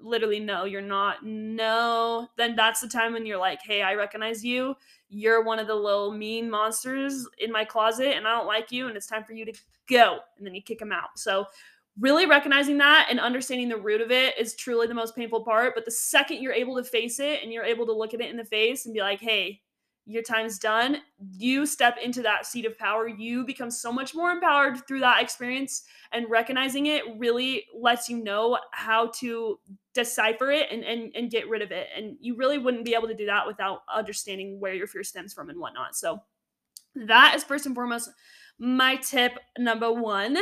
literally, 0.00 0.40
no, 0.40 0.64
you're 0.64 0.80
not, 0.80 1.24
no, 1.24 2.28
then 2.36 2.56
that's 2.56 2.80
the 2.80 2.88
time 2.88 3.12
when 3.12 3.26
you're 3.26 3.38
like, 3.38 3.60
hey, 3.62 3.82
I 3.82 3.94
recognize 3.94 4.44
you. 4.44 4.74
You're 5.08 5.44
one 5.44 5.58
of 5.58 5.66
the 5.66 5.74
little 5.74 6.10
mean 6.10 6.50
monsters 6.50 7.26
in 7.38 7.52
my 7.52 7.64
closet 7.64 8.16
and 8.16 8.26
I 8.26 8.36
don't 8.36 8.46
like 8.46 8.72
you 8.72 8.88
and 8.88 8.96
it's 8.96 9.06
time 9.06 9.24
for 9.24 9.34
you 9.34 9.44
to 9.44 9.52
go. 9.88 10.18
And 10.38 10.46
then 10.46 10.54
you 10.54 10.62
kick 10.62 10.78
them 10.78 10.92
out. 10.92 11.10
So 11.16 11.46
really 11.98 12.26
recognizing 12.26 12.78
that 12.78 13.08
and 13.10 13.20
understanding 13.20 13.68
the 13.68 13.76
root 13.76 14.00
of 14.00 14.10
it 14.10 14.38
is 14.38 14.54
truly 14.54 14.86
the 14.86 14.94
most 14.94 15.14
painful 15.14 15.44
part. 15.44 15.74
But 15.74 15.84
the 15.84 15.90
second 15.90 16.42
you're 16.42 16.52
able 16.52 16.76
to 16.76 16.84
face 16.84 17.20
it 17.20 17.42
and 17.42 17.52
you're 17.52 17.64
able 17.64 17.86
to 17.86 17.92
look 17.92 18.14
at 18.14 18.20
it 18.20 18.30
in 18.30 18.36
the 18.36 18.44
face 18.44 18.86
and 18.86 18.94
be 18.94 19.00
like, 19.00 19.20
hey, 19.20 19.60
your 20.04 20.22
time's 20.22 20.58
done, 20.58 20.96
you 21.30 21.64
step 21.64 21.96
into 22.02 22.22
that 22.22 22.44
seat 22.44 22.64
of 22.64 22.76
power. 22.76 23.06
You 23.06 23.44
become 23.44 23.70
so 23.70 23.92
much 23.92 24.16
more 24.16 24.32
empowered 24.32 24.84
through 24.88 25.00
that 25.00 25.22
experience. 25.22 25.84
And 26.12 26.28
recognizing 26.28 26.86
it 26.86 27.04
really 27.18 27.66
lets 27.72 28.08
you 28.08 28.22
know 28.22 28.58
how 28.72 29.12
to 29.20 29.60
decipher 29.94 30.50
it 30.50 30.66
and, 30.72 30.82
and, 30.82 31.12
and 31.14 31.30
get 31.30 31.48
rid 31.48 31.62
of 31.62 31.70
it. 31.70 31.88
And 31.96 32.16
you 32.20 32.34
really 32.36 32.58
wouldn't 32.58 32.84
be 32.84 32.94
able 32.94 33.08
to 33.08 33.14
do 33.14 33.26
that 33.26 33.46
without 33.46 33.82
understanding 33.94 34.58
where 34.58 34.74
your 34.74 34.88
fear 34.88 35.04
stems 35.04 35.32
from 35.32 35.50
and 35.50 35.60
whatnot. 35.60 35.94
So, 35.94 36.20
that 36.94 37.34
is 37.34 37.44
first 37.44 37.64
and 37.64 37.74
foremost 37.74 38.10
my 38.58 38.96
tip 38.96 39.38
number 39.58 39.90
one. 39.90 40.36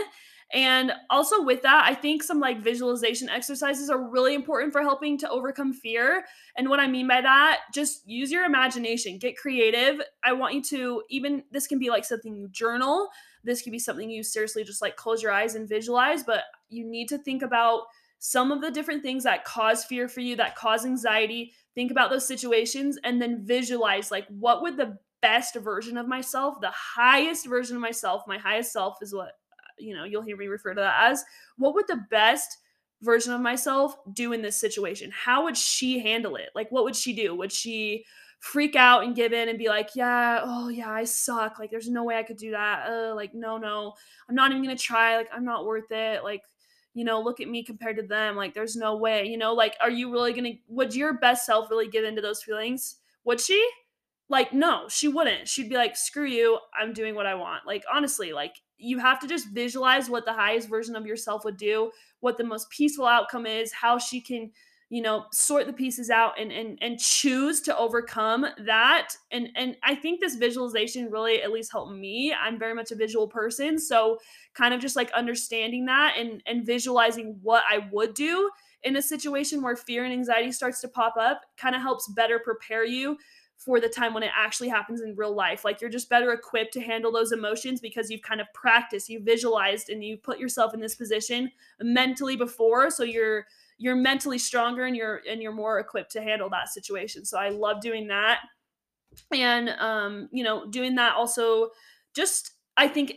And 0.53 0.93
also 1.11 1.43
with 1.43 1.63
that, 1.63 1.85
I 1.87 1.95
think 1.95 2.23
some 2.23 2.41
like 2.41 2.61
visualization 2.61 3.29
exercises 3.29 3.89
are 3.89 4.11
really 4.11 4.35
important 4.35 4.73
for 4.73 4.83
helping 4.83 5.17
to 5.19 5.31
overcome 5.31 5.73
fear. 5.73 6.25
And 6.57 6.69
what 6.69 6.81
I 6.81 6.89
mean 6.89 7.07
by 7.07 7.21
that, 7.21 7.61
just 7.73 8.07
use 8.09 8.33
your 8.33 8.45
imagination, 8.45 9.19
get 9.19 9.37
creative. 9.37 10.01
I 10.25 10.33
want 10.33 10.55
you 10.55 10.63
to 10.63 11.03
even 11.09 11.45
this 11.53 11.69
can 11.69 11.79
be 11.79 11.89
like 11.89 12.05
something 12.05 12.35
you 12.35 12.49
journal. 12.49 13.09
This 13.45 13.63
could 13.63 13.73
be 13.73 13.79
something 13.79 14.11
you 14.11 14.23
seriously 14.25 14.65
just 14.65 14.83
like 14.83 14.97
close 14.97 15.23
your 15.23 15.33
eyes 15.33 15.55
and 15.55 15.69
visualize, 15.69 16.25
but 16.25 16.43
you 16.69 16.85
need 16.85 17.09
to 17.09 17.19
think 17.19 17.43
about 17.43 17.83
some 18.19 18.53
of 18.53 18.61
the 18.61 18.71
different 18.71 19.03
things 19.03 19.25
that 19.25 19.45
cause 19.45 19.85
fear 19.85 20.09
for 20.09 20.21
you, 20.21 20.37
that 20.37 20.57
cause 20.57 20.85
anxiety. 20.85 21.53
Think 21.75 21.91
about 21.91 22.11
those 22.11 22.27
situations 22.27 22.99
and 23.05 23.23
then 23.23 23.47
visualize 23.47 24.11
like 24.11 24.27
what 24.29 24.63
would 24.63 24.77
the 24.77 24.99
best 25.23 25.55
version 25.55 25.97
of 25.97 26.09
myself, 26.09 26.61
the 26.61 26.71
highest 26.71 27.47
version 27.47 27.77
of 27.77 27.83
myself, 27.83 28.25
my 28.27 28.39
highest 28.39 28.73
self 28.73 28.99
is 29.01 29.15
what 29.15 29.33
you 29.81 29.95
know, 29.95 30.05
you'll 30.05 30.23
hear 30.23 30.37
me 30.37 30.47
refer 30.47 30.75
to 30.75 30.81
that 30.81 31.11
as 31.11 31.25
what 31.57 31.75
would 31.75 31.87
the 31.89 32.05
best 32.11 32.59
version 33.03 33.33
of 33.33 33.41
myself 33.41 33.97
do 34.13 34.33
in 34.33 34.43
this 34.43 34.57
situation? 34.57 35.11
How 35.13 35.45
would 35.45 35.57
she 35.57 35.99
handle 36.01 36.37
it? 36.37 36.51
Like, 36.55 36.71
what 36.71 36.85
would 36.85 36.97
she 36.97 37.13
do? 37.13 37.35
Would 37.35 37.53
she 37.53 38.05
freak 38.41 38.75
out 38.75 39.05
and 39.05 39.15
give 39.15 39.33
in 39.33 39.49
and 39.49 39.59
be 39.59 39.69
like, 39.69 39.91
yeah, 39.95 40.41
oh 40.43 40.69
yeah, 40.69 40.91
I 40.91 41.05
suck. 41.05 41.59
Like, 41.59 41.71
there's 41.71 41.89
no 41.89 42.05
way 42.05 42.17
I 42.17 42.23
could 42.23 42.39
do 42.39 42.53
that. 42.53 42.89
Uh, 42.91 43.15
like, 43.15 43.35
no, 43.35 43.59
no, 43.59 43.95
I'm 44.29 44.35
not 44.35 44.51
even 44.51 44.63
gonna 44.63 44.77
try. 44.77 45.17
Like, 45.17 45.29
I'm 45.33 45.45
not 45.45 45.67
worth 45.67 45.91
it. 45.91 46.25
Like, 46.25 46.43
you 46.95 47.05
know, 47.05 47.21
look 47.21 47.41
at 47.41 47.49
me 47.49 47.63
compared 47.63 47.97
to 47.99 48.03
them. 48.03 48.37
Like, 48.37 48.55
there's 48.55 48.77
no 48.77 48.97
way. 48.97 49.27
You 49.27 49.39
know, 49.39 49.55
like, 49.55 49.77
are 49.81 49.91
you 49.91 50.11
really 50.11 50.33
gonna? 50.33 50.53
Would 50.69 50.95
your 50.95 51.19
best 51.19 51.47
self 51.47 51.71
really 51.71 51.89
give 51.89 52.05
into 52.05 52.23
those 52.23 52.43
feelings? 52.43 52.97
Would 53.25 53.41
she? 53.41 53.65
Like, 54.29 54.53
no, 54.53 54.87
she 54.89 55.09
wouldn't. 55.09 55.49
She'd 55.49 55.69
be 55.69 55.75
like, 55.75 55.97
screw 55.97 56.27
you. 56.27 56.59
I'm 56.79 56.93
doing 56.93 57.15
what 57.15 57.27
I 57.27 57.35
want. 57.35 57.67
Like, 57.67 57.85
honestly, 57.93 58.33
like, 58.33 58.55
you 58.81 58.99
have 58.99 59.21
to 59.21 59.27
just 59.29 59.49
visualize 59.51 60.11
what 60.11 60.25
the 60.25 60.33
highest 60.33 60.69
version 60.69 60.97
of 60.97 61.07
yourself 61.07 61.45
would 61.45 61.57
do, 61.57 61.91
what 62.21 62.39
the 62.39 62.45
most 62.45 62.71
peaceful 62.71 63.07
outcome 63.07 63.47
is, 63.47 63.73
how 63.73 63.99
she 63.99 64.21
can 64.21 64.51
you 64.93 65.01
know 65.01 65.25
sort 65.33 65.67
the 65.67 65.73
pieces 65.73 66.11
out 66.11 66.39
and 66.39 66.51
and 66.51 66.77
and 66.83 66.99
choose 66.99 67.61
to 67.61 67.77
overcome 67.77 68.45
that. 68.67 69.11
And 69.31 69.51
and 69.55 69.77
i 69.85 69.95
think 69.95 70.21
this 70.21 70.35
visualization 70.35 71.11
really 71.11 71.43
at 71.43 71.53
least 71.53 71.71
helped 71.73 71.93
me. 71.93 72.35
I'm 72.35 72.59
very 72.59 72.75
much 72.75 72.91
a 72.91 72.97
visual 72.97 73.29
person 73.29 73.79
so 73.79 74.19
kind 74.55 74.75
of 74.75 74.81
just 74.81 74.97
like 74.97 75.11
understanding 75.13 75.87
that 75.87 76.17
and 76.19 76.43
and 76.47 76.67
visualizing 76.67 77.39
what 77.43 77.63
i 77.71 77.89
would 77.93 78.15
do 78.15 78.51
in 78.83 78.97
a 78.97 79.03
situation 79.03 79.63
where 79.63 79.77
fear 79.77 80.05
and 80.05 80.13
anxiety 80.13 80.51
starts 80.51 80.81
to 80.81 80.89
pop 80.89 81.15
up 81.19 81.43
kind 81.57 81.75
of 81.77 81.83
helps 81.83 82.09
better 82.09 82.39
prepare 82.39 82.85
you 82.85 83.17
for 83.61 83.79
the 83.79 83.89
time 83.89 84.15
when 84.15 84.23
it 84.23 84.31
actually 84.35 84.71
happens 84.71 85.03
in 85.03 85.15
real 85.15 85.35
life. 85.35 85.67
Like 85.67 85.83
you're 85.83 85.91
just 85.91 86.09
better 86.09 86.33
equipped 86.33 86.73
to 86.73 86.81
handle 86.81 87.13
those 87.13 87.33
emotions 87.33 87.79
because 87.79 88.11
you've 88.11 88.23
kind 88.23 88.41
of 88.41 88.47
practiced, 88.55 89.11
you 89.11 89.21
visualized, 89.23 89.91
and 89.91 90.03
you 90.03 90.17
put 90.17 90.39
yourself 90.39 90.73
in 90.73 90.81
this 90.81 90.95
position 90.95 91.51
mentally 91.81 92.37
before. 92.37 92.91
So 92.91 93.05
you're 93.05 93.47
you're 93.77 93.97
mentally 93.97 94.39
stronger 94.39 94.87
and 94.87 94.97
you're 94.97 95.21
and 95.29 95.43
you're 95.43 95.53
more 95.53 95.79
equipped 95.79 96.11
to 96.13 96.23
handle 96.23 96.49
that 96.51 96.71
situation. 96.71 97.27
So 97.27 97.39
I 97.39 97.51
love 97.51 97.83
doing 97.83 98.07
that. 98.09 98.41
And 99.31 99.69
um, 99.79 100.31
you 100.33 100.43
know, 100.43 100.67
doing 100.71 100.95
that 100.95 101.15
also 101.15 101.69
just 102.15 102.53
I 102.79 102.89
think 102.89 103.13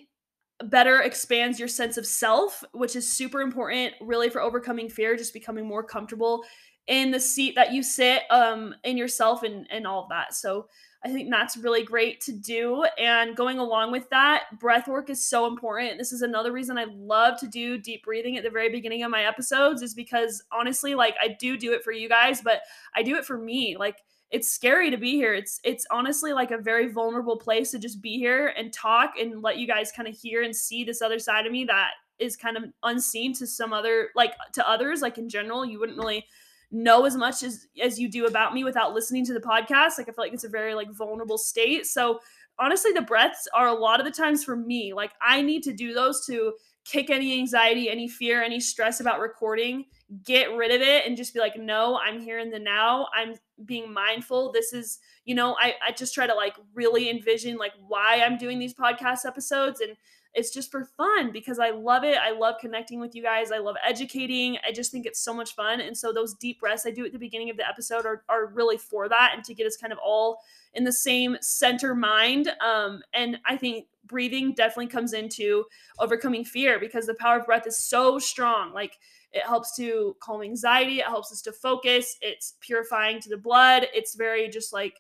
better 0.66 1.02
expands 1.02 1.58
your 1.58 1.70
sense 1.70 1.96
of 1.96 2.06
self, 2.06 2.66
which 2.74 2.98
is 2.98 3.10
super 3.10 3.40
important 3.40 3.94
really 4.02 4.30
for 4.30 4.42
overcoming 4.42 4.90
fear, 4.90 5.16
just 5.16 5.34
becoming 5.34 5.66
more 5.66 5.84
comfortable 5.84 6.44
in 6.88 7.12
the 7.12 7.20
seat 7.20 7.56
that 7.56 7.72
you 7.72 7.82
sit 7.82 8.24
um 8.30 8.76
in 8.84 8.98
yourself 8.98 9.44
and 9.44 9.68
and 9.72 9.88
all 9.88 10.04
of 10.04 10.10
that. 10.10 10.34
So 10.34 10.68
I 11.06 11.12
think 11.12 11.30
that's 11.30 11.58
really 11.58 11.84
great 11.84 12.22
to 12.22 12.32
do. 12.32 12.86
And 12.98 13.36
going 13.36 13.60
along 13.60 13.92
with 13.92 14.10
that, 14.10 14.44
breath 14.60 14.88
work 14.88 15.10
is 15.10 15.26
so 15.26 15.48
important. 15.48 15.98
This 15.98 16.14
is 16.14 16.22
another 16.22 16.54
reason 16.54 16.78
I 16.78 16.86
love 16.86 17.38
to 17.42 17.48
do 17.48 17.78
deep 17.78 18.06
breathing 18.06 18.38
at 18.38 18.44
the 18.44 18.50
very 18.50 18.70
beginning 18.70 19.04
of 19.04 19.12
my 19.12 19.26
episodes, 19.26 19.82
is 19.82 19.94
because 19.94 20.42
honestly, 20.50 20.96
like 20.96 21.16
I 21.22 21.36
do 21.40 21.58
do 21.58 21.74
it 21.74 21.84
for 21.84 21.92
you 21.92 22.08
guys, 22.08 22.42
but 22.42 22.62
I 22.96 23.04
do 23.04 23.16
it 23.16 23.26
for 23.26 23.38
me. 23.38 23.76
Like 23.78 23.98
it's 24.32 24.50
scary 24.50 24.90
to 24.92 24.98
be 24.98 25.12
here. 25.12 25.34
It's 25.34 25.60
it's 25.64 25.86
honestly 25.92 26.32
like 26.32 26.52
a 26.52 26.58
very 26.58 26.88
vulnerable 26.90 27.38
place 27.38 27.72
to 27.72 27.80
just 27.80 28.02
be 28.02 28.18
here 28.18 28.54
and 28.58 28.72
talk 28.72 29.14
and 29.20 29.42
let 29.42 29.58
you 29.58 29.68
guys 29.68 29.92
kind 29.92 30.08
of 30.08 30.16
hear 30.16 30.42
and 30.42 30.56
see 30.56 30.86
this 30.86 31.02
other 31.02 31.20
side 31.20 31.46
of 31.46 31.52
me 31.52 31.66
that 31.66 31.92
is 32.18 32.38
kind 32.38 32.56
of 32.56 32.64
unseen 32.84 33.34
to 33.34 33.46
some 33.46 33.74
other 33.74 34.10
like 34.16 34.34
to 34.54 34.68
others 34.68 35.02
like 35.02 35.18
in 35.18 35.28
general 35.28 35.66
you 35.66 35.80
wouldn't 35.80 35.98
really 35.98 36.26
know 36.74 37.06
as 37.06 37.16
much 37.16 37.44
as 37.44 37.68
as 37.82 38.00
you 38.00 38.10
do 38.10 38.26
about 38.26 38.54
me 38.54 38.64
without 38.64 38.94
listening 38.94 39.26
to 39.26 39.34
the 39.34 39.40
podcast. 39.40 39.98
Like 39.98 40.10
i 40.10 40.12
feel 40.12 40.16
like 40.18 40.34
it's 40.34 40.44
a 40.44 40.50
very 40.50 40.74
like 40.74 40.92
vulnerable 40.92 41.38
state. 41.38 41.86
So 41.86 42.20
honestly 42.60 42.92
the 42.92 43.02
breaths 43.02 43.48
are 43.54 43.68
a 43.68 43.74
lot 43.74 44.00
of 44.00 44.06
the 44.06 44.12
times 44.12 44.44
for 44.44 44.56
me. 44.56 44.94
Like 44.94 45.12
i 45.22 45.42
need 45.42 45.64
to 45.64 45.74
do 45.74 45.94
those 45.94 46.26
to 46.26 46.54
kick 46.86 47.10
any 47.10 47.40
anxiety 47.40 47.90
any 47.90 48.10
fear 48.10 48.44
any 48.44 48.60
stress 48.60 49.00
about 49.00 49.22
recording 49.22 49.86
get 50.26 50.54
rid 50.54 50.70
of 50.70 50.82
it 50.82 51.08
and 51.08 51.16
just 51.16 51.34
be 51.34 51.40
like 51.40 51.56
no 51.56 51.98
i'm 52.06 52.20
here 52.20 52.40
in 52.40 52.50
the 52.50 52.60
now. 52.60 53.08
I'm 53.16 53.36
being 53.66 53.94
mindful. 53.94 54.52
This 54.52 54.74
is 54.74 55.00
you 55.26 55.36
know 55.36 55.56
i, 55.60 55.76
I 55.86 55.92
just 55.92 56.14
try 56.14 56.28
to 56.28 56.34
like 56.34 56.56
really 56.74 57.10
envision 57.10 57.58
like 57.58 57.74
why 57.88 58.22
i'm 58.22 58.38
doing 58.38 58.60
these 58.60 58.74
podcast 58.74 59.26
episodes 59.26 59.80
and 59.80 59.96
it's 60.34 60.52
just 60.52 60.72
for 60.72 60.86
fun 60.98 61.32
because 61.32 61.60
I 61.60 61.70
love 61.70 62.04
it. 62.04 62.18
I 62.18 62.32
love 62.32 62.56
connecting 62.60 63.00
with 63.00 63.14
you 63.14 63.22
guys. 63.22 63.52
I 63.52 63.60
love 63.60 63.76
educating. 63.88 64.58
I 64.68 64.72
just 64.72 64.92
think 64.92 65.06
it's 65.06 65.20
so 65.20 65.34
much 65.34 65.54
fun. 65.54 65.80
And 65.80 65.96
so 65.96 66.12
those 66.12 66.34
deep 66.34 66.60
breaths 66.60 66.86
I 66.88 66.92
do 66.92 67.06
at 67.06 67.12
the 67.12 67.20
beginning 67.20 67.52
of 67.52 67.58
the 67.58 67.68
episode 67.68 68.06
are, 68.06 68.24
are 68.30 68.48
really 68.48 68.78
for 68.78 69.08
that 69.10 69.34
and 69.36 69.44
to 69.44 69.54
get 69.54 69.68
us 69.68 69.78
kind 69.78 69.94
of 69.94 70.00
all 70.04 70.40
in 70.74 70.84
the 70.84 70.92
same 70.92 71.38
center 71.42 71.94
mind. 71.94 72.50
Um, 72.66 73.04
and 73.14 73.40
I 73.46 73.58
think 73.58 73.86
breathing 74.06 74.54
definitely 74.54 74.88
comes 74.88 75.14
into 75.14 75.66
overcoming 76.00 76.44
fear 76.44 76.80
because 76.80 77.06
the 77.06 77.14
power 77.16 77.40
of 77.40 77.46
breath 77.46 77.68
is 77.68 77.78
so 77.78 78.18
strong. 78.18 78.74
Like 78.74 78.98
it 79.34 79.44
helps 79.44 79.76
to 79.78 80.16
calm 80.20 80.42
anxiety, 80.42 81.00
it 81.00 81.06
helps 81.06 81.32
us 81.32 81.42
to 81.44 81.52
focus, 81.52 82.18
it's 82.22 82.56
purifying 82.60 83.20
to 83.22 83.30
the 83.30 83.38
blood. 83.38 83.88
It's 83.94 84.16
very 84.16 84.50
just 84.50 84.74
like 84.74 85.00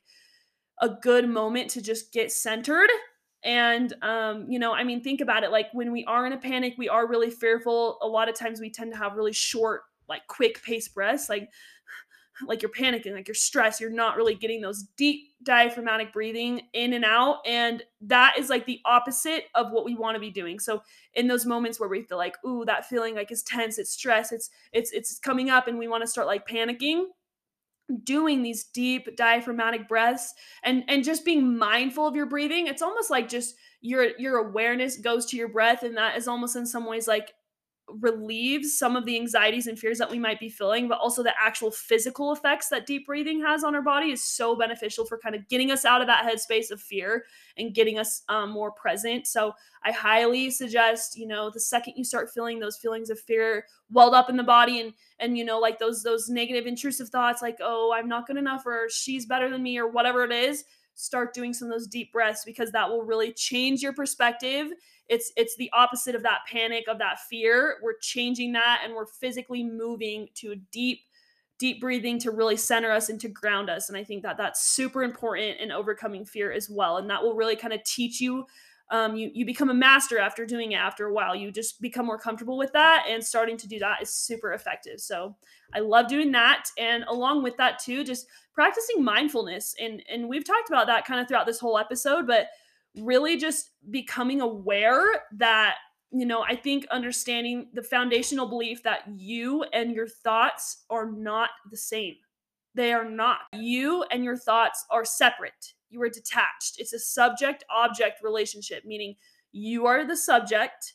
a 0.79 0.89
good 0.89 1.27
moment 1.27 1.71
to 1.71 1.81
just 1.81 2.11
get 2.11 2.31
centered 2.31 2.89
and, 3.43 3.93
um, 4.01 4.45
you 4.49 4.57
know, 4.57 4.73
I 4.73 4.83
mean, 4.83 5.01
think 5.01 5.21
about 5.21 5.43
it. 5.43 5.51
Like 5.51 5.67
when 5.73 5.91
we 5.91 6.05
are 6.05 6.25
in 6.25 6.33
a 6.33 6.37
panic, 6.37 6.75
we 6.77 6.87
are 6.87 7.07
really 7.07 7.29
fearful. 7.29 7.97
A 8.01 8.07
lot 8.07 8.29
of 8.29 8.35
times 8.35 8.59
we 8.59 8.69
tend 8.69 8.91
to 8.93 8.97
have 8.97 9.15
really 9.15 9.33
short, 9.33 9.81
like 10.07 10.25
quick 10.27 10.63
pace 10.63 10.87
breaths, 10.87 11.29
like, 11.29 11.49
like 12.47 12.61
you're 12.61 12.71
panicking, 12.71 13.13
like 13.13 13.27
you're 13.27 13.35
stressed. 13.35 13.81
You're 13.81 13.89
not 13.89 14.15
really 14.15 14.35
getting 14.35 14.61
those 14.61 14.83
deep 14.95 15.33
diaphragmatic 15.43 16.13
breathing 16.13 16.61
in 16.73 16.93
and 16.93 17.03
out. 17.03 17.39
And 17.45 17.83
that 18.01 18.35
is 18.37 18.49
like 18.49 18.65
the 18.65 18.79
opposite 18.85 19.45
of 19.55 19.71
what 19.71 19.83
we 19.83 19.93
want 19.93 20.15
to 20.15 20.21
be 20.21 20.31
doing. 20.31 20.57
So 20.57 20.81
in 21.13 21.27
those 21.27 21.45
moments 21.45 21.79
where 21.79 21.89
we 21.89 22.03
feel 22.03 22.17
like, 22.17 22.37
ooh, 22.45 22.63
that 22.65 22.85
feeling 22.85 23.13
like 23.13 23.31
is 23.31 23.43
tense, 23.43 23.77
it's 23.77 23.91
stress, 23.91 24.31
it's, 24.31 24.49
it's, 24.71 24.91
it's 24.93 25.19
coming 25.19 25.49
up 25.49 25.67
and 25.67 25.77
we 25.77 25.89
want 25.89 26.01
to 26.01 26.07
start 26.07 26.27
like 26.27 26.47
panicking 26.47 27.03
doing 28.03 28.41
these 28.41 28.65
deep 28.65 29.15
diaphragmatic 29.17 29.87
breaths 29.87 30.33
and 30.63 30.83
and 30.87 31.03
just 31.03 31.25
being 31.25 31.57
mindful 31.57 32.07
of 32.07 32.15
your 32.15 32.25
breathing 32.25 32.67
it's 32.67 32.81
almost 32.81 33.09
like 33.09 33.27
just 33.27 33.55
your 33.81 34.17
your 34.17 34.37
awareness 34.37 34.97
goes 34.97 35.25
to 35.25 35.35
your 35.35 35.49
breath 35.49 35.83
and 35.83 35.97
that 35.97 36.17
is 36.17 36.27
almost 36.27 36.55
in 36.55 36.65
some 36.65 36.85
ways 36.85 37.07
like 37.07 37.33
relieves 37.89 38.77
some 38.77 38.95
of 38.95 39.05
the 39.05 39.15
anxieties 39.15 39.67
and 39.67 39.77
fears 39.77 39.97
that 39.97 40.09
we 40.09 40.17
might 40.17 40.39
be 40.39 40.49
feeling, 40.49 40.87
but 40.87 40.99
also 40.99 41.21
the 41.21 41.33
actual 41.39 41.69
physical 41.69 42.31
effects 42.31 42.69
that 42.69 42.85
deep 42.85 43.05
breathing 43.05 43.41
has 43.41 43.63
on 43.63 43.75
our 43.75 43.81
body 43.81 44.11
is 44.11 44.23
so 44.23 44.55
beneficial 44.55 45.05
for 45.05 45.17
kind 45.17 45.35
of 45.35 45.47
getting 45.49 45.71
us 45.71 45.85
out 45.85 46.01
of 46.01 46.07
that 46.07 46.25
headspace 46.25 46.71
of 46.71 46.81
fear 46.81 47.25
and 47.57 47.75
getting 47.75 47.99
us 47.99 48.23
um, 48.29 48.51
more 48.51 48.71
present. 48.71 49.27
So 49.27 49.53
I 49.83 49.91
highly 49.91 50.49
suggest, 50.49 51.17
you 51.17 51.27
know, 51.27 51.49
the 51.49 51.59
second 51.59 51.95
you 51.97 52.03
start 52.03 52.31
feeling 52.33 52.59
those 52.59 52.77
feelings 52.77 53.09
of 53.09 53.19
fear 53.19 53.65
welled 53.91 54.13
up 54.13 54.29
in 54.29 54.37
the 54.37 54.43
body 54.43 54.81
and 54.81 54.93
and 55.19 55.37
you 55.37 55.45
know 55.45 55.59
like 55.59 55.77
those 55.77 56.01
those 56.03 56.29
negative 56.29 56.65
intrusive 56.65 57.09
thoughts 57.09 57.41
like 57.41 57.57
oh 57.61 57.93
I'm 57.95 58.07
not 58.07 58.25
good 58.25 58.37
enough 58.37 58.65
or 58.65 58.87
she's 58.89 59.25
better 59.25 59.49
than 59.49 59.61
me 59.61 59.77
or 59.77 59.87
whatever 59.87 60.23
it 60.23 60.31
is 60.31 60.63
start 60.95 61.33
doing 61.33 61.53
some 61.53 61.67
of 61.67 61.73
those 61.73 61.87
deep 61.87 62.11
breaths 62.11 62.43
because 62.45 62.71
that 62.71 62.89
will 62.89 63.03
really 63.03 63.33
change 63.33 63.81
your 63.81 63.93
perspective. 63.93 64.67
It's 65.09 65.31
it's 65.35 65.55
the 65.57 65.69
opposite 65.73 66.15
of 66.15 66.23
that 66.23 66.41
panic 66.49 66.85
of 66.87 66.99
that 66.99 67.19
fear. 67.29 67.77
We're 67.81 67.97
changing 68.01 68.53
that 68.53 68.81
and 68.83 68.93
we're 68.93 69.05
physically 69.05 69.63
moving 69.63 70.27
to 70.35 70.55
deep 70.71 70.99
deep 71.59 71.79
breathing 71.79 72.19
to 72.19 72.31
really 72.31 72.57
center 72.57 72.91
us 72.91 73.09
and 73.09 73.21
to 73.21 73.29
ground 73.29 73.69
us. 73.69 73.89
And 73.89 73.97
i 73.97 74.03
think 74.03 74.23
that 74.23 74.37
that's 74.37 74.65
super 74.67 75.03
important 75.03 75.59
in 75.59 75.71
overcoming 75.71 76.25
fear 76.25 76.51
as 76.51 76.69
well. 76.69 76.97
And 76.97 77.09
that 77.09 77.21
will 77.21 77.35
really 77.35 77.55
kind 77.55 77.73
of 77.73 77.83
teach 77.83 78.19
you 78.19 78.45
um, 78.91 79.15
you 79.15 79.31
you 79.33 79.45
become 79.45 79.69
a 79.69 79.73
master 79.73 80.19
after 80.19 80.45
doing 80.45 80.73
it 80.73 80.77
after 80.77 81.07
a 81.07 81.13
while. 81.13 81.35
You 81.35 81.51
just 81.51 81.81
become 81.81 82.05
more 82.05 82.17
comfortable 82.19 82.57
with 82.57 82.71
that 82.73 83.05
and 83.09 83.23
starting 83.23 83.57
to 83.57 83.67
do 83.67 83.79
that 83.79 84.01
is 84.01 84.11
super 84.11 84.53
effective. 84.53 84.99
So 84.99 85.35
i 85.75 85.79
love 85.79 86.07
doing 86.07 86.31
that 86.31 86.65
and 86.77 87.03
along 87.05 87.41
with 87.41 87.57
that 87.57 87.79
too 87.79 88.03
just 88.03 88.27
practicing 88.53 89.03
mindfulness. 89.03 89.75
And 89.79 90.03
and 90.09 90.29
we've 90.29 90.45
talked 90.45 90.69
about 90.69 90.87
that 90.87 91.05
kind 91.05 91.19
of 91.19 91.27
throughout 91.27 91.47
this 91.47 91.59
whole 91.59 91.77
episode 91.77 92.27
but 92.27 92.47
really 92.97 93.37
just 93.37 93.71
becoming 93.89 94.41
aware 94.41 95.23
that 95.31 95.77
you 96.11 96.27
know 96.27 96.43
i 96.43 96.55
think 96.55 96.85
understanding 96.91 97.67
the 97.73 97.81
foundational 97.81 98.47
belief 98.47 98.83
that 98.83 99.01
you 99.15 99.63
and 99.73 99.95
your 99.95 100.07
thoughts 100.07 100.83
are 100.91 101.09
not 101.09 101.49
the 101.71 101.77
same. 101.77 102.15
They 102.75 102.91
are 102.93 103.09
not. 103.09 103.39
You 103.53 104.03
and 104.11 104.23
your 104.23 104.37
thoughts 104.37 104.85
are 104.89 105.05
separate 105.05 105.73
you 105.93 106.01
are 106.01 106.09
detached. 106.09 106.75
It's 106.77 106.93
a 106.93 106.99
subject 106.99 107.63
object 107.69 108.23
relationship 108.23 108.83
meaning 108.85 109.15
you 109.51 109.85
are 109.85 110.05
the 110.05 110.17
subject 110.17 110.93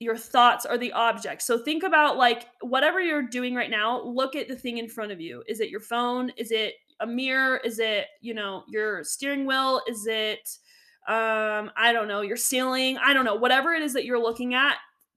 your 0.00 0.16
thoughts 0.16 0.66
are 0.66 0.78
the 0.78 0.92
object. 0.92 1.42
So 1.42 1.58
think 1.58 1.84
about 1.84 2.16
like 2.16 2.48
whatever 2.60 3.00
you're 3.00 3.22
doing 3.22 3.54
right 3.54 3.70
now 3.70 4.02
look 4.02 4.34
at 4.34 4.48
the 4.48 4.56
thing 4.56 4.78
in 4.78 4.88
front 4.88 5.12
of 5.12 5.20
you. 5.20 5.44
Is 5.46 5.60
it 5.60 5.70
your 5.70 5.80
phone? 5.80 6.30
Is 6.36 6.50
it 6.50 6.74
a 6.98 7.06
mirror? 7.06 7.58
Is 7.58 7.78
it 7.78 8.06
you 8.20 8.34
know 8.34 8.64
your 8.68 9.04
steering 9.04 9.46
wheel? 9.46 9.80
Is 9.88 10.06
it 10.06 10.48
um, 11.08 11.72
I 11.76 11.92
don't 11.92 12.06
know, 12.06 12.20
your 12.20 12.36
ceiling, 12.36 12.96
I 12.98 13.12
don't 13.12 13.24
know, 13.24 13.34
whatever 13.34 13.72
it 13.72 13.82
is 13.82 13.92
that 13.94 14.04
you're 14.04 14.22
looking 14.22 14.54
at, 14.54 14.76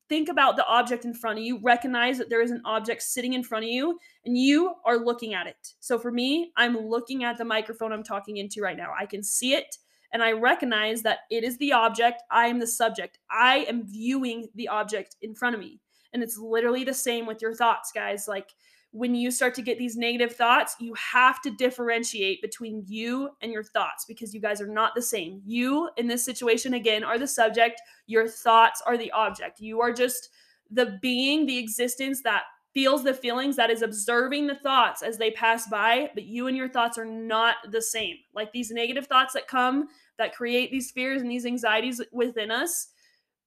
think 0.09 0.29
about 0.29 0.55
the 0.55 0.65
object 0.67 1.05
in 1.05 1.13
front 1.13 1.39
of 1.39 1.45
you, 1.45 1.59
recognize 1.61 2.17
that 2.17 2.29
there 2.29 2.41
is 2.41 2.51
an 2.51 2.61
object 2.65 3.01
sitting 3.01 3.33
in 3.33 3.43
front 3.43 3.65
of 3.65 3.69
you, 3.69 3.99
and 4.25 4.37
you 4.37 4.73
are 4.85 4.97
looking 4.97 5.33
at 5.33 5.47
it. 5.47 5.73
So 5.79 5.97
for 5.97 6.11
me, 6.11 6.51
I'm 6.55 6.77
looking 6.77 7.23
at 7.23 7.37
the 7.37 7.45
microphone 7.45 7.91
I'm 7.91 8.03
talking 8.03 8.37
into 8.37 8.61
right 8.61 8.77
now. 8.77 8.93
I 8.99 9.05
can 9.05 9.23
see 9.23 9.53
it 9.53 9.77
and 10.15 10.23
I 10.23 10.31
recognize 10.31 11.01
that 11.01 11.19
it 11.29 11.43
is 11.43 11.57
the 11.57 11.73
object. 11.73 12.23
I 12.31 12.47
am 12.47 12.59
the 12.59 12.67
subject. 12.67 13.19
I 13.29 13.65
am 13.67 13.85
viewing 13.85 14.47
the 14.55 14.69
object 14.69 15.17
in 15.21 15.35
front 15.35 15.55
of 15.55 15.59
me. 15.59 15.81
And 16.13 16.23
it's 16.23 16.37
literally 16.37 16.85
the 16.85 16.93
same 16.93 17.25
with 17.25 17.41
your 17.41 17.53
thoughts, 17.53 17.91
guys. 17.93 18.25
Like, 18.25 18.47
when 18.95 19.13
you 19.13 19.29
start 19.29 19.53
to 19.53 19.61
get 19.61 19.77
these 19.77 19.97
negative 19.97 20.33
thoughts, 20.33 20.73
you 20.79 20.93
have 20.93 21.41
to 21.41 21.51
differentiate 21.51 22.41
between 22.41 22.81
you 22.87 23.29
and 23.41 23.51
your 23.51 23.61
thoughts 23.61 24.05
because 24.07 24.33
you 24.33 24.39
guys 24.39 24.61
are 24.61 24.69
not 24.69 24.95
the 24.95 25.01
same. 25.01 25.41
You, 25.45 25.89
in 25.97 26.07
this 26.07 26.23
situation, 26.23 26.75
again, 26.75 27.03
are 27.03 27.19
the 27.19 27.27
subject, 27.27 27.81
your 28.07 28.25
thoughts 28.25 28.81
are 28.85 28.97
the 28.97 29.11
object. 29.11 29.59
You 29.59 29.81
are 29.81 29.91
just 29.91 30.29
the 30.71 30.97
being, 31.01 31.45
the 31.45 31.57
existence 31.57 32.21
that 32.23 32.43
feels 32.73 33.03
the 33.03 33.13
feelings, 33.13 33.57
that 33.57 33.69
is 33.69 33.81
observing 33.81 34.47
the 34.47 34.55
thoughts 34.55 35.01
as 35.01 35.17
they 35.17 35.31
pass 35.31 35.67
by, 35.67 36.09
but 36.13 36.23
you 36.23 36.47
and 36.47 36.55
your 36.55 36.69
thoughts 36.69 36.97
are 36.97 37.05
not 37.05 37.55
the 37.71 37.81
same. 37.81 38.15
Like 38.33 38.53
these 38.53 38.71
negative 38.71 39.07
thoughts 39.07 39.33
that 39.33 39.49
come 39.49 39.89
that 40.17 40.33
create 40.33 40.71
these 40.71 40.91
fears 40.91 41.21
and 41.21 41.29
these 41.29 41.45
anxieties 41.45 42.01
within 42.13 42.49
us 42.49 42.87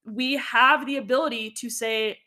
we 0.04 0.36
have 0.36 0.86
the 0.86 0.96
ability 0.96 1.50
to 1.50 1.68
say, 1.68 2.18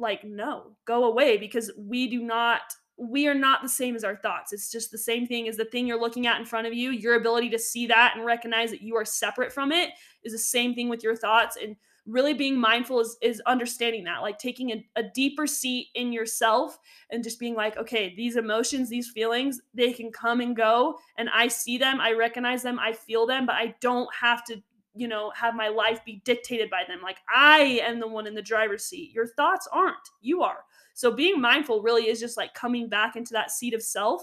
like, 0.00 0.24
no, 0.24 0.76
go 0.86 1.04
away 1.04 1.36
because 1.36 1.70
we 1.76 2.08
do 2.08 2.22
not 2.22 2.62
we 3.00 3.26
are 3.26 3.34
not 3.34 3.62
the 3.62 3.68
same 3.68 3.96
as 3.96 4.04
our 4.04 4.16
thoughts. 4.16 4.52
It's 4.52 4.70
just 4.70 4.90
the 4.90 4.98
same 4.98 5.26
thing 5.26 5.48
as 5.48 5.56
the 5.56 5.64
thing 5.64 5.86
you're 5.86 5.98
looking 5.98 6.26
at 6.26 6.38
in 6.38 6.44
front 6.44 6.66
of 6.66 6.74
you. 6.74 6.90
Your 6.90 7.14
ability 7.14 7.48
to 7.50 7.58
see 7.58 7.86
that 7.86 8.12
and 8.14 8.26
recognize 8.26 8.70
that 8.70 8.82
you 8.82 8.94
are 8.94 9.06
separate 9.06 9.52
from 9.52 9.72
it 9.72 9.90
is 10.22 10.32
the 10.32 10.38
same 10.38 10.74
thing 10.74 10.90
with 10.90 11.02
your 11.02 11.16
thoughts. 11.16 11.56
And 11.56 11.76
really 12.06 12.34
being 12.34 12.58
mindful 12.60 13.00
is, 13.00 13.16
is 13.22 13.40
understanding 13.46 14.04
that, 14.04 14.20
like 14.20 14.38
taking 14.38 14.70
a, 14.70 14.86
a 14.96 15.02
deeper 15.02 15.46
seat 15.46 15.88
in 15.94 16.12
yourself 16.12 16.78
and 17.10 17.24
just 17.24 17.40
being 17.40 17.54
like, 17.54 17.78
okay, 17.78 18.14
these 18.14 18.36
emotions, 18.36 18.90
these 18.90 19.08
feelings, 19.08 19.60
they 19.72 19.94
can 19.94 20.12
come 20.12 20.40
and 20.40 20.54
go. 20.54 20.98
And 21.16 21.30
I 21.30 21.48
see 21.48 21.78
them, 21.78 22.00
I 22.00 22.12
recognize 22.12 22.62
them, 22.62 22.78
I 22.78 22.92
feel 22.92 23.26
them, 23.26 23.46
but 23.46 23.54
I 23.54 23.74
don't 23.80 24.08
have 24.20 24.44
to 24.44 24.62
you 25.00 25.08
know, 25.08 25.32
have 25.34 25.54
my 25.54 25.68
life 25.68 26.04
be 26.04 26.20
dictated 26.26 26.68
by 26.68 26.82
them. 26.86 27.00
Like 27.02 27.16
I 27.34 27.80
am 27.82 27.98
the 27.98 28.06
one 28.06 28.26
in 28.26 28.34
the 28.34 28.42
driver's 28.42 28.84
seat. 28.84 29.12
Your 29.14 29.26
thoughts 29.26 29.66
aren't. 29.72 29.96
You 30.20 30.42
are. 30.42 30.58
So 30.92 31.10
being 31.10 31.40
mindful 31.40 31.80
really 31.80 32.08
is 32.08 32.20
just 32.20 32.36
like 32.36 32.52
coming 32.52 32.86
back 32.86 33.16
into 33.16 33.32
that 33.32 33.50
seat 33.50 33.72
of 33.72 33.82
self 33.82 34.22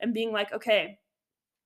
and 0.00 0.12
being 0.12 0.30
like, 0.30 0.52
okay, 0.52 0.98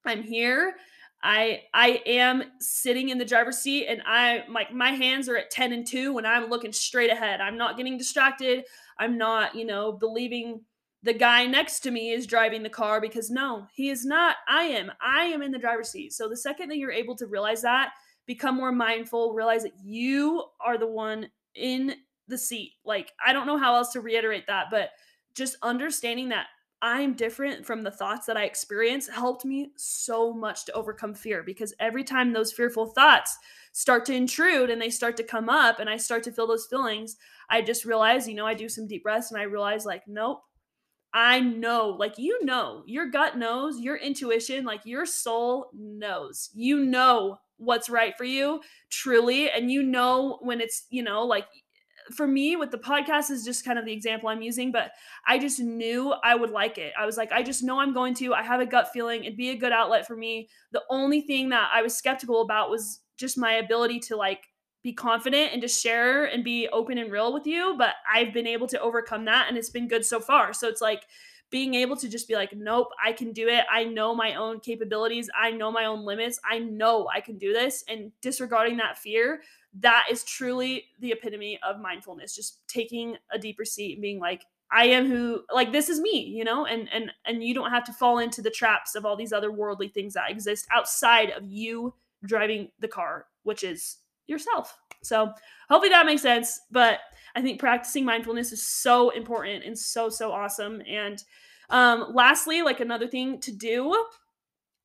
I'm 0.05 0.23
here. 0.23 0.77
I 1.25 1.63
I 1.75 2.03
am 2.07 2.45
sitting 2.61 3.09
in 3.09 3.19
the 3.19 3.25
driver's 3.25 3.59
seat 3.59 3.87
and 3.89 4.01
I 4.07 4.45
like 4.49 4.73
my 4.73 4.93
hands 4.93 5.29
are 5.29 5.37
at 5.37 5.51
10 5.51 5.73
and 5.73 5.85
2 5.85 6.13
when 6.13 6.25
I'm 6.25 6.49
looking 6.49 6.73
straight 6.73 7.11
ahead. 7.11 7.41
I'm 7.41 7.59
not 7.59 7.77
getting 7.77 7.99
distracted. 7.99 8.65
I'm 8.99 9.19
not, 9.19 9.57
you 9.57 9.65
know, 9.65 9.91
believing 9.91 10.61
the 11.03 11.13
guy 11.13 11.47
next 11.47 11.81
to 11.81 11.91
me 11.91 12.13
is 12.13 12.29
driving 12.29 12.63
the 12.63 12.71
car 12.71 13.01
because 13.01 13.29
no, 13.29 13.67
he 13.73 13.91
is 13.91 14.05
not. 14.05 14.37
I 14.49 14.65
am. 14.65 14.93
I 15.01 15.25
am 15.25 15.43
in 15.43 15.51
the 15.51 15.59
driver's 15.59 15.91
seat. 15.91 16.13
So 16.13 16.29
the 16.29 16.37
second 16.37 16.69
that 16.69 16.77
you're 16.77 16.93
able 16.93 17.17
to 17.17 17.27
realize 17.27 17.63
that, 17.63 17.91
become 18.35 18.57
more 18.57 18.73
mindful, 18.73 19.35
realize 19.35 19.63
that 19.63 19.79
you 19.85 20.45
are 20.61 20.79
the 20.79 20.87
one 20.87 21.29
in 21.55 21.95
the 22.29 22.39
seat. 22.39 22.73
Like, 22.85 23.13
I 23.25 23.33
don't 23.33 23.47
know 23.47 23.59
how 23.59 23.75
else 23.75 23.93
to 23.93 24.01
reiterate 24.01 24.47
that, 24.47 24.67
but 24.71 24.91
just 25.35 25.57
understanding 25.63 26.31
that 26.31 26.47
I'm 26.81 27.15
different 27.15 27.65
from 27.65 27.83
the 27.83 27.91
thoughts 27.91 28.27
that 28.27 28.37
I 28.37 28.45
experience 28.45 29.09
helped 29.09 29.45
me 29.45 29.71
so 29.77 30.33
much 30.33 30.65
to 30.65 30.73
overcome 30.73 31.15
fear 31.15 31.43
because 31.43 31.75
every 31.79 32.03
time 32.05 32.33
those 32.33 32.53
fearful 32.53 32.87
thoughts 32.87 33.37
start 33.73 34.05
to 34.07 34.15
intrude 34.15 34.71
and 34.71 34.81
they 34.81 34.91
start 34.91 35.17
to 35.19 35.23
come 35.23 35.49
up 35.49 35.79
and 35.79 35.89
I 35.89 35.97
start 35.97 36.25
to 36.25 36.33
feel 36.33 36.47
those 36.47 36.67
feelings, 36.67 37.17
I 37.51 37.63
just 37.63 37.85
realize, 37.85 38.27
you 38.27 38.35
know, 38.35 38.47
I 38.47 38.55
do 38.55 38.69
some 38.69 38.89
deep 38.89 39.05
breaths 39.05 39.31
and 39.31 39.41
I 39.41 39.45
realize, 39.45 39.85
like, 39.85 40.03
nope, 40.09 40.43
I 41.15 41.41
know, 41.41 41.91
like, 41.99 42.19
you 42.19 42.43
know, 42.45 42.83
your 42.87 43.11
gut 43.11 43.37
knows, 43.37 43.79
your 43.79 43.97
intuition, 43.97 44.65
like, 44.65 44.81
your 44.85 45.05
soul 45.05 45.71
knows. 45.75 46.51
You 46.55 46.79
know 46.79 47.39
what's 47.63 47.89
right 47.89 48.15
for 48.17 48.25
you, 48.25 48.61
truly. 48.91 49.51
And 49.51 49.71
you 49.71 49.83
know 49.83 50.39
when 50.43 50.61
it's, 50.61 50.87
you 50.91 51.03
know, 51.03 51.25
like, 51.25 51.47
for 52.15 52.27
me 52.27 52.57
with 52.57 52.71
the 52.71 52.79
podcast 52.79 53.31
is 53.31 53.45
just 53.45 53.65
kind 53.65 53.79
of 53.79 53.85
the 53.85 53.93
example 53.93 54.29
I'm 54.29 54.43
using, 54.43 54.73
but 54.73 54.91
I 55.27 55.39
just 55.39 55.61
knew 55.61 56.13
I 56.25 56.35
would 56.35 56.51
like 56.51 56.77
it. 56.77 56.93
I 56.99 57.07
was 57.07 57.17
like, 57.17 57.31
I 57.33 57.43
just 57.43 57.63
know 57.63 57.79
I'm 57.79 57.95
going 57.95 58.15
to. 58.15 58.35
I 58.35 58.43
have 58.43 58.61
a 58.61 58.67
gut 58.67 58.89
feeling 58.93 59.23
it'd 59.23 59.37
be 59.37 59.51
a 59.51 59.57
good 59.57 59.73
outlet 59.73 60.07
for 60.07 60.17
me. 60.17 60.49
The 60.73 60.83
only 60.91 61.21
thing 61.21 61.51
that 61.51 61.71
I 61.73 61.83
was 61.83 61.95
skeptical 61.95 62.43
about 62.43 62.71
was 62.71 63.01
just 63.17 63.39
my 63.39 63.53
ability 63.53 64.01
to 64.01 64.17
like 64.17 64.41
be 64.83 64.93
confident 64.93 65.53
and 65.53 65.63
just 65.63 65.81
share 65.81 66.25
and 66.25 66.43
be 66.43 66.69
open 66.73 66.99
and 66.99 67.13
real 67.13 67.33
with 67.33 67.47
you. 67.47 67.77
But 67.79 67.95
I've 68.13 68.35
been 68.35 68.49
able 68.49 68.67
to 68.69 68.81
overcome 68.81 69.27
that 69.27 69.47
and 69.49 69.57
it's 69.57 69.71
been 69.71 69.89
good 69.89 70.05
so 70.05 70.19
far. 70.19 70.53
So 70.53 70.69
it's 70.69 70.81
like 70.81 71.05
being 71.53 71.75
able 71.75 71.97
to 71.97 72.09
just 72.09 72.27
be 72.27 72.35
like, 72.35 72.53
nope, 72.57 72.89
I 73.05 73.13
can 73.13 73.33
do 73.33 73.47
it. 73.47 73.65
I 73.71 73.85
know 73.85 74.15
my 74.17 74.35
own 74.35 74.59
capabilities. 74.59 75.31
I 75.41 75.53
know 75.53 75.71
my 75.71 75.85
own 75.85 76.05
limits. 76.05 76.41
I 76.45 76.59
know 76.59 77.09
I 77.15 77.21
can 77.21 77.39
do 77.39 77.53
this. 77.53 77.85
And 77.87 78.11
disregarding 78.21 78.79
that 78.79 78.99
fear 78.99 79.43
that 79.81 80.07
is 80.11 80.25
truly 80.25 80.85
the 81.01 81.13
epitome 81.13 81.59
of 81.63 81.81
mindfulness 81.81 82.35
just 82.35 82.67
taking 82.69 83.17
a 83.31 83.39
deeper 83.39 83.65
seat 83.65 83.95
and 83.95 84.03
being 84.03 84.21
like 84.21 84.45
i 84.71 84.85
am 84.85 85.07
who 85.07 85.43
like 85.53 85.73
this 85.73 85.89
is 85.89 86.01
me 86.01 86.25
you 86.25 86.45
know 86.45 86.67
and 86.67 86.89
and 86.93 87.11
and 87.25 87.43
you 87.43 87.55
don't 87.55 87.71
have 87.71 87.85
to 87.85 87.93
fall 87.93 88.19
into 88.19 88.43
the 88.43 88.51
traps 88.51 88.95
of 88.95 89.07
all 89.07 89.17
these 89.17 89.33
other 89.33 89.51
worldly 89.51 89.89
things 89.89 90.15
that 90.15 90.31
exist 90.31 90.67
outside 90.71 91.31
of 91.31 91.45
you 91.47 91.95
driving 92.25 92.71
the 92.81 92.89
car 92.89 93.27
which 93.45 93.65
is 93.65 93.99
yourself. 94.33 94.77
So 95.03 95.33
hopefully 95.69 95.91
that 95.91 96.07
makes 96.07 96.23
sense 96.23 96.61
but 96.71 97.01
i 97.35 97.43
think 97.43 97.59
practicing 97.59 98.05
mindfulness 98.05 98.53
is 98.53 98.67
so 98.67 99.11
important 99.11 99.65
and 99.65 99.79
so 99.79 100.09
so 100.09 100.33
awesome. 100.33 100.83
And 100.89 101.23
um 101.71 102.07
lastly 102.13 102.63
like 102.63 102.81
another 102.81 103.07
thing 103.07 103.41
to 103.41 103.53
do 103.53 104.05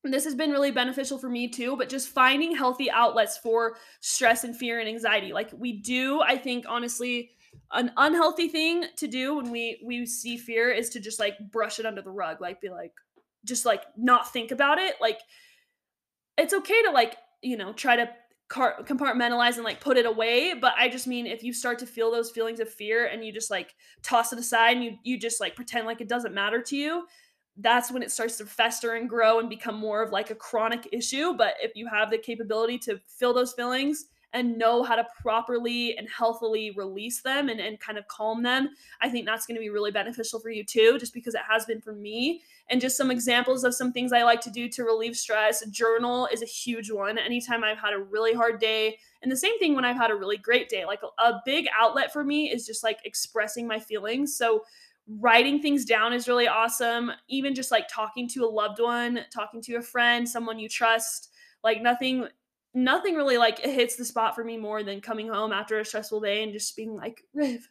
this 0.04 0.24
has 0.24 0.36
been 0.36 0.52
really 0.52 0.72
beneficial 0.72 1.18
for 1.18 1.30
me 1.30 1.50
too 1.50 1.76
but 1.76 1.90
just 1.90 2.10
finding 2.10 2.56
healthy 2.56 2.90
outlets 2.90 3.38
for 3.38 3.78
stress 4.00 4.44
and 4.44 4.56
fear 4.56 4.80
and 4.80 4.88
anxiety. 4.88 5.34
Like 5.34 5.52
we 5.58 5.82
do 5.82 6.22
i 6.22 6.38
think 6.38 6.66
honestly 6.68 7.32
an 7.72 7.92
unhealthy 7.98 8.48
thing 8.48 8.86
to 8.96 9.08
do 9.08 9.36
when 9.36 9.50
we 9.52 9.82
we 9.84 10.06
see 10.06 10.38
fear 10.38 10.70
is 10.72 10.90
to 10.90 11.00
just 11.00 11.20
like 11.20 11.36
brush 11.52 11.80
it 11.80 11.86
under 11.86 12.02
the 12.02 12.12
rug 12.12 12.40
like 12.40 12.62
be 12.62 12.70
like 12.70 12.94
just 13.48 13.66
like 13.66 13.84
not 13.96 14.32
think 14.32 14.52
about 14.52 14.78
it. 14.78 14.96
Like 15.02 15.20
it's 16.38 16.54
okay 16.54 16.84
to 16.84 16.92
like 16.92 17.18
you 17.42 17.58
know 17.58 17.74
try 17.74 17.96
to 17.96 18.10
car- 18.48 18.78
compartmentalize 18.84 19.56
and 19.56 19.64
like 19.64 19.82
put 19.82 19.98
it 19.98 20.06
away 20.06 20.54
but 20.54 20.74
i 20.78 20.88
just 20.88 21.08
mean 21.08 21.28
if 21.28 21.44
you 21.44 21.52
start 21.52 21.80
to 21.80 21.86
feel 21.86 22.12
those 22.12 22.32
feelings 22.32 22.60
of 22.60 22.70
fear 22.70 23.06
and 23.06 23.26
you 23.26 23.32
just 23.32 23.52
like 23.52 23.76
toss 24.04 24.32
it 24.32 24.40
aside 24.40 24.78
and 24.78 24.84
you 24.84 24.98
you 25.04 25.20
just 25.20 25.42
like 25.42 25.56
pretend 25.56 25.86
like 25.86 26.02
it 26.02 26.08
doesn't 26.08 26.34
matter 26.34 26.62
to 26.62 26.76
you 26.76 27.04
that's 27.58 27.92
when 27.92 28.04
it 28.04 28.12
starts 28.12 28.38
to 28.38 28.46
fester 28.46 28.94
and 28.94 29.10
grow 29.10 29.40
and 29.40 29.50
become 29.50 29.76
more 29.76 30.04
of 30.04 30.12
like 30.12 30.30
a 30.30 30.36
chronic 30.36 30.88
issue. 30.92 31.34
But 31.34 31.56
if 31.62 31.76
you 31.76 31.88
have 31.88 32.10
the 32.10 32.18
capability 32.18 32.78
to 32.80 33.00
feel 33.08 33.34
those 33.34 33.54
feelings 33.54 34.06
and 34.34 34.58
know 34.58 34.84
how 34.84 34.96
to 34.96 35.06
properly 35.22 35.98
and 35.98 36.08
healthily 36.08 36.72
release 36.76 37.22
them 37.22 37.50
and, 37.50 37.60
and 37.60 37.80
kind 37.80 37.98
of 37.98 38.08
calm 38.08 38.44
them, 38.44 38.70
I 39.02 39.10
think 39.10 39.26
that's 39.26 39.48
going 39.48 39.56
to 39.56 39.62
be 39.62 39.70
really 39.70 39.92
beneficial 39.92 40.40
for 40.40 40.50
you 40.50 40.64
too, 40.64 40.98
just 41.00 41.14
because 41.14 41.34
it 41.34 41.42
has 41.50 41.66
been 41.66 41.82
for 41.82 41.94
me. 41.94 42.42
And 42.70 42.82
just 42.82 42.98
some 42.98 43.12
examples 43.12 43.64
of 43.64 43.74
some 43.74 43.94
things 43.94 44.12
I 44.12 44.24
like 44.24 44.42
to 44.42 44.52
do 44.52 44.68
to 44.70 44.84
relieve 44.84 45.16
stress. 45.16 45.66
Journal 45.68 46.28
is 46.32 46.42
a 46.42 46.46
huge 46.46 46.92
one. 46.92 47.18
Anytime 47.18 47.64
I've 47.64 47.78
had 47.78 47.94
a 47.94 48.00
really 48.00 48.34
hard 48.34 48.60
day, 48.60 48.98
and 49.22 49.32
the 49.32 49.38
same 49.38 49.58
thing 49.58 49.74
when 49.74 49.86
I've 49.86 49.96
had 49.96 50.12
a 50.12 50.16
really 50.16 50.38
great 50.38 50.70
day. 50.70 50.86
Like 50.86 51.00
a, 51.18 51.40
big 51.46 51.68
outlet 51.78 52.12
for 52.12 52.24
me 52.24 52.52
is 52.52 52.66
just 52.66 52.84
like 52.84 53.00
expressing 53.06 53.68
my 53.68 53.80
feelings. 53.80 54.36
So 54.36 54.64
writing 55.08 55.62
things 55.62 55.86
down 55.86 56.12
is 56.14 56.28
really 56.28 56.48
awesome. 56.48 57.12
Even 57.30 57.56
just 57.56 57.72
like 57.72 57.88
talking 57.88 58.28
to 58.30 58.44
a 58.44 58.50
loved 58.50 58.80
one, 58.80 59.22
talking 59.34 59.62
to 59.64 59.76
a 59.76 59.82
friend, 59.82 60.28
someone 60.28 60.60
you 60.60 60.68
trust, 60.68 61.32
like 61.64 61.82
nothing 61.82 62.28
nothing 62.74 63.16
really 63.16 63.38
like 63.38 63.60
hits 63.60 63.96
the 63.96 64.06
spot 64.06 64.36
for 64.36 64.44
me 64.44 64.56
more 64.56 64.84
than 64.84 65.02
coming 65.02 65.28
home 65.28 65.52
after 65.52 65.80
a 65.80 65.86
stressful 65.86 66.22
day 66.22 66.44
and 66.44 66.54
just 66.54 66.76
being 66.76 66.96
like, 66.96 67.24
Riv, 67.34 67.68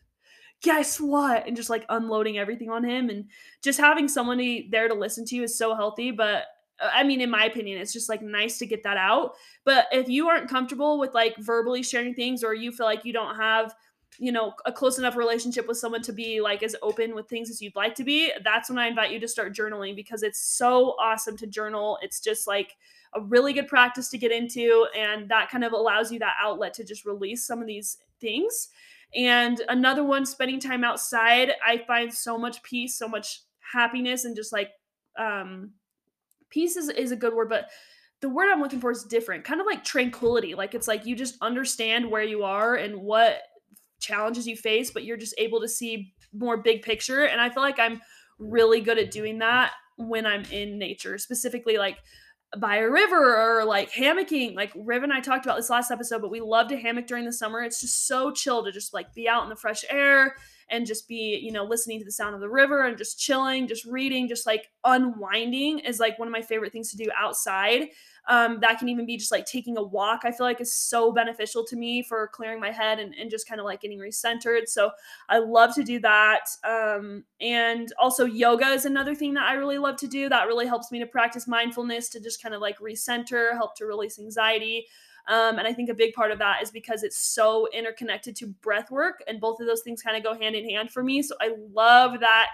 guess 0.62 1.00
what? 1.00 1.46
And 1.46 1.56
just 1.56 1.70
like 1.70 1.84
unloading 1.88 2.38
everything 2.38 2.70
on 2.70 2.84
him 2.84 3.10
and 3.10 3.26
just 3.62 3.78
having 3.78 4.08
somebody 4.08 4.68
there 4.70 4.88
to 4.88 4.94
listen 4.94 5.24
to 5.26 5.36
you 5.36 5.42
is 5.42 5.56
so 5.56 5.74
healthy. 5.74 6.10
But 6.10 6.44
uh, 6.80 6.90
I 6.92 7.04
mean, 7.04 7.20
in 7.20 7.30
my 7.30 7.44
opinion, 7.44 7.80
it's 7.80 7.92
just 7.92 8.08
like 8.08 8.22
nice 8.22 8.58
to 8.58 8.66
get 8.66 8.82
that 8.84 8.96
out. 8.96 9.34
But 9.64 9.86
if 9.92 10.08
you 10.08 10.28
aren't 10.28 10.50
comfortable 10.50 10.98
with 10.98 11.14
like 11.14 11.36
verbally 11.38 11.82
sharing 11.82 12.14
things 12.14 12.42
or 12.42 12.54
you 12.54 12.72
feel 12.72 12.86
like 12.86 13.04
you 13.04 13.12
don't 13.12 13.36
have 13.36 13.74
you 14.18 14.32
know 14.32 14.54
a 14.64 14.72
close 14.72 14.98
enough 14.98 15.16
relationship 15.16 15.66
with 15.68 15.76
someone 15.76 16.00
to 16.00 16.12
be 16.12 16.40
like 16.40 16.62
as 16.62 16.74
open 16.80 17.14
with 17.14 17.28
things 17.28 17.50
as 17.50 17.60
you'd 17.60 17.76
like 17.76 17.94
to 17.94 18.04
be 18.04 18.32
that's 18.44 18.70
when 18.70 18.78
i 18.78 18.86
invite 18.86 19.10
you 19.10 19.20
to 19.20 19.28
start 19.28 19.54
journaling 19.54 19.94
because 19.94 20.22
it's 20.22 20.40
so 20.40 20.94
awesome 20.98 21.36
to 21.36 21.46
journal 21.46 21.98
it's 22.00 22.20
just 22.20 22.46
like 22.46 22.76
a 23.14 23.20
really 23.20 23.52
good 23.52 23.66
practice 23.66 24.08
to 24.08 24.16
get 24.16 24.32
into 24.32 24.86
and 24.96 25.28
that 25.28 25.50
kind 25.50 25.64
of 25.64 25.72
allows 25.72 26.10
you 26.10 26.18
that 26.18 26.36
outlet 26.40 26.72
to 26.72 26.84
just 26.84 27.04
release 27.04 27.44
some 27.44 27.60
of 27.60 27.66
these 27.66 27.98
things 28.20 28.68
and 29.14 29.62
another 29.68 30.04
one 30.04 30.26
spending 30.26 30.60
time 30.60 30.84
outside 30.84 31.52
i 31.64 31.78
find 31.86 32.12
so 32.12 32.36
much 32.36 32.62
peace 32.62 32.96
so 32.96 33.08
much 33.08 33.42
happiness 33.72 34.24
and 34.24 34.36
just 34.36 34.52
like 34.52 34.70
um 35.18 35.70
peace 36.50 36.76
is, 36.76 36.88
is 36.90 37.12
a 37.12 37.16
good 37.16 37.34
word 37.34 37.48
but 37.48 37.68
the 38.20 38.28
word 38.28 38.50
i'm 38.50 38.60
looking 38.60 38.80
for 38.80 38.90
is 38.90 39.04
different 39.04 39.44
kind 39.44 39.60
of 39.60 39.66
like 39.66 39.84
tranquility 39.84 40.54
like 40.54 40.74
it's 40.74 40.88
like 40.88 41.06
you 41.06 41.14
just 41.14 41.36
understand 41.40 42.10
where 42.10 42.22
you 42.22 42.42
are 42.42 42.74
and 42.74 42.96
what 42.96 43.42
challenges 43.98 44.46
you 44.46 44.56
face, 44.56 44.90
but 44.90 45.04
you're 45.04 45.16
just 45.16 45.34
able 45.38 45.60
to 45.60 45.68
see 45.68 46.12
more 46.32 46.56
big 46.56 46.82
picture. 46.82 47.24
And 47.24 47.40
I 47.40 47.50
feel 47.50 47.62
like 47.62 47.78
I'm 47.78 48.00
really 48.38 48.80
good 48.80 48.98
at 48.98 49.10
doing 49.10 49.38
that 49.38 49.72
when 49.96 50.26
I'm 50.26 50.44
in 50.46 50.78
nature, 50.78 51.18
specifically 51.18 51.78
like 51.78 51.98
by 52.58 52.76
a 52.76 52.88
river 52.88 53.58
or 53.58 53.64
like 53.64 53.90
hammocking. 53.92 54.54
Like 54.54 54.72
Riv 54.74 55.02
and 55.02 55.12
I 55.12 55.20
talked 55.20 55.44
about 55.44 55.56
this 55.56 55.70
last 55.70 55.90
episode, 55.90 56.22
but 56.22 56.30
we 56.30 56.40
love 56.40 56.68
to 56.68 56.76
hammock 56.76 57.06
during 57.06 57.24
the 57.24 57.32
summer. 57.32 57.62
It's 57.62 57.80
just 57.80 58.06
so 58.06 58.30
chill 58.30 58.64
to 58.64 58.72
just 58.72 58.94
like 58.94 59.14
be 59.14 59.28
out 59.28 59.42
in 59.42 59.48
the 59.48 59.56
fresh 59.56 59.84
air 59.90 60.36
and 60.68 60.86
just 60.86 61.06
be, 61.08 61.38
you 61.42 61.52
know, 61.52 61.64
listening 61.64 61.98
to 61.98 62.04
the 62.04 62.12
sound 62.12 62.34
of 62.34 62.40
the 62.40 62.48
river 62.48 62.86
and 62.86 62.98
just 62.98 63.18
chilling, 63.20 63.68
just 63.68 63.84
reading, 63.84 64.28
just 64.28 64.46
like 64.46 64.68
unwinding 64.84 65.78
is 65.80 66.00
like 66.00 66.18
one 66.18 66.28
of 66.28 66.32
my 66.32 66.42
favorite 66.42 66.72
things 66.72 66.90
to 66.90 66.96
do 66.96 67.10
outside. 67.16 67.88
Um, 68.28 68.58
that 68.60 68.80
can 68.80 68.88
even 68.88 69.06
be 69.06 69.16
just 69.16 69.30
like 69.30 69.46
taking 69.46 69.76
a 69.76 69.82
walk, 69.82 70.22
I 70.24 70.32
feel 70.32 70.46
like 70.46 70.60
is 70.60 70.74
so 70.74 71.12
beneficial 71.12 71.64
to 71.66 71.76
me 71.76 72.02
for 72.02 72.28
clearing 72.28 72.58
my 72.58 72.72
head 72.72 72.98
and, 72.98 73.14
and 73.14 73.30
just 73.30 73.48
kind 73.48 73.60
of 73.60 73.64
like 73.64 73.80
getting 73.80 74.00
recentered. 74.00 74.66
So 74.66 74.90
I 75.28 75.38
love 75.38 75.74
to 75.76 75.84
do 75.84 76.00
that. 76.00 76.46
Um, 76.64 77.24
and 77.40 77.92
also, 78.00 78.24
yoga 78.24 78.66
is 78.66 78.84
another 78.84 79.14
thing 79.14 79.34
that 79.34 79.44
I 79.44 79.52
really 79.54 79.78
love 79.78 79.96
to 79.98 80.08
do. 80.08 80.28
That 80.28 80.48
really 80.48 80.66
helps 80.66 80.90
me 80.90 80.98
to 80.98 81.06
practice 81.06 81.46
mindfulness, 81.46 82.08
to 82.10 82.20
just 82.20 82.42
kind 82.42 82.54
of 82.54 82.60
like 82.60 82.78
recenter, 82.80 83.52
help 83.52 83.76
to 83.76 83.86
release 83.86 84.18
anxiety. 84.18 84.86
Um, 85.28 85.58
and 85.58 85.66
I 85.66 85.72
think 85.72 85.90
a 85.90 85.94
big 85.94 86.14
part 86.14 86.30
of 86.30 86.38
that 86.38 86.62
is 86.62 86.70
because 86.70 87.02
it's 87.02 87.18
so 87.18 87.68
interconnected 87.72 88.36
to 88.36 88.46
breath 88.46 88.90
work, 88.90 89.22
and 89.26 89.40
both 89.40 89.60
of 89.60 89.66
those 89.66 89.82
things 89.82 90.02
kind 90.02 90.16
of 90.16 90.22
go 90.22 90.38
hand 90.38 90.54
in 90.54 90.68
hand 90.68 90.90
for 90.90 91.02
me. 91.02 91.22
So 91.22 91.34
I 91.40 91.52
love 91.72 92.20
that 92.20 92.48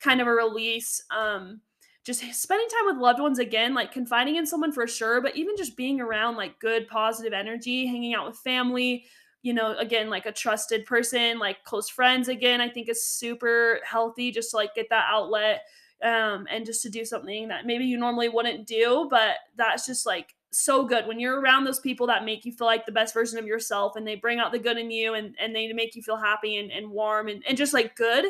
kind 0.00 0.20
of 0.20 0.26
a 0.26 0.32
release. 0.32 1.02
Um, 1.16 1.60
just 2.04 2.22
spending 2.34 2.68
time 2.68 2.86
with 2.86 3.02
loved 3.02 3.20
ones 3.20 3.38
again, 3.38 3.74
like 3.74 3.92
confiding 3.92 4.36
in 4.36 4.46
someone 4.46 4.72
for 4.72 4.86
sure, 4.86 5.20
but 5.20 5.36
even 5.36 5.56
just 5.56 5.76
being 5.76 6.00
around 6.00 6.36
like 6.36 6.58
good, 6.58 6.88
positive 6.88 7.34
energy, 7.34 7.86
hanging 7.86 8.14
out 8.14 8.26
with 8.26 8.38
family, 8.38 9.04
you 9.42 9.52
know, 9.52 9.76
again, 9.76 10.08
like 10.08 10.24
a 10.24 10.32
trusted 10.32 10.86
person, 10.86 11.38
like 11.38 11.62
close 11.64 11.88
friends 11.88 12.28
again, 12.28 12.60
I 12.62 12.68
think 12.68 12.88
is 12.88 13.04
super 13.04 13.80
healthy 13.84 14.30
just 14.30 14.52
to 14.52 14.56
like 14.56 14.74
get 14.74 14.88
that 14.88 15.06
outlet 15.10 15.62
um, 16.02 16.46
and 16.50 16.64
just 16.64 16.82
to 16.82 16.88
do 16.88 17.04
something 17.04 17.48
that 17.48 17.66
maybe 17.66 17.84
you 17.84 17.98
normally 17.98 18.28
wouldn't 18.28 18.66
do, 18.66 19.06
but 19.10 19.36
that's 19.56 19.86
just 19.86 20.06
like 20.06 20.34
so 20.50 20.84
good. 20.86 21.06
When 21.06 21.20
you're 21.20 21.40
around 21.40 21.64
those 21.64 21.80
people 21.80 22.06
that 22.06 22.24
make 22.24 22.44
you 22.44 22.52
feel 22.52 22.66
like 22.66 22.86
the 22.86 22.92
best 22.92 23.12
version 23.14 23.38
of 23.38 23.46
yourself 23.46 23.96
and 23.96 24.06
they 24.06 24.14
bring 24.16 24.38
out 24.38 24.52
the 24.52 24.58
good 24.58 24.78
in 24.78 24.90
you 24.90 25.14
and, 25.14 25.34
and 25.38 25.54
they 25.54 25.72
make 25.72 25.94
you 25.94 26.02
feel 26.02 26.16
happy 26.16 26.56
and, 26.56 26.70
and 26.70 26.90
warm 26.90 27.28
and, 27.28 27.42
and 27.46 27.56
just 27.58 27.74
like 27.74 27.96
good 27.96 28.26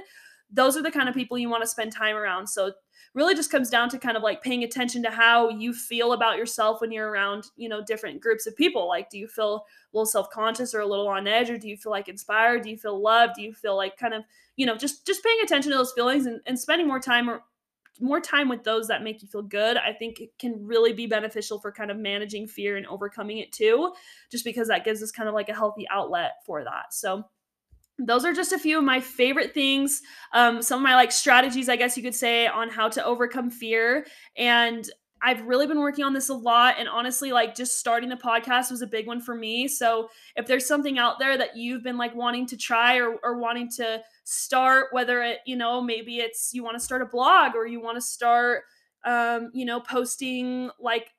those 0.51 0.77
are 0.77 0.83
the 0.83 0.91
kind 0.91 1.09
of 1.09 1.14
people 1.14 1.39
you 1.39 1.51
want 1.51 1.62
to 1.62 1.69
spend 1.69 1.93
time 1.93 2.16
around. 2.16 2.47
So 2.47 2.73
really 3.14 3.35
just 3.35 3.51
comes 3.51 3.71
down 3.71 3.89
to 3.89 3.99
kind 3.99 4.16
of 4.16 4.23
like 4.23 4.43
paying 4.43 4.64
attention 4.64 5.03
to 5.03 5.11
how 5.11 5.49
you 5.49 5.73
feel 5.73 6.12
about 6.12 6.37
yourself 6.37 6.81
when 6.81 6.93
you're 6.93 7.11
around 7.11 7.47
you 7.57 7.69
know 7.69 7.83
different 7.83 8.21
groups 8.21 8.47
of 8.47 8.57
people. 8.57 8.89
Like 8.89 9.11
do 9.11 9.19
you 9.19 9.27
feel 9.27 9.57
a 9.57 9.97
little 9.97 10.07
self-conscious 10.07 10.75
or 10.75 10.81
a 10.81 10.87
little 10.87 11.09
on 11.09 11.27
edge 11.27 11.51
or 11.51 11.59
do 11.59 11.69
you 11.69 11.77
feel 11.77 11.93
like 11.93 12.09
inspired? 12.09 12.62
Do 12.62 12.71
you 12.71 12.77
feel 12.77 13.01
loved? 13.01 13.35
Do 13.37 13.43
you 13.43 13.53
feel 13.53 13.77
like 13.77 13.97
kind 13.97 14.14
of 14.14 14.25
you 14.57 14.66
know 14.66 14.77
just 14.77 15.07
just 15.07 15.25
paying 15.25 15.39
attention 15.43 15.73
to 15.73 15.79
those 15.79 15.93
feelings 15.93 16.27
and, 16.27 16.41
and 16.47 16.59
spending 16.59 16.87
more 16.87 17.01
time 17.01 17.41
more 18.01 18.20
time 18.20 18.49
with 18.49 18.64
those 18.64 18.88
that 18.88 19.03
make 19.03 19.22
you 19.22 19.28
feel 19.28 19.42
good, 19.42 19.76
I 19.76 19.92
think 19.92 20.20
it 20.20 20.30
can 20.38 20.66
really 20.66 20.92
be 20.92 21.07
beneficial 21.07 21.59
for 21.59 21.72
kind 21.72 21.90
of 21.90 21.96
managing 21.96 22.46
fear 22.46 22.76
and 22.76 22.86
overcoming 22.86 23.38
it 23.38 23.53
too, 23.53 23.92
just 24.30 24.44
because 24.44 24.68
that 24.68 24.84
gives 24.84 25.03
us 25.03 25.11
kind 25.11 25.28
of 25.28 25.34
like 25.34 25.49
a 25.49 25.55
healthy 25.55 25.86
outlet 25.90 26.32
for 26.44 26.64
that. 26.64 26.92
So, 26.92 27.24
those 27.99 28.24
are 28.24 28.32
just 28.32 28.53
a 28.53 28.59
few 28.59 28.78
of 28.78 28.84
my 28.84 29.01
favorite 29.01 29.53
things 29.53 30.03
um, 30.32 30.62
some 30.62 30.78
of 30.78 30.84
my 30.84 30.94
like 30.94 31.11
strategies 31.11 31.68
i 31.68 31.74
guess 31.74 31.96
you 31.96 32.03
could 32.03 32.14
say 32.14 32.46
on 32.46 32.68
how 32.70 32.88
to 32.88 33.05
overcome 33.05 33.51
fear 33.51 34.07
and 34.36 34.88
I've 35.23 35.47
really 35.47 35.66
been 35.66 35.81
working 35.81 36.05
on 36.05 36.12
this 36.12 36.29
a 36.29 36.35
lot. 36.35 36.77
And 36.79 36.89
honestly, 36.89 37.33
like 37.33 37.55
just 37.55 37.79
starting 37.79 38.09
the 38.09 38.16
podcast 38.16 38.71
was 38.71 38.83
a 38.83 38.87
big 38.87 39.07
one 39.07 39.21
for 39.21 39.35
me. 39.35 39.69
So 39.69 40.11
if 40.37 40.47
there's 40.47 40.66
something 40.66 40.99
out 40.99 41.19
there 41.19 41.37
that 41.37 41.57
you've 41.57 41.83
been 41.83 41.97
like 41.97 42.14
wanting 42.14 42.47
to 42.47 42.57
try 42.57 42.97
or, 42.97 43.16
or 43.23 43.39
wanting 43.39 43.71
to 43.73 44.01
start, 44.25 44.87
whether 44.93 45.23
it, 45.23 45.39
you 45.47 45.57
know, 45.57 45.81
maybe 45.81 46.19
it's 46.19 46.55
you 46.55 46.62
want 46.62 46.77
to 46.77 46.85
start 46.85 47.03
a 47.03 47.07
blog 47.07 47.55
or 47.55 47.66
you 47.66 47.81
want 47.81 47.97
to 47.97 48.03
start, 48.03 48.62
um, 49.05 49.51
you 49.53 49.64
know, 49.64 49.81
posting 49.81 50.71
like 50.81 51.11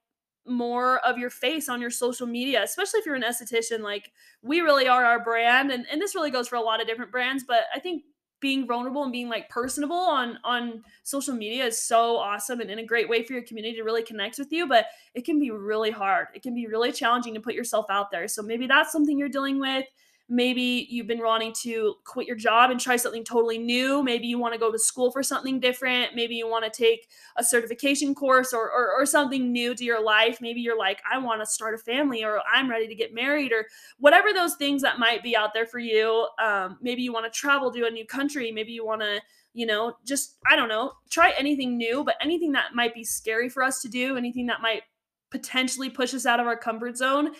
more 0.47 0.99
of 0.99 1.17
your 1.17 1.29
face 1.29 1.69
on 1.69 1.81
your 1.81 1.91
social 1.91 2.25
media, 2.25 2.63
especially 2.63 2.99
if 2.99 3.05
you're 3.05 3.15
an 3.15 3.23
esthetician, 3.23 3.81
like 3.81 4.11
we 4.41 4.61
really 4.61 4.87
are 4.87 5.05
our 5.05 5.23
brand. 5.23 5.71
And, 5.71 5.85
and 5.91 6.01
this 6.01 6.15
really 6.15 6.31
goes 6.31 6.47
for 6.47 6.55
a 6.55 6.61
lot 6.61 6.81
of 6.81 6.87
different 6.87 7.11
brands, 7.11 7.43
but 7.47 7.63
I 7.73 7.79
think 7.79 8.03
being 8.39 8.65
vulnerable 8.65 9.03
and 9.03 9.11
being 9.11 9.29
like 9.29 9.49
personable 9.49 9.97
on 9.97 10.39
on 10.43 10.83
social 11.03 11.33
media 11.33 11.65
is 11.65 11.81
so 11.81 12.17
awesome 12.17 12.61
and 12.61 12.71
in 12.71 12.79
a 12.79 12.85
great 12.85 13.09
way 13.09 13.23
for 13.23 13.33
your 13.33 13.43
community 13.43 13.75
to 13.75 13.83
really 13.83 14.03
connect 14.03 14.37
with 14.37 14.51
you 14.51 14.67
but 14.67 14.85
it 15.13 15.25
can 15.25 15.39
be 15.39 15.51
really 15.51 15.91
hard. 15.91 16.27
It 16.33 16.43
can 16.43 16.53
be 16.53 16.67
really 16.67 16.91
challenging 16.91 17.33
to 17.33 17.39
put 17.39 17.53
yourself 17.53 17.87
out 17.89 18.11
there. 18.11 18.27
So 18.27 18.41
maybe 18.41 18.67
that's 18.67 18.91
something 18.91 19.17
you're 19.17 19.29
dealing 19.29 19.59
with 19.59 19.85
maybe 20.29 20.87
you've 20.89 21.07
been 21.07 21.23
wanting 21.23 21.51
to 21.61 21.95
quit 22.05 22.27
your 22.27 22.35
job 22.35 22.69
and 22.69 22.79
try 22.79 22.95
something 22.95 23.23
totally 23.23 23.57
new. 23.57 24.03
Maybe 24.03 24.27
you 24.27 24.37
want 24.37 24.53
to 24.53 24.59
go 24.59 24.71
to 24.71 24.77
school 24.77 25.11
for 25.11 25.23
something 25.23 25.59
different. 25.59 26.15
Maybe 26.15 26.35
you 26.35 26.47
want 26.47 26.71
to 26.71 26.71
take 26.71 27.09
a 27.35 27.43
certification 27.43 28.13
course 28.13 28.53
or, 28.53 28.69
or, 28.69 28.91
or 28.91 29.05
something 29.07 29.51
new 29.51 29.73
to 29.73 29.83
your 29.83 30.03
life. 30.03 30.39
Maybe 30.39 30.61
you're 30.61 30.77
like 30.77 31.01
i 31.11 31.17
want 31.17 31.41
to 31.41 31.45
start 31.45 31.73
a 31.73 31.77
family 31.77 32.23
or 32.23 32.41
i'm 32.53 32.69
ready 32.69 32.87
to 32.87 32.95
get 32.95 33.13
married 33.13 33.51
or 33.51 33.65
whatever 33.97 34.31
those 34.33 34.55
things 34.55 34.81
that 34.83 34.99
might 34.99 35.23
be 35.23 35.35
out 35.35 35.53
there 35.53 35.65
for 35.65 35.79
you. 35.79 36.27
Um, 36.41 36.77
maybe 36.81 37.01
you 37.01 37.11
want 37.11 37.31
to 37.31 37.37
travel 37.37 37.71
to 37.71 37.87
a 37.87 37.89
new 37.89 38.05
country. 38.05 38.51
Maybe 38.51 38.71
you 38.71 38.85
want 38.85 39.01
to 39.01 39.19
you 39.53 39.65
know 39.65 39.95
just 40.05 40.37
i 40.47 40.55
don't 40.55 40.69
know 40.69 40.91
try 41.09 41.33
anything 41.37 41.75
new 41.75 42.03
but 42.03 42.15
anything 42.21 42.51
that 42.51 42.75
might 42.75 42.93
be 42.93 43.03
scary 43.03 43.49
for 43.49 43.63
us 43.63 43.81
to 43.81 43.89
do 43.89 44.15
anything 44.15 44.45
that 44.45 44.61
might 44.61 44.83
potentially 45.31 45.89
push 45.89 46.13
us 46.13 46.25
out 46.25 46.39
of 46.39 46.47
our 46.47 46.57
comfort 46.57 46.97
zone 46.97 47.31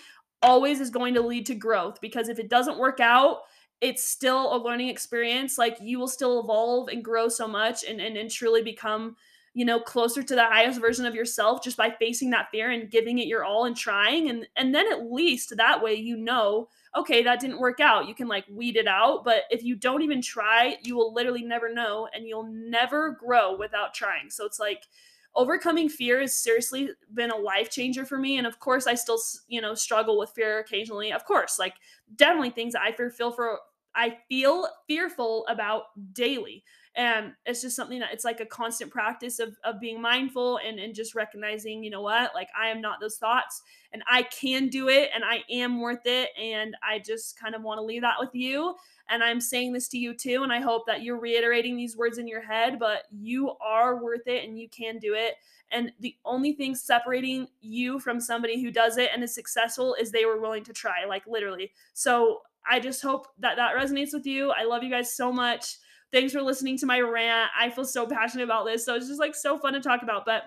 always 0.42 0.80
is 0.80 0.90
going 0.90 1.14
to 1.16 1.22
lead 1.22 1.46
to 1.48 1.56
growth 1.56 2.00
because 2.02 2.30
if 2.30 2.40
it 2.40 2.50
doesn't 2.50 2.80
work 2.80 3.00
out, 3.00 3.42
it's 3.82 4.04
still 4.04 4.56
a 4.56 4.62
learning 4.62 4.90
experience. 4.90 5.58
Like 5.58 5.78
you 5.82 6.00
will 6.00 6.08
still 6.08 6.40
evolve 6.42 6.90
and 6.90 7.04
grow 7.04 7.30
so 7.30 7.48
much 7.48 7.84
and, 7.84 8.02
and, 8.02 8.18
and 8.18 8.30
truly 8.30 8.62
become, 8.62 9.16
you 9.54 9.66
know, 9.66 9.80
closer 9.80 10.22
to 10.22 10.36
the 10.36 10.46
highest 10.46 10.82
version 10.82 11.06
of 11.06 11.16
yourself 11.16 11.64
just 11.64 11.78
by 11.78 11.90
facing 11.90 12.30
that 12.32 12.50
fear 12.52 12.72
and 12.72 12.92
giving 12.92 13.20
it 13.20 13.28
your 13.28 13.46
all 13.46 13.66
and 13.66 13.78
trying. 13.78 14.30
And 14.30 14.48
and 14.56 14.76
then 14.76 14.92
at 14.92 15.10
least 15.10 15.56
that 15.56 15.82
way 15.82 15.94
you 15.94 16.18
know, 16.18 16.68
okay, 16.96 17.24
that 17.24 17.40
didn't 17.40 17.60
work 17.60 17.80
out. 17.80 18.08
You 18.08 18.16
can 18.16 18.28
like 18.28 18.46
weed 18.52 18.76
it 18.76 18.88
out. 18.88 19.24
But 19.24 19.44
if 19.50 19.64
you 19.64 19.76
don't 19.76 20.02
even 20.02 20.22
try, 20.22 20.78
you 20.84 20.96
will 20.96 21.14
literally 21.14 21.44
never 21.44 21.74
know 21.74 22.10
and 22.14 22.28
you'll 22.28 22.52
never 22.52 23.12
grow 23.12 23.56
without 23.58 23.94
trying. 23.94 24.30
So 24.30 24.46
it's 24.46 24.60
like 24.60 24.88
overcoming 25.36 25.90
fear 25.90 26.20
has 26.22 26.34
seriously 26.34 26.90
been 27.14 27.32
a 27.32 27.36
life 27.36 27.70
changer 27.70 28.06
for 28.06 28.18
me 28.18 28.38
and 28.38 28.48
of 28.48 28.60
course 28.60 28.88
i 28.88 28.96
still 28.96 29.20
you 29.48 29.62
know 29.62 29.74
struggle 29.74 30.18
with 30.18 30.32
fear 30.32 30.60
occasionally. 30.60 31.12
Of 31.12 31.26
course 31.26 31.60
like 31.60 31.76
definitely 32.16 32.50
things 32.50 32.76
i 32.76 32.92
feel 32.92 33.32
for 33.32 33.60
i 33.96 34.18
feel 34.28 34.68
fearful 34.88 35.46
about 35.48 35.84
daily 36.14 36.64
and 36.96 37.34
it's 37.46 37.62
just 37.62 37.76
something 37.76 38.00
that 38.00 38.12
it's 38.12 38.26
like 38.26 38.40
a 38.40 38.46
constant 38.46 38.92
practice 38.92 39.40
of, 39.40 39.56
of 39.64 39.80
being 39.80 40.02
mindful 40.02 40.60
and, 40.66 40.80
and 40.80 40.94
just 40.96 41.16
recognizing 41.16 41.84
you 41.84 41.90
know 41.90 42.02
what 42.02 42.34
like 42.36 42.50
i 42.60 42.68
am 42.68 42.82
not 42.82 43.00
those 43.00 43.18
thoughts 43.18 43.62
and 43.94 44.04
i 44.10 44.24
can 44.24 44.68
do 44.68 44.90
it 44.90 45.10
and 45.14 45.24
i 45.24 45.44
am 45.50 45.80
worth 45.80 46.06
it 46.06 46.30
and 46.40 46.76
i 46.84 47.00
just 47.00 47.40
kind 47.40 47.56
of 47.56 47.62
want 47.62 47.78
to 47.78 47.84
leave 47.84 48.02
that 48.02 48.18
with 48.20 48.34
you 48.34 48.76
and 49.10 49.24
I'm 49.24 49.42
saying 49.42 49.74
this 49.74 49.88
to 49.90 49.98
you 49.98 50.14
too. 50.14 50.44
And 50.44 50.54
I 50.54 50.62
hope 50.62 50.86
that 50.88 51.02
you're 51.02 51.20
reiterating 51.20 51.76
these 51.76 51.98
words 51.98 52.18
in 52.18 52.28
your 52.28 52.42
head, 52.42 52.80
but 52.80 53.04
you 53.12 53.52
are 53.60 54.02
worth 54.02 54.28
it 54.28 54.48
and 54.48 54.58
you 54.58 54.70
can 54.70 55.00
do 55.00 55.14
it. 55.16 55.36
And 55.72 55.92
the 56.00 56.16
only 56.26 56.54
thing 56.54 56.76
separating 56.76 57.48
you 57.62 58.00
from 58.00 58.20
somebody 58.20 58.62
who 58.62 58.72
does 58.72 58.98
it 58.98 59.10
and 59.14 59.24
is 59.24 59.34
successful 59.34 59.96
is 60.00 60.12
they 60.12 60.26
were 60.26 60.40
willing 60.40 60.64
to 60.64 60.74
try, 60.74 61.06
like 61.08 61.28
literally. 61.28 61.72
So 61.94 62.42
I 62.70 62.80
just 62.80 63.02
hope 63.02 63.28
that 63.40 63.56
that 63.58 63.76
resonates 63.76 64.14
with 64.14 64.26
you. 64.26 64.52
I 64.52 64.64
love 64.64 64.84
you 64.84 64.90
guys 64.90 65.16
so 65.16 65.32
much. 65.32 65.78
Thanks 66.12 66.34
for 66.34 66.42
listening 66.42 66.78
to 66.80 66.86
my 66.86 67.00
rant. 67.02 67.52
I 67.58 67.70
feel 67.70 67.86
so 67.86 68.08
passionate 68.08 68.44
about 68.44 68.66
this. 68.66 68.84
So 68.84 68.96
it's 68.96 69.08
just 69.08 69.20
like 69.20 69.36
so 69.36 69.58
fun 69.60 69.74
to 69.74 69.80
talk 69.80 70.02
about. 70.02 70.26
But 70.26 70.44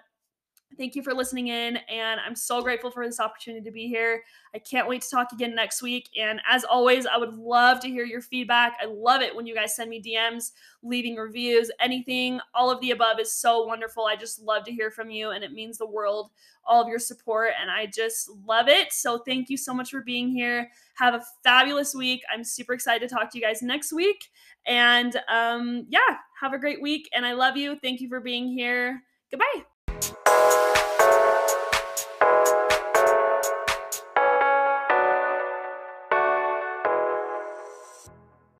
Thank 0.78 0.94
you 0.94 1.02
for 1.02 1.12
listening 1.12 1.48
in, 1.48 1.76
and 1.88 2.20
I'm 2.20 2.34
so 2.34 2.62
grateful 2.62 2.90
for 2.90 3.06
this 3.06 3.20
opportunity 3.20 3.62
to 3.64 3.70
be 3.70 3.88
here. 3.88 4.22
I 4.54 4.58
can't 4.58 4.88
wait 4.88 5.02
to 5.02 5.10
talk 5.10 5.32
again 5.32 5.54
next 5.54 5.82
week. 5.82 6.08
And 6.18 6.40
as 6.48 6.64
always, 6.64 7.06
I 7.06 7.18
would 7.18 7.34
love 7.34 7.80
to 7.80 7.88
hear 7.88 8.04
your 8.04 8.20
feedback. 8.20 8.76
I 8.82 8.86
love 8.86 9.20
it 9.22 9.34
when 9.34 9.46
you 9.46 9.54
guys 9.54 9.76
send 9.76 9.90
me 9.90 10.02
DMs, 10.02 10.52
leaving 10.82 11.16
reviews, 11.16 11.70
anything, 11.80 12.40
all 12.54 12.70
of 12.70 12.80
the 12.80 12.90
above 12.90 13.20
is 13.20 13.32
so 13.32 13.64
wonderful. 13.64 14.06
I 14.06 14.16
just 14.16 14.40
love 14.40 14.64
to 14.64 14.72
hear 14.72 14.90
from 14.90 15.10
you, 15.10 15.30
and 15.30 15.44
it 15.44 15.52
means 15.52 15.78
the 15.78 15.86
world, 15.86 16.30
all 16.64 16.82
of 16.82 16.88
your 16.88 16.98
support, 16.98 17.52
and 17.60 17.70
I 17.70 17.86
just 17.86 18.30
love 18.46 18.68
it. 18.68 18.92
So 18.92 19.18
thank 19.18 19.50
you 19.50 19.56
so 19.56 19.74
much 19.74 19.90
for 19.90 20.00
being 20.00 20.28
here. 20.28 20.70
Have 20.94 21.14
a 21.14 21.22
fabulous 21.44 21.94
week. 21.94 22.22
I'm 22.32 22.44
super 22.44 22.72
excited 22.72 23.08
to 23.08 23.14
talk 23.14 23.30
to 23.30 23.38
you 23.38 23.44
guys 23.44 23.62
next 23.62 23.92
week. 23.92 24.30
And 24.66 25.20
um, 25.28 25.86
yeah, 25.88 26.18
have 26.40 26.52
a 26.52 26.58
great 26.58 26.80
week, 26.80 27.08
and 27.14 27.26
I 27.26 27.32
love 27.32 27.56
you. 27.56 27.76
Thank 27.82 28.00
you 28.00 28.08
for 28.08 28.20
being 28.20 28.48
here. 28.48 29.02
Goodbye. 29.30 29.71